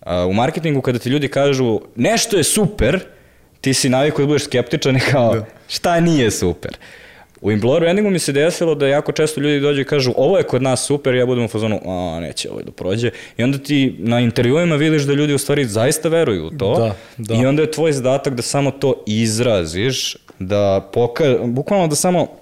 Uh, 0.00 0.12
u 0.28 0.32
marketingu 0.32 0.80
kada 0.80 0.98
ti 0.98 1.08
ljudi 1.08 1.28
kažu 1.28 1.80
nešto 1.96 2.36
je 2.36 2.44
super, 2.44 3.19
ti 3.60 3.74
si 3.74 3.88
navikao 3.88 4.20
da 4.20 4.26
budeš 4.26 4.44
skeptičan 4.44 4.96
i 4.96 5.00
kao 5.00 5.34
da. 5.34 5.44
šta 5.68 6.00
nije 6.00 6.30
super. 6.30 6.76
U 7.40 7.50
employer 7.50 7.80
brandingu 7.80 8.10
mi 8.10 8.18
se 8.18 8.32
desilo 8.32 8.74
da 8.74 8.86
jako 8.86 9.12
često 9.12 9.40
ljudi 9.40 9.60
dođu 9.60 9.80
i 9.80 9.84
kažu 9.84 10.12
ovo 10.16 10.38
je 10.38 10.44
kod 10.44 10.62
nas 10.62 10.86
super, 10.86 11.14
ja 11.14 11.26
budem 11.26 11.44
u 11.44 11.48
fazonu, 11.48 11.80
a 11.86 12.20
neće 12.20 12.50
ovo 12.50 12.62
da 12.62 12.70
prođe. 12.70 13.10
I 13.36 13.42
onda 13.42 13.58
ti 13.58 13.94
na 13.98 14.20
intervjuima 14.20 14.76
vidiš 14.76 15.02
da 15.02 15.12
ljudi 15.12 15.34
u 15.34 15.38
stvari 15.38 15.64
zaista 15.64 16.08
veruju 16.08 16.46
u 16.46 16.50
to. 16.50 16.76
Da, 16.78 16.94
da. 17.16 17.42
I 17.42 17.46
onda 17.46 17.62
je 17.62 17.70
tvoj 17.70 17.92
zadatak 17.92 18.34
da 18.34 18.42
samo 18.42 18.70
to 18.70 18.94
izraziš, 19.06 20.16
da 20.38 20.90
poka 20.92 21.36
bukvalno 21.44 21.86
da 21.86 21.94
samo 21.94 22.39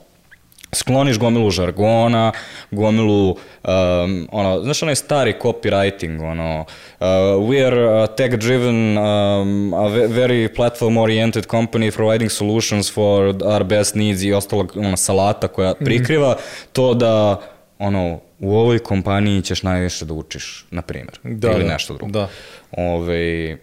skloniš 0.72 1.18
gomilu 1.18 1.50
žargona, 1.50 2.32
gomilu, 2.70 3.30
um, 3.30 4.28
ono, 4.32 4.62
znaš 4.62 4.82
onaj 4.82 4.94
stari 4.94 5.34
copywriting, 5.42 6.30
ono, 6.30 6.60
uh, 6.60 7.06
we 7.48 7.66
are 7.66 8.02
a 8.02 8.06
tech-driven, 8.06 8.98
um, 8.98 9.74
a 9.74 9.88
very 9.88 10.48
platform-oriented 10.56 11.46
company 11.46 11.90
providing 11.96 12.30
solutions 12.30 12.92
for 12.94 13.34
our 13.44 13.64
best 13.64 13.94
needs 13.94 14.22
i 14.22 14.32
ostalo 14.32 14.66
ono, 14.74 14.96
salata 14.96 15.48
koja 15.48 15.70
mhm. 15.70 15.84
prikriva 15.84 16.32
mm. 16.32 16.68
to 16.72 16.94
da, 16.94 17.40
ono, 17.78 18.20
u 18.38 18.56
ovoj 18.56 18.78
kompaniji 18.78 19.42
ćeš 19.42 19.62
najviše 19.62 20.04
da 20.04 20.14
učiš, 20.14 20.66
na 20.70 20.82
primjer, 20.82 21.18
da, 21.22 21.52
ili 21.52 21.64
da, 21.64 21.72
nešto 21.72 21.94
drugo. 21.94 22.12
Da. 22.12 22.28
Ove, 22.72 23.58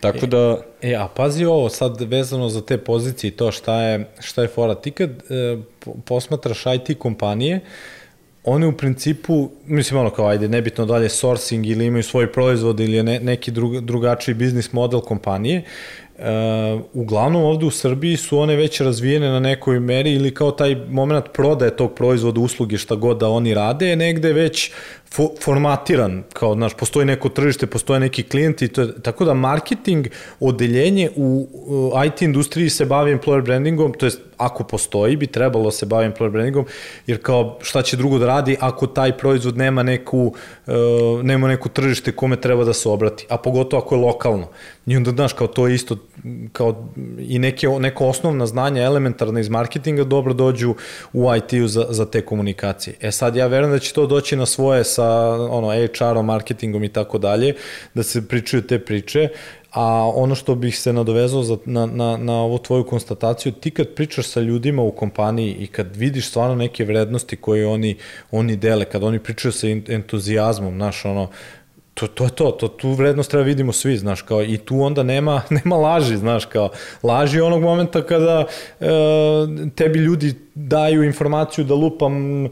Tako 0.00 0.26
da... 0.26 0.58
E, 0.82 0.94
a 0.94 1.08
pazi 1.08 1.44
ovo, 1.44 1.68
sad 1.68 2.00
vezano 2.00 2.48
za 2.48 2.60
te 2.60 2.78
pozicije 2.78 3.28
i 3.28 3.30
to 3.30 3.52
šta 3.52 3.82
je, 3.82 4.08
šta 4.20 4.42
je 4.42 4.48
fora. 4.48 4.74
Ti 4.74 4.90
kad 4.90 5.10
e, 5.10 5.56
posmatraš 6.04 6.64
IT 6.66 6.98
kompanije, 6.98 7.60
one 8.44 8.66
u 8.66 8.72
principu, 8.72 9.50
mislim 9.66 10.00
ono 10.00 10.10
kao 10.10 10.26
ajde, 10.26 10.48
nebitno 10.48 10.86
dalje 10.86 11.08
sourcing 11.08 11.66
ili 11.66 11.86
imaju 11.86 12.02
svoj 12.02 12.32
proizvod 12.32 12.80
ili 12.80 12.96
je 12.96 13.02
ne, 13.02 13.20
neki 13.20 13.50
drug, 13.50 13.80
drugačiji 13.80 14.34
biznis 14.34 14.72
model 14.72 15.00
kompanije, 15.00 15.62
Uh, 16.18 16.80
uglavnom 16.92 17.42
ovde 17.42 17.66
u 17.66 17.70
Srbiji 17.70 18.16
su 18.16 18.38
one 18.38 18.56
već 18.56 18.80
razvijene 18.80 19.28
na 19.28 19.40
nekoj 19.40 19.80
meri 19.80 20.12
ili 20.12 20.34
kao 20.34 20.50
taj 20.50 20.76
moment 20.88 21.24
prodaje 21.32 21.76
tog 21.76 21.94
proizvoda, 21.94 22.40
usluge, 22.40 22.78
šta 22.78 22.94
god 22.94 23.18
da 23.18 23.28
oni 23.28 23.54
rade, 23.54 23.88
je 23.88 23.96
negde 23.96 24.32
već 24.32 24.72
fo 25.14 25.28
formatiran, 25.42 26.22
kao, 26.32 26.54
znaš, 26.54 26.74
postoji 26.74 27.06
neko 27.06 27.28
tržište, 27.28 27.66
postoje 27.66 28.00
neki 28.00 28.22
klijenti, 28.22 28.68
to 28.68 28.80
je, 28.80 29.02
tako 29.02 29.24
da 29.24 29.34
marketing, 29.34 30.06
odeljenje 30.40 31.10
u, 31.16 31.48
u 31.52 31.92
IT 32.06 32.22
industriji 32.22 32.70
se 32.70 32.84
bavi 32.84 33.14
employer 33.14 33.44
brandingom, 33.44 33.92
to 33.98 34.06
jest 34.06 34.20
ako 34.36 34.64
postoji, 34.64 35.16
bi 35.16 35.26
trebalo 35.26 35.70
se 35.70 35.86
bavi 35.86 36.08
employer 36.08 36.30
brandingom, 36.30 36.66
jer 37.06 37.22
kao 37.22 37.58
šta 37.62 37.82
će 37.82 37.96
drugo 37.96 38.18
da 38.18 38.26
radi 38.26 38.56
ako 38.60 38.86
taj 38.86 39.16
proizvod 39.18 39.56
nema 39.56 39.82
neku, 39.82 40.34
uh, 40.66 40.74
nema 41.22 41.48
neku 41.48 41.68
tržište 41.68 42.12
kome 42.12 42.40
treba 42.40 42.64
da 42.64 42.72
se 42.72 42.88
obrati, 42.88 43.26
a 43.28 43.36
pogotovo 43.36 43.82
ako 43.82 43.94
je 43.94 44.00
lokalno. 44.00 44.48
I 44.86 44.96
onda, 44.96 45.10
znaš, 45.10 45.32
kao 45.32 45.46
to 45.46 45.66
je 45.66 45.74
isto, 45.74 45.96
kao 46.52 46.88
i 47.18 47.38
neke, 47.38 47.68
neko 47.68 48.06
osnovna 48.06 48.46
znanja 48.46 48.82
elementarna 48.82 49.40
iz 49.40 49.48
marketinga 49.48 50.04
dobro 50.04 50.34
dođu 50.34 50.74
u 51.12 51.34
IT-u 51.34 51.68
za, 51.68 51.86
za 51.90 52.06
te 52.06 52.24
komunikacije. 52.24 52.96
E 53.00 53.12
sad, 53.12 53.36
ja 53.36 53.46
verujem 53.46 53.72
da 53.72 53.78
će 53.78 53.92
to 53.92 54.06
doći 54.06 54.36
na 54.36 54.46
svoje 54.46 54.84
sa 54.84 55.08
ono, 55.32 55.70
HR-om, 55.98 56.26
marketingom 56.26 56.84
i 56.84 56.88
tako 56.88 57.18
dalje, 57.18 57.54
da 57.94 58.02
se 58.02 58.28
pričaju 58.28 58.62
te 58.62 58.78
priče, 58.78 59.28
A 59.76 60.10
ono 60.14 60.34
što 60.34 60.54
bih 60.54 60.78
se 60.78 60.92
nadovezao 60.92 61.42
za, 61.42 61.56
na, 61.64 61.86
na, 61.86 62.16
na 62.16 62.32
ovu 62.32 62.58
tvoju 62.58 62.84
konstataciju, 62.84 63.52
ti 63.52 63.70
kad 63.70 63.88
pričaš 63.88 64.26
sa 64.26 64.40
ljudima 64.40 64.82
u 64.82 64.90
kompaniji 64.90 65.56
i 65.60 65.66
kad 65.66 65.96
vidiš 65.96 66.28
stvarno 66.28 66.54
neke 66.54 66.84
vrednosti 66.84 67.36
koje 67.36 67.66
oni, 67.66 67.96
oni 68.30 68.56
dele, 68.56 68.84
kad 68.84 69.04
oni 69.04 69.18
pričaju 69.18 69.52
sa 69.52 69.66
entuzijazmom, 69.88 70.74
znaš, 70.74 71.04
ono, 71.04 71.28
to, 71.96 72.06
to 72.06 72.24
je 72.24 72.30
to, 72.30 72.50
to, 72.50 72.68
tu 72.68 72.90
vrednost 72.92 73.30
treba 73.30 73.44
vidimo 73.44 73.72
svi, 73.72 73.96
znaš, 73.96 74.22
kao, 74.22 74.42
i 74.42 74.58
tu 74.58 74.80
onda 74.80 75.02
nema, 75.02 75.42
nema 75.64 75.76
laži, 75.76 76.16
znaš, 76.16 76.44
kao, 76.44 76.68
laži 77.02 77.40
onog 77.40 77.62
momenta 77.62 78.02
kada 78.02 78.44
e, 78.80 78.86
tebi 79.74 79.98
ljudi 79.98 80.34
daju 80.54 81.04
informaciju 81.04 81.64
da 81.64 81.74
lupam 81.74 82.44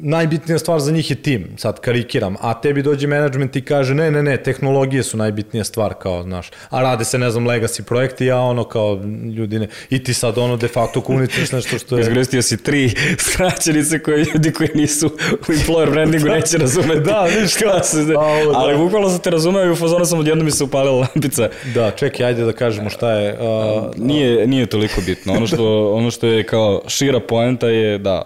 najbitnija 0.00 0.58
stvar 0.58 0.80
za 0.80 0.92
njih 0.92 1.10
je 1.10 1.16
tim, 1.16 1.48
sad 1.56 1.80
karikiram, 1.80 2.36
a 2.40 2.60
tebi 2.60 2.82
dođe 2.82 3.06
management 3.06 3.56
i 3.56 3.60
kaže 3.60 3.94
ne, 3.94 4.10
ne, 4.10 4.22
ne, 4.22 4.36
tehnologije 4.36 5.02
su 5.02 5.16
najbitnija 5.16 5.64
stvar, 5.64 5.94
kao, 5.94 6.22
znaš, 6.22 6.50
a 6.70 6.82
rade 6.82 7.04
se, 7.04 7.18
ne 7.18 7.30
znam, 7.30 7.44
legacy 7.44 7.82
projekti, 7.82 8.30
a 8.30 8.38
ono 8.38 8.64
kao 8.64 9.00
ljudi 9.36 9.58
ne, 9.58 9.68
i 9.90 10.04
ti 10.04 10.14
sad 10.14 10.38
ono 10.38 10.56
de 10.56 10.68
facto 10.68 11.00
komuniciraš 11.00 11.52
nešto 11.52 11.78
što 11.78 11.96
je... 11.96 12.00
Izgrestio 12.00 12.42
si 12.42 12.62
tri 12.62 12.94
skraćenice 13.30 14.02
koje 14.02 14.24
ljudi 14.34 14.52
koji 14.52 14.68
nisu 14.74 15.06
u 15.48 15.52
employer 15.52 15.90
brandingu 15.90 16.26
da, 16.26 16.34
neće 16.34 16.58
razumeti. 16.58 17.00
Da, 17.00 17.26
viš 17.40 17.54
kao 17.54 17.80
se, 17.82 18.04
da, 18.04 18.18
ali 18.54 18.72
da. 18.72 18.78
bukvalno 18.78 19.08
sam 19.08 19.18
te 19.18 19.30
razumeo 19.30 19.66
i 19.66 19.70
u 19.70 19.76
fazonu 19.76 20.04
sam 20.04 20.18
odjedno 20.18 20.44
mi 20.44 20.50
se 20.50 20.64
upalila 20.64 20.96
lampica. 21.14 21.48
Da, 21.74 21.90
čekaj, 21.90 22.26
ajde 22.26 22.44
da 22.44 22.52
kažemo 22.52 22.90
šta 22.90 23.12
je... 23.12 23.38
Uh, 23.40 23.96
nije, 23.96 24.46
nije 24.46 24.66
toliko 24.66 25.00
bitno, 25.06 25.32
ono 25.32 25.46
što, 25.46 25.94
ono 25.94 26.10
što 26.10 26.26
je 26.26 26.44
kao 26.44 26.82
šira 26.88 27.20
poenta 27.20 27.68
je 27.68 27.98
da 27.98 28.22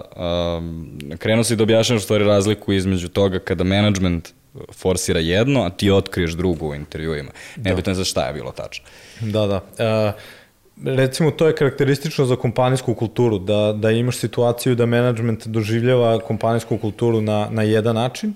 um, 0.58 0.98
krenuo 1.18 1.44
si 1.44 1.56
da 1.56 1.62
objašnjaš 1.62 2.02
stvari 2.02 2.24
razliku 2.24 2.72
između 2.72 3.08
toga 3.08 3.38
kada 3.38 3.64
management 3.64 4.28
forsira 4.72 5.20
jedno, 5.20 5.62
a 5.64 5.70
ti 5.70 5.90
otkriješ 5.90 6.32
drugo 6.32 6.66
u 6.66 6.74
intervjuima. 6.74 7.30
Nebitno 7.56 7.90
je 7.90 7.94
za 7.94 8.04
šta 8.04 8.26
je 8.26 8.32
bilo 8.32 8.52
tačno. 8.52 8.84
Da, 9.20 9.46
da. 9.46 9.60
E, 9.78 10.12
recimo, 10.84 11.30
to 11.30 11.46
je 11.46 11.54
karakteristično 11.54 12.24
za 12.24 12.36
kompanijsku 12.36 12.94
kulturu, 12.94 13.38
da, 13.38 13.72
da 13.72 13.90
imaš 13.90 14.16
situaciju 14.16 14.74
da 14.74 14.86
management 14.86 15.46
doživljava 15.46 16.18
kompanijsku 16.18 16.78
kulturu 16.78 17.20
na, 17.20 17.48
na 17.50 17.62
jedan 17.62 17.94
način, 17.94 18.34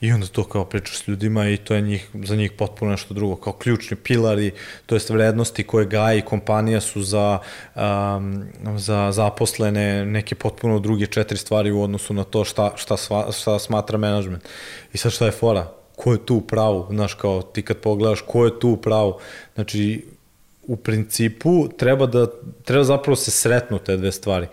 I 0.00 0.12
onda 0.12 0.26
to 0.26 0.44
kao 0.44 0.64
pričaš 0.64 0.98
s 0.98 1.08
ljudima 1.08 1.48
i 1.48 1.56
to 1.56 1.74
je 1.74 1.80
njih, 1.82 2.08
za 2.14 2.36
njih 2.36 2.52
potpuno 2.52 2.90
nešto 2.90 3.14
drugo, 3.14 3.36
kao 3.36 3.52
ključni 3.52 3.96
pilari, 3.96 4.52
to 4.86 4.94
jest 4.94 5.10
vrednosti 5.10 5.64
koje 5.64 5.86
gaji 5.86 6.22
kompanija 6.22 6.80
su 6.80 7.02
za, 7.02 7.38
um, 7.76 8.44
za 8.76 9.12
zaposlene 9.12 10.06
neke 10.06 10.34
potpuno 10.34 10.78
druge 10.78 11.06
četiri 11.06 11.38
stvari 11.38 11.70
u 11.70 11.82
odnosu 11.82 12.14
na 12.14 12.24
to 12.24 12.44
šta, 12.44 12.72
šta, 12.76 12.96
sva, 12.96 13.32
šta 13.32 13.58
smatra 13.58 13.98
menadžment. 13.98 14.48
I 14.92 14.98
sad 14.98 15.12
šta 15.12 15.26
je 15.26 15.32
fora? 15.32 15.66
Ko 15.96 16.12
je 16.12 16.26
tu 16.26 16.36
u 16.36 16.40
pravu? 16.40 16.86
Znaš, 16.90 17.14
kao 17.14 17.42
ti 17.42 17.62
kad 17.62 17.76
pogledaš 17.76 18.20
ko 18.26 18.44
je 18.44 18.60
tu 18.60 18.68
u 18.68 18.76
pravu? 18.76 19.18
Znači, 19.54 20.04
u 20.62 20.76
principu 20.76 21.68
treba 21.68 22.06
da 22.06 22.26
treba 22.64 22.84
zapravo 22.84 23.16
se 23.16 23.30
sretnu 23.30 23.78
te 23.78 23.96
dve 23.96 24.12
stvari 24.12 24.46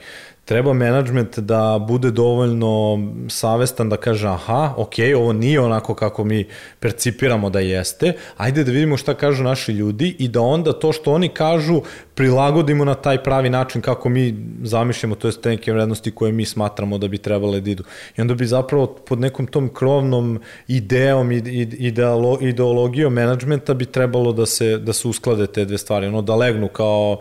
treba 0.48 0.74
menadžment 0.74 1.40
da 1.40 1.86
bude 1.88 2.12
dovoljno 2.12 3.00
savestan 3.30 3.90
da 3.90 3.98
kaže 3.98 4.28
aha, 4.28 4.74
ok, 4.78 4.94
ovo 5.16 5.34
nije 5.34 5.60
onako 5.60 5.96
kako 5.96 6.24
mi 6.24 6.46
percipiramo 6.80 7.50
da 7.50 7.60
jeste, 7.60 8.14
ajde 8.38 8.64
da 8.64 8.72
vidimo 8.72 8.98
šta 8.98 9.14
kažu 9.14 9.44
naši 9.44 9.72
ljudi 9.72 10.16
i 10.20 10.28
da 10.28 10.42
onda 10.42 10.74
to 10.74 10.92
što 10.92 11.14
oni 11.14 11.30
kažu 11.30 11.82
prilagodimo 12.16 12.86
na 12.86 12.96
taj 12.96 13.24
pravi 13.24 13.50
način 13.50 13.82
kako 13.82 14.10
mi 14.10 14.36
zamišljamo, 14.64 15.16
to 15.16 15.28
je 15.28 15.42
te 15.42 15.50
neke 15.50 15.74
vrednosti 15.74 16.12
koje 16.12 16.32
mi 16.32 16.46
smatramo 16.46 16.98
da 16.98 17.08
bi 17.08 17.18
trebale 17.18 17.62
da 17.62 17.70
idu. 17.70 17.84
I 18.18 18.22
onda 18.22 18.34
bi 18.34 18.48
zapravo 18.48 18.88
pod 18.88 19.20
nekom 19.20 19.48
tom 19.48 19.70
krovnom 19.74 20.40
ideom 20.68 21.32
i 21.32 21.38
ideolo, 21.78 22.38
ideologijom 22.42 23.14
menadžmenta 23.14 23.74
bi 23.74 23.86
trebalo 23.86 24.32
da 24.32 24.46
se, 24.46 24.78
da 24.78 24.94
se 24.94 25.08
usklade 25.08 25.48
te 25.48 25.66
dve 25.66 25.78
stvari, 25.78 26.08
ono 26.08 26.22
da 26.22 26.36
legnu 26.36 26.68
kao 26.68 27.20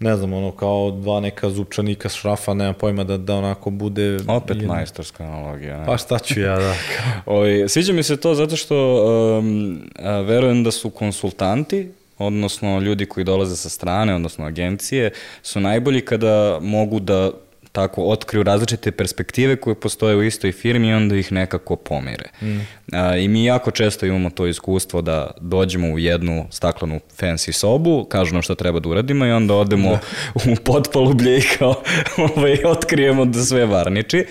ne 0.00 0.16
znam, 0.16 0.32
ono, 0.32 0.50
kao 0.50 0.90
dva 0.90 1.20
neka 1.20 1.50
zupčanika 1.50 2.08
šrafa, 2.08 2.54
nema 2.54 2.72
pojma 2.72 3.04
da, 3.04 3.16
da 3.16 3.34
onako 3.34 3.70
bude... 3.70 4.18
Opet 4.28 4.56
jedna... 4.56 4.74
majstorska 4.74 5.24
analogija. 5.24 5.78
Ne? 5.78 5.86
Pa 5.86 5.96
šta 5.96 6.18
ću 6.18 6.40
ja, 6.40 6.58
da. 6.58 6.74
Ovi, 7.26 7.68
sviđa 7.68 7.92
mi 7.92 8.02
se 8.02 8.16
to 8.16 8.34
zato 8.34 8.56
što 8.56 9.04
um, 9.38 9.80
verujem 10.26 10.64
da 10.64 10.70
su 10.70 10.90
konsultanti, 10.90 11.88
odnosno 12.18 12.80
ljudi 12.80 13.06
koji 13.06 13.24
dolaze 13.24 13.56
sa 13.56 13.68
strane, 13.68 14.14
odnosno 14.14 14.44
agencije, 14.44 15.10
su 15.42 15.60
najbolji 15.60 16.00
kada 16.00 16.58
mogu 16.62 17.00
da 17.00 17.30
tako 17.72 18.02
otkriju 18.02 18.42
različite 18.42 18.90
perspektive 18.90 19.56
koje 19.56 19.74
postoje 19.74 20.16
u 20.16 20.22
istoj 20.22 20.52
firmi 20.52 20.88
i 20.88 20.92
onda 20.92 21.16
ih 21.16 21.32
nekako 21.32 21.76
pomire. 21.76 22.30
Mm. 22.42 22.58
A, 22.92 23.16
I 23.16 23.28
mi 23.28 23.44
jako 23.44 23.70
često 23.70 24.06
imamo 24.06 24.30
to 24.30 24.46
iskustvo 24.46 25.02
da 25.02 25.30
dođemo 25.40 25.88
u 25.88 25.98
jednu 25.98 26.46
staklenu 26.50 27.00
fancy 27.18 27.52
sobu, 27.52 28.04
kažu 28.04 28.32
nam 28.32 28.42
šta 28.42 28.54
treba 28.54 28.80
da 28.80 28.88
uradimo 28.88 29.26
i 29.26 29.30
onda 29.30 29.54
odemo 29.54 29.90
da. 29.90 30.00
u 30.52 30.56
potpalublje 30.64 31.38
i 31.38 31.42
kao 31.58 31.82
ovaj, 32.36 32.58
otkrijemo 32.64 33.24
da 33.24 33.42
sve 33.42 33.66
varniči. 33.66 34.26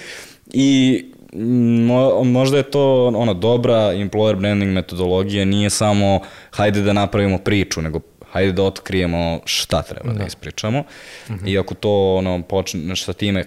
I 0.53 1.05
mo, 1.87 2.23
možda 2.23 2.57
je 2.57 2.63
to 2.63 3.07
ona 3.07 3.33
dobra 3.33 3.75
employer 3.75 4.35
branding 4.35 4.73
metodologija, 4.73 5.45
nije 5.45 5.69
samo 5.69 6.19
hajde 6.51 6.81
da 6.81 6.93
napravimo 6.93 7.37
priču, 7.37 7.81
nego 7.81 7.99
hajde 8.31 8.51
da 8.51 8.63
otkrijemo 8.63 9.39
šta 9.45 9.81
treba 9.81 10.11
da, 10.13 10.19
da 10.19 10.25
ispričamo. 10.25 10.79
Mm 10.79 11.33
-hmm. 11.33 11.49
I 11.49 11.59
ako 11.59 11.75
to 11.75 12.15
ono, 12.15 12.41
počneš 12.41 13.03
sa 13.03 13.13
time 13.13 13.45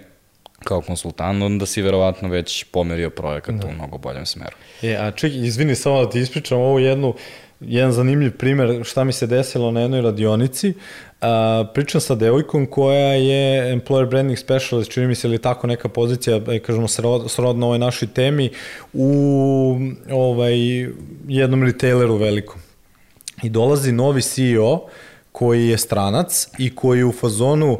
kao 0.64 0.80
konsultant, 0.80 1.42
onda 1.42 1.66
si 1.66 1.82
verovatno 1.82 2.28
već 2.28 2.64
pomerio 2.64 3.10
projekat 3.10 3.54
da. 3.54 3.66
u 3.66 3.72
mnogo 3.72 3.98
boljem 3.98 4.26
smeru. 4.26 4.56
E, 4.82 4.96
a 4.96 5.10
ček, 5.10 5.32
izvini 5.34 5.74
samo 5.74 6.04
da 6.04 6.10
ti 6.10 6.20
ispričam 6.20 6.58
ovu 6.58 6.78
jednu, 6.78 7.14
jedan 7.60 7.92
zanimljiv 7.92 8.36
primer 8.36 8.80
šta 8.84 9.04
mi 9.04 9.12
se 9.12 9.26
desilo 9.26 9.70
na 9.70 9.80
jednoj 9.80 10.00
radionici. 10.00 10.74
A, 11.20 11.64
pričam 11.74 12.00
sa 12.00 12.14
devojkom 12.14 12.66
koja 12.66 13.12
je 13.12 13.74
employer 13.76 14.08
branding 14.08 14.38
specialist, 14.38 14.92
čini 14.92 15.06
mi 15.06 15.14
se 15.14 15.28
ili 15.28 15.38
tako 15.38 15.66
neka 15.66 15.88
pozicija, 15.88 16.40
e, 16.48 16.58
kažemo, 16.58 16.88
srod, 16.88 17.30
srodna 17.30 17.66
ovoj 17.66 17.78
našoj 17.78 18.08
temi 18.08 18.50
u 18.92 19.76
ovaj, 20.10 20.56
jednom 21.28 21.64
retaileru 21.64 22.16
velikom 22.16 22.60
i 23.42 23.50
dolazi 23.50 23.92
novi 23.92 24.22
CEO 24.22 24.86
koji 25.32 25.68
je 25.68 25.78
stranac 25.78 26.48
i 26.58 26.74
koji 26.74 27.04
u 27.04 27.12
fazonu 27.12 27.78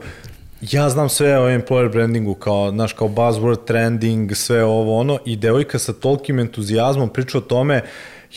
ja 0.70 0.88
znam 0.90 1.08
sve 1.08 1.38
o 1.38 1.48
employer 1.48 1.92
brandingu, 1.92 2.34
kao, 2.34 2.70
znaš, 2.70 2.92
kao 2.92 3.08
buzzword 3.08 3.64
trending, 3.66 4.32
sve 4.36 4.64
ovo 4.64 4.98
ono, 4.98 5.18
i 5.24 5.36
devojka 5.36 5.78
sa 5.78 5.92
tolkim 5.92 6.38
entuzijazmom 6.38 7.08
priča 7.08 7.38
o 7.38 7.40
tome 7.40 7.82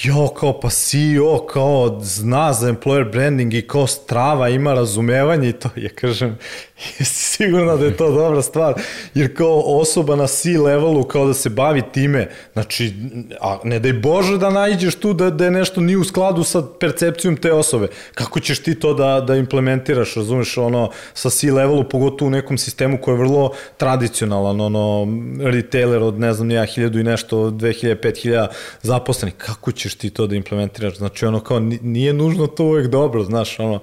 jo, 0.04 0.28
kao 0.28 0.60
pa 0.60 0.70
CEO, 0.70 1.46
kao 1.46 2.00
zna 2.02 2.54
za 2.54 2.74
employer 2.74 3.12
branding 3.12 3.54
i 3.54 3.68
kao 3.68 3.88
strava 3.88 4.50
ima 4.50 4.74
razumevanje 4.74 5.50
i 5.50 5.54
to, 5.54 5.70
ja 5.86 5.90
kažem, 5.90 6.38
jesi 7.00 7.16
sigurna 7.16 7.76
da 7.76 7.86
je 7.86 7.98
to 7.98 8.12
dobra 8.12 8.42
stvar, 8.42 8.74
jer 9.14 9.38
kao 9.38 9.62
osoba 9.66 10.16
na 10.16 10.28
C-levelu 10.28 11.04
kao 11.04 11.28
da 11.28 11.34
se 11.34 11.50
bavi 11.50 11.82
time, 11.94 12.30
znači, 12.54 12.94
a 13.42 13.60
ne 13.64 13.80
daj 13.80 13.94
Bože 13.94 14.38
da 14.38 14.50
nađeš 14.50 14.96
tu 14.96 15.14
da, 15.14 15.30
da 15.30 15.46
je 15.46 15.52
nešto 15.52 15.82
nije 15.82 15.98
u 15.98 16.04
skladu 16.04 16.44
sa 16.44 16.64
percepcijom 16.80 17.38
te 17.38 17.54
osobe, 17.54 17.88
kako 18.14 18.40
ćeš 18.40 18.64
ti 18.64 18.80
to 18.80 18.94
da, 18.94 19.22
da 19.22 19.36
implementiraš, 19.36 20.16
razumeš, 20.16 20.58
ono, 20.58 20.92
sa 21.14 21.30
C-levelu, 21.30 21.84
pogotovo 21.90 22.28
u 22.28 22.32
nekom 22.32 22.58
sistemu 22.58 22.98
koji 23.02 23.16
je 23.16 23.20
vrlo 23.20 23.52
tradicionalan, 23.78 24.62
ono, 24.62 25.08
retailer 25.40 26.04
od, 26.04 26.20
ne 26.20 26.34
znam, 26.34 26.52
ja, 26.52 26.66
hiljadu 26.66 27.00
i 27.00 27.04
nešto, 27.04 27.38
2000, 27.38 27.96
5000 27.96 28.48
zaposlenih, 28.82 29.36
kako 29.38 29.72
će 29.72 29.86
ćeš 29.86 29.96
ti 29.96 30.10
to 30.10 30.28
da 30.28 30.36
implementiraš. 30.36 30.98
Znači, 30.98 31.26
ono 31.26 31.40
kao, 31.40 31.60
nije 31.82 32.14
nužno 32.14 32.48
to 32.48 32.64
uvek 32.64 32.88
dobro, 32.88 33.24
znaš, 33.24 33.60
ono, 33.60 33.80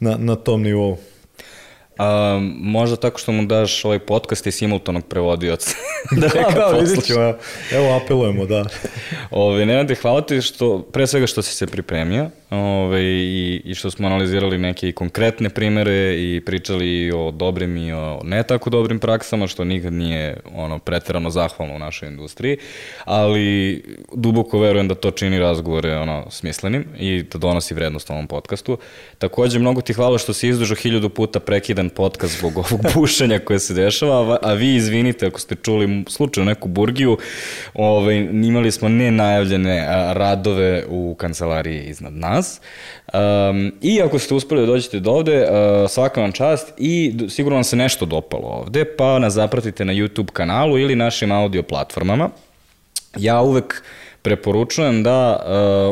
na, 0.00 0.16
na 0.16 0.36
tom 0.36 0.62
nivou. 0.62 0.96
A, 1.98 2.40
možda 2.56 2.96
tako 2.96 3.18
što 3.18 3.32
mu 3.32 3.46
daš 3.46 3.84
ovaj 3.84 3.98
podcast 3.98 4.46
i 4.46 4.52
simultanog 4.52 5.06
prevodioca. 5.06 5.70
da, 6.20 6.28
da, 6.28 6.70
da 6.70 6.78
vidit 6.78 7.04
ćemo. 7.04 7.34
Evo, 7.72 7.96
apelujemo, 7.96 8.46
da. 8.46 8.64
Ove, 9.30 9.66
Nenade, 9.66 9.94
hvala 9.94 10.20
ti 10.20 10.42
što, 10.42 10.82
pre 10.92 11.06
svega 11.06 11.26
što 11.26 11.42
si 11.42 11.54
se 11.54 11.66
pripremio 11.66 12.30
ove, 12.50 13.02
i, 13.02 13.62
i 13.64 13.74
što 13.74 13.90
smo 13.90 14.06
analizirali 14.06 14.58
neke 14.58 14.92
konkretne 14.92 15.48
primere 15.48 16.14
i 16.18 16.42
pričali 16.46 17.12
o 17.14 17.30
dobrim 17.30 17.76
i 17.76 17.92
o 17.92 18.20
ne 18.24 18.42
tako 18.42 18.70
dobrim 18.70 18.98
praksama, 18.98 19.46
što 19.46 19.64
nikad 19.64 19.92
nije 19.92 20.36
ono 20.54 20.78
preterano 20.78 21.30
zahvalno 21.30 21.74
u 21.74 21.78
našoj 21.78 22.08
industriji, 22.08 22.56
ali 23.04 23.84
duboko 24.14 24.58
verujem 24.58 24.88
da 24.88 24.94
to 24.94 25.10
čini 25.10 25.38
razgovore 25.38 25.96
ono, 25.96 26.30
smislenim 26.30 26.84
i 26.98 27.22
da 27.22 27.38
donosi 27.38 27.74
vrednost 27.74 28.10
ovom 28.10 28.26
podcastu. 28.26 28.78
Takođe, 29.18 29.58
mnogo 29.58 29.80
ti 29.80 29.92
hvala 29.92 30.18
što 30.18 30.32
si 30.32 30.48
izdužao 30.48 30.76
hiljadu 30.76 31.08
puta 31.08 31.40
prekidan 31.40 31.81
podcast 31.90 32.38
zbog 32.38 32.58
ovog 32.58 32.80
bušenja 32.94 33.38
koje 33.38 33.58
se 33.58 33.74
dešava, 33.74 34.38
a 34.42 34.52
vi 34.52 34.74
izvinite 34.74 35.26
ako 35.26 35.40
ste 35.40 35.54
čuli 35.54 36.04
slučajno 36.08 36.48
neku 36.48 36.68
burgiju, 36.68 37.18
ovaj, 37.74 38.16
imali 38.32 38.72
smo 38.72 38.88
nenajavljene 38.88 39.86
radove 40.14 40.84
u 40.88 41.14
kancelariji 41.14 41.84
iznad 41.84 42.12
nas. 42.12 42.60
Um, 43.12 43.72
I 43.80 44.02
ako 44.02 44.18
ste 44.18 44.34
uspeli 44.34 44.60
da 44.60 44.66
dođete 44.66 45.00
do 45.00 45.10
ovde, 45.10 45.42
uh, 45.42 45.90
svaka 45.90 46.20
vam 46.20 46.32
čast 46.32 46.72
i 46.78 47.14
sigurno 47.28 47.56
vam 47.56 47.64
se 47.64 47.76
nešto 47.76 48.06
dopalo 48.06 48.48
ovde, 48.48 48.84
pa 48.84 49.18
nas 49.18 49.32
zapratite 49.34 49.84
na 49.84 49.92
YouTube 49.92 50.30
kanalu 50.30 50.78
ili 50.78 50.96
našim 50.96 51.32
audio 51.32 51.62
platformama. 51.62 52.30
Ja 53.16 53.40
uvek 53.40 53.82
preporučujem 54.22 55.02
da 55.02 55.36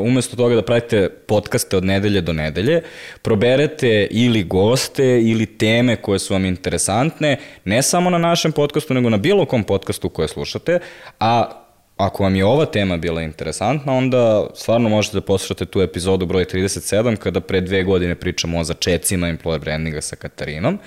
uh, 0.00 0.06
umesto 0.06 0.36
toga 0.36 0.54
da 0.54 0.62
pratite 0.62 1.08
podcaste 1.08 1.76
od 1.76 1.84
nedelje 1.84 2.20
do 2.20 2.32
nedelje, 2.32 2.82
proberete 3.22 4.06
ili 4.10 4.44
goste 4.44 5.22
ili 5.22 5.46
teme 5.46 5.96
koje 5.96 6.18
su 6.18 6.34
vam 6.34 6.44
interesantne, 6.44 7.36
ne 7.64 7.82
samo 7.82 8.10
na 8.10 8.18
našem 8.18 8.52
podcastu, 8.52 8.94
nego 8.94 9.10
na 9.10 9.16
bilo 9.16 9.44
kom 9.44 9.64
podcastu 9.64 10.08
koje 10.08 10.28
slušate, 10.28 10.78
a 11.20 11.50
ako 11.96 12.22
vam 12.22 12.36
je 12.36 12.44
ova 12.44 12.66
tema 12.66 12.96
bila 12.96 13.22
interesantna, 13.22 13.92
onda 13.92 14.46
stvarno 14.54 14.88
možete 14.88 15.16
da 15.16 15.20
poslušate 15.20 15.64
tu 15.64 15.82
epizodu 15.82 16.26
broj 16.26 16.44
37, 16.44 17.16
kada 17.16 17.40
pre 17.40 17.60
dve 17.60 17.82
godine 17.82 18.14
pričamo 18.14 18.58
o 18.58 18.64
začecima 18.64 19.26
employer 19.26 19.58
brandinga 19.60 20.00
sa 20.00 20.16
Katarinom. 20.16 20.78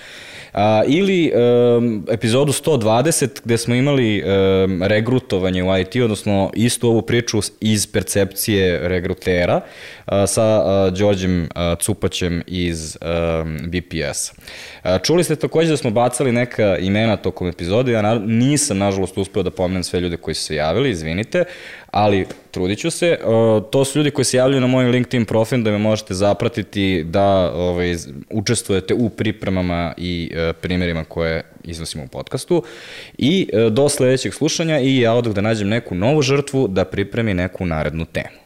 A, 0.54 0.84
ili 0.88 1.32
um, 1.78 2.06
epizodu 2.12 2.52
120 2.52 3.42
gde 3.44 3.58
smo 3.58 3.76
imali 3.76 4.24
um, 4.24 4.84
regrutovanje 4.84 5.64
u 5.64 5.78
IT, 5.78 5.96
odnosno 5.96 6.52
istu 6.54 6.90
ovu 6.90 7.02
priču 7.02 7.40
iz 7.62 7.88
percepcije 7.88 8.88
regrutera 8.88 9.62
a, 10.06 10.28
sa 10.28 10.44
a, 10.44 10.90
Đorđem 10.90 11.50
a, 11.56 11.76
Cupaćem 11.76 12.44
iz 12.48 12.98
um, 13.02 13.58
BPS. 13.58 14.32
A, 14.84 15.00
čuli 15.00 15.24
ste 15.24 15.36
takođe 15.36 15.70
da 15.70 15.78
smo 15.78 15.92
bacali 15.92 16.32
neka 16.32 16.78
imena 16.78 17.18
tokom 17.18 17.48
epizode, 17.48 17.92
ja 17.92 18.02
na, 18.02 18.16
nisam 18.26 18.78
nažalost 18.78 19.18
uspeo 19.18 19.44
da 19.44 19.52
pomenem 19.52 19.84
sve 19.84 20.00
ljude 20.00 20.18
koji 20.18 20.36
su 20.36 20.44
se 20.44 20.56
javili, 20.56 20.90
izvinite, 20.90 21.46
ali 21.94 22.26
trudit 22.52 22.80
ću 22.80 22.92
se. 22.92 23.18
To 23.72 23.86
su 23.86 24.00
ljudi 24.00 24.12
koji 24.12 24.26
se 24.26 24.38
javljaju 24.38 24.62
na 24.62 24.68
moj 24.68 24.86
LinkedIn 24.86 25.26
profil 25.26 25.64
da 25.64 25.72
me 25.72 25.78
možete 25.78 26.14
zapratiti 26.14 27.04
da 27.04 27.52
ovaj, 27.56 27.96
učestvujete 28.30 28.94
u 28.94 29.10
pripremama 29.10 29.94
i 29.98 30.32
uh, 30.34 30.56
primjerima 30.62 31.04
koje 31.04 31.44
iznosimo 31.64 32.04
u 32.04 32.08
podcastu. 32.08 32.64
I 33.18 33.50
uh, 33.54 33.74
do 33.74 33.90
sledećeg 33.90 34.34
slušanja 34.34 34.80
i 34.80 35.00
ja 35.00 35.14
odah 35.14 35.34
da 35.34 35.42
nađem 35.42 35.70
neku 35.70 35.96
novu 35.96 36.22
žrtvu 36.22 36.68
da 36.68 36.86
pripremi 36.86 37.34
neku 37.34 37.66
narednu 37.66 38.06
temu. 38.06 38.44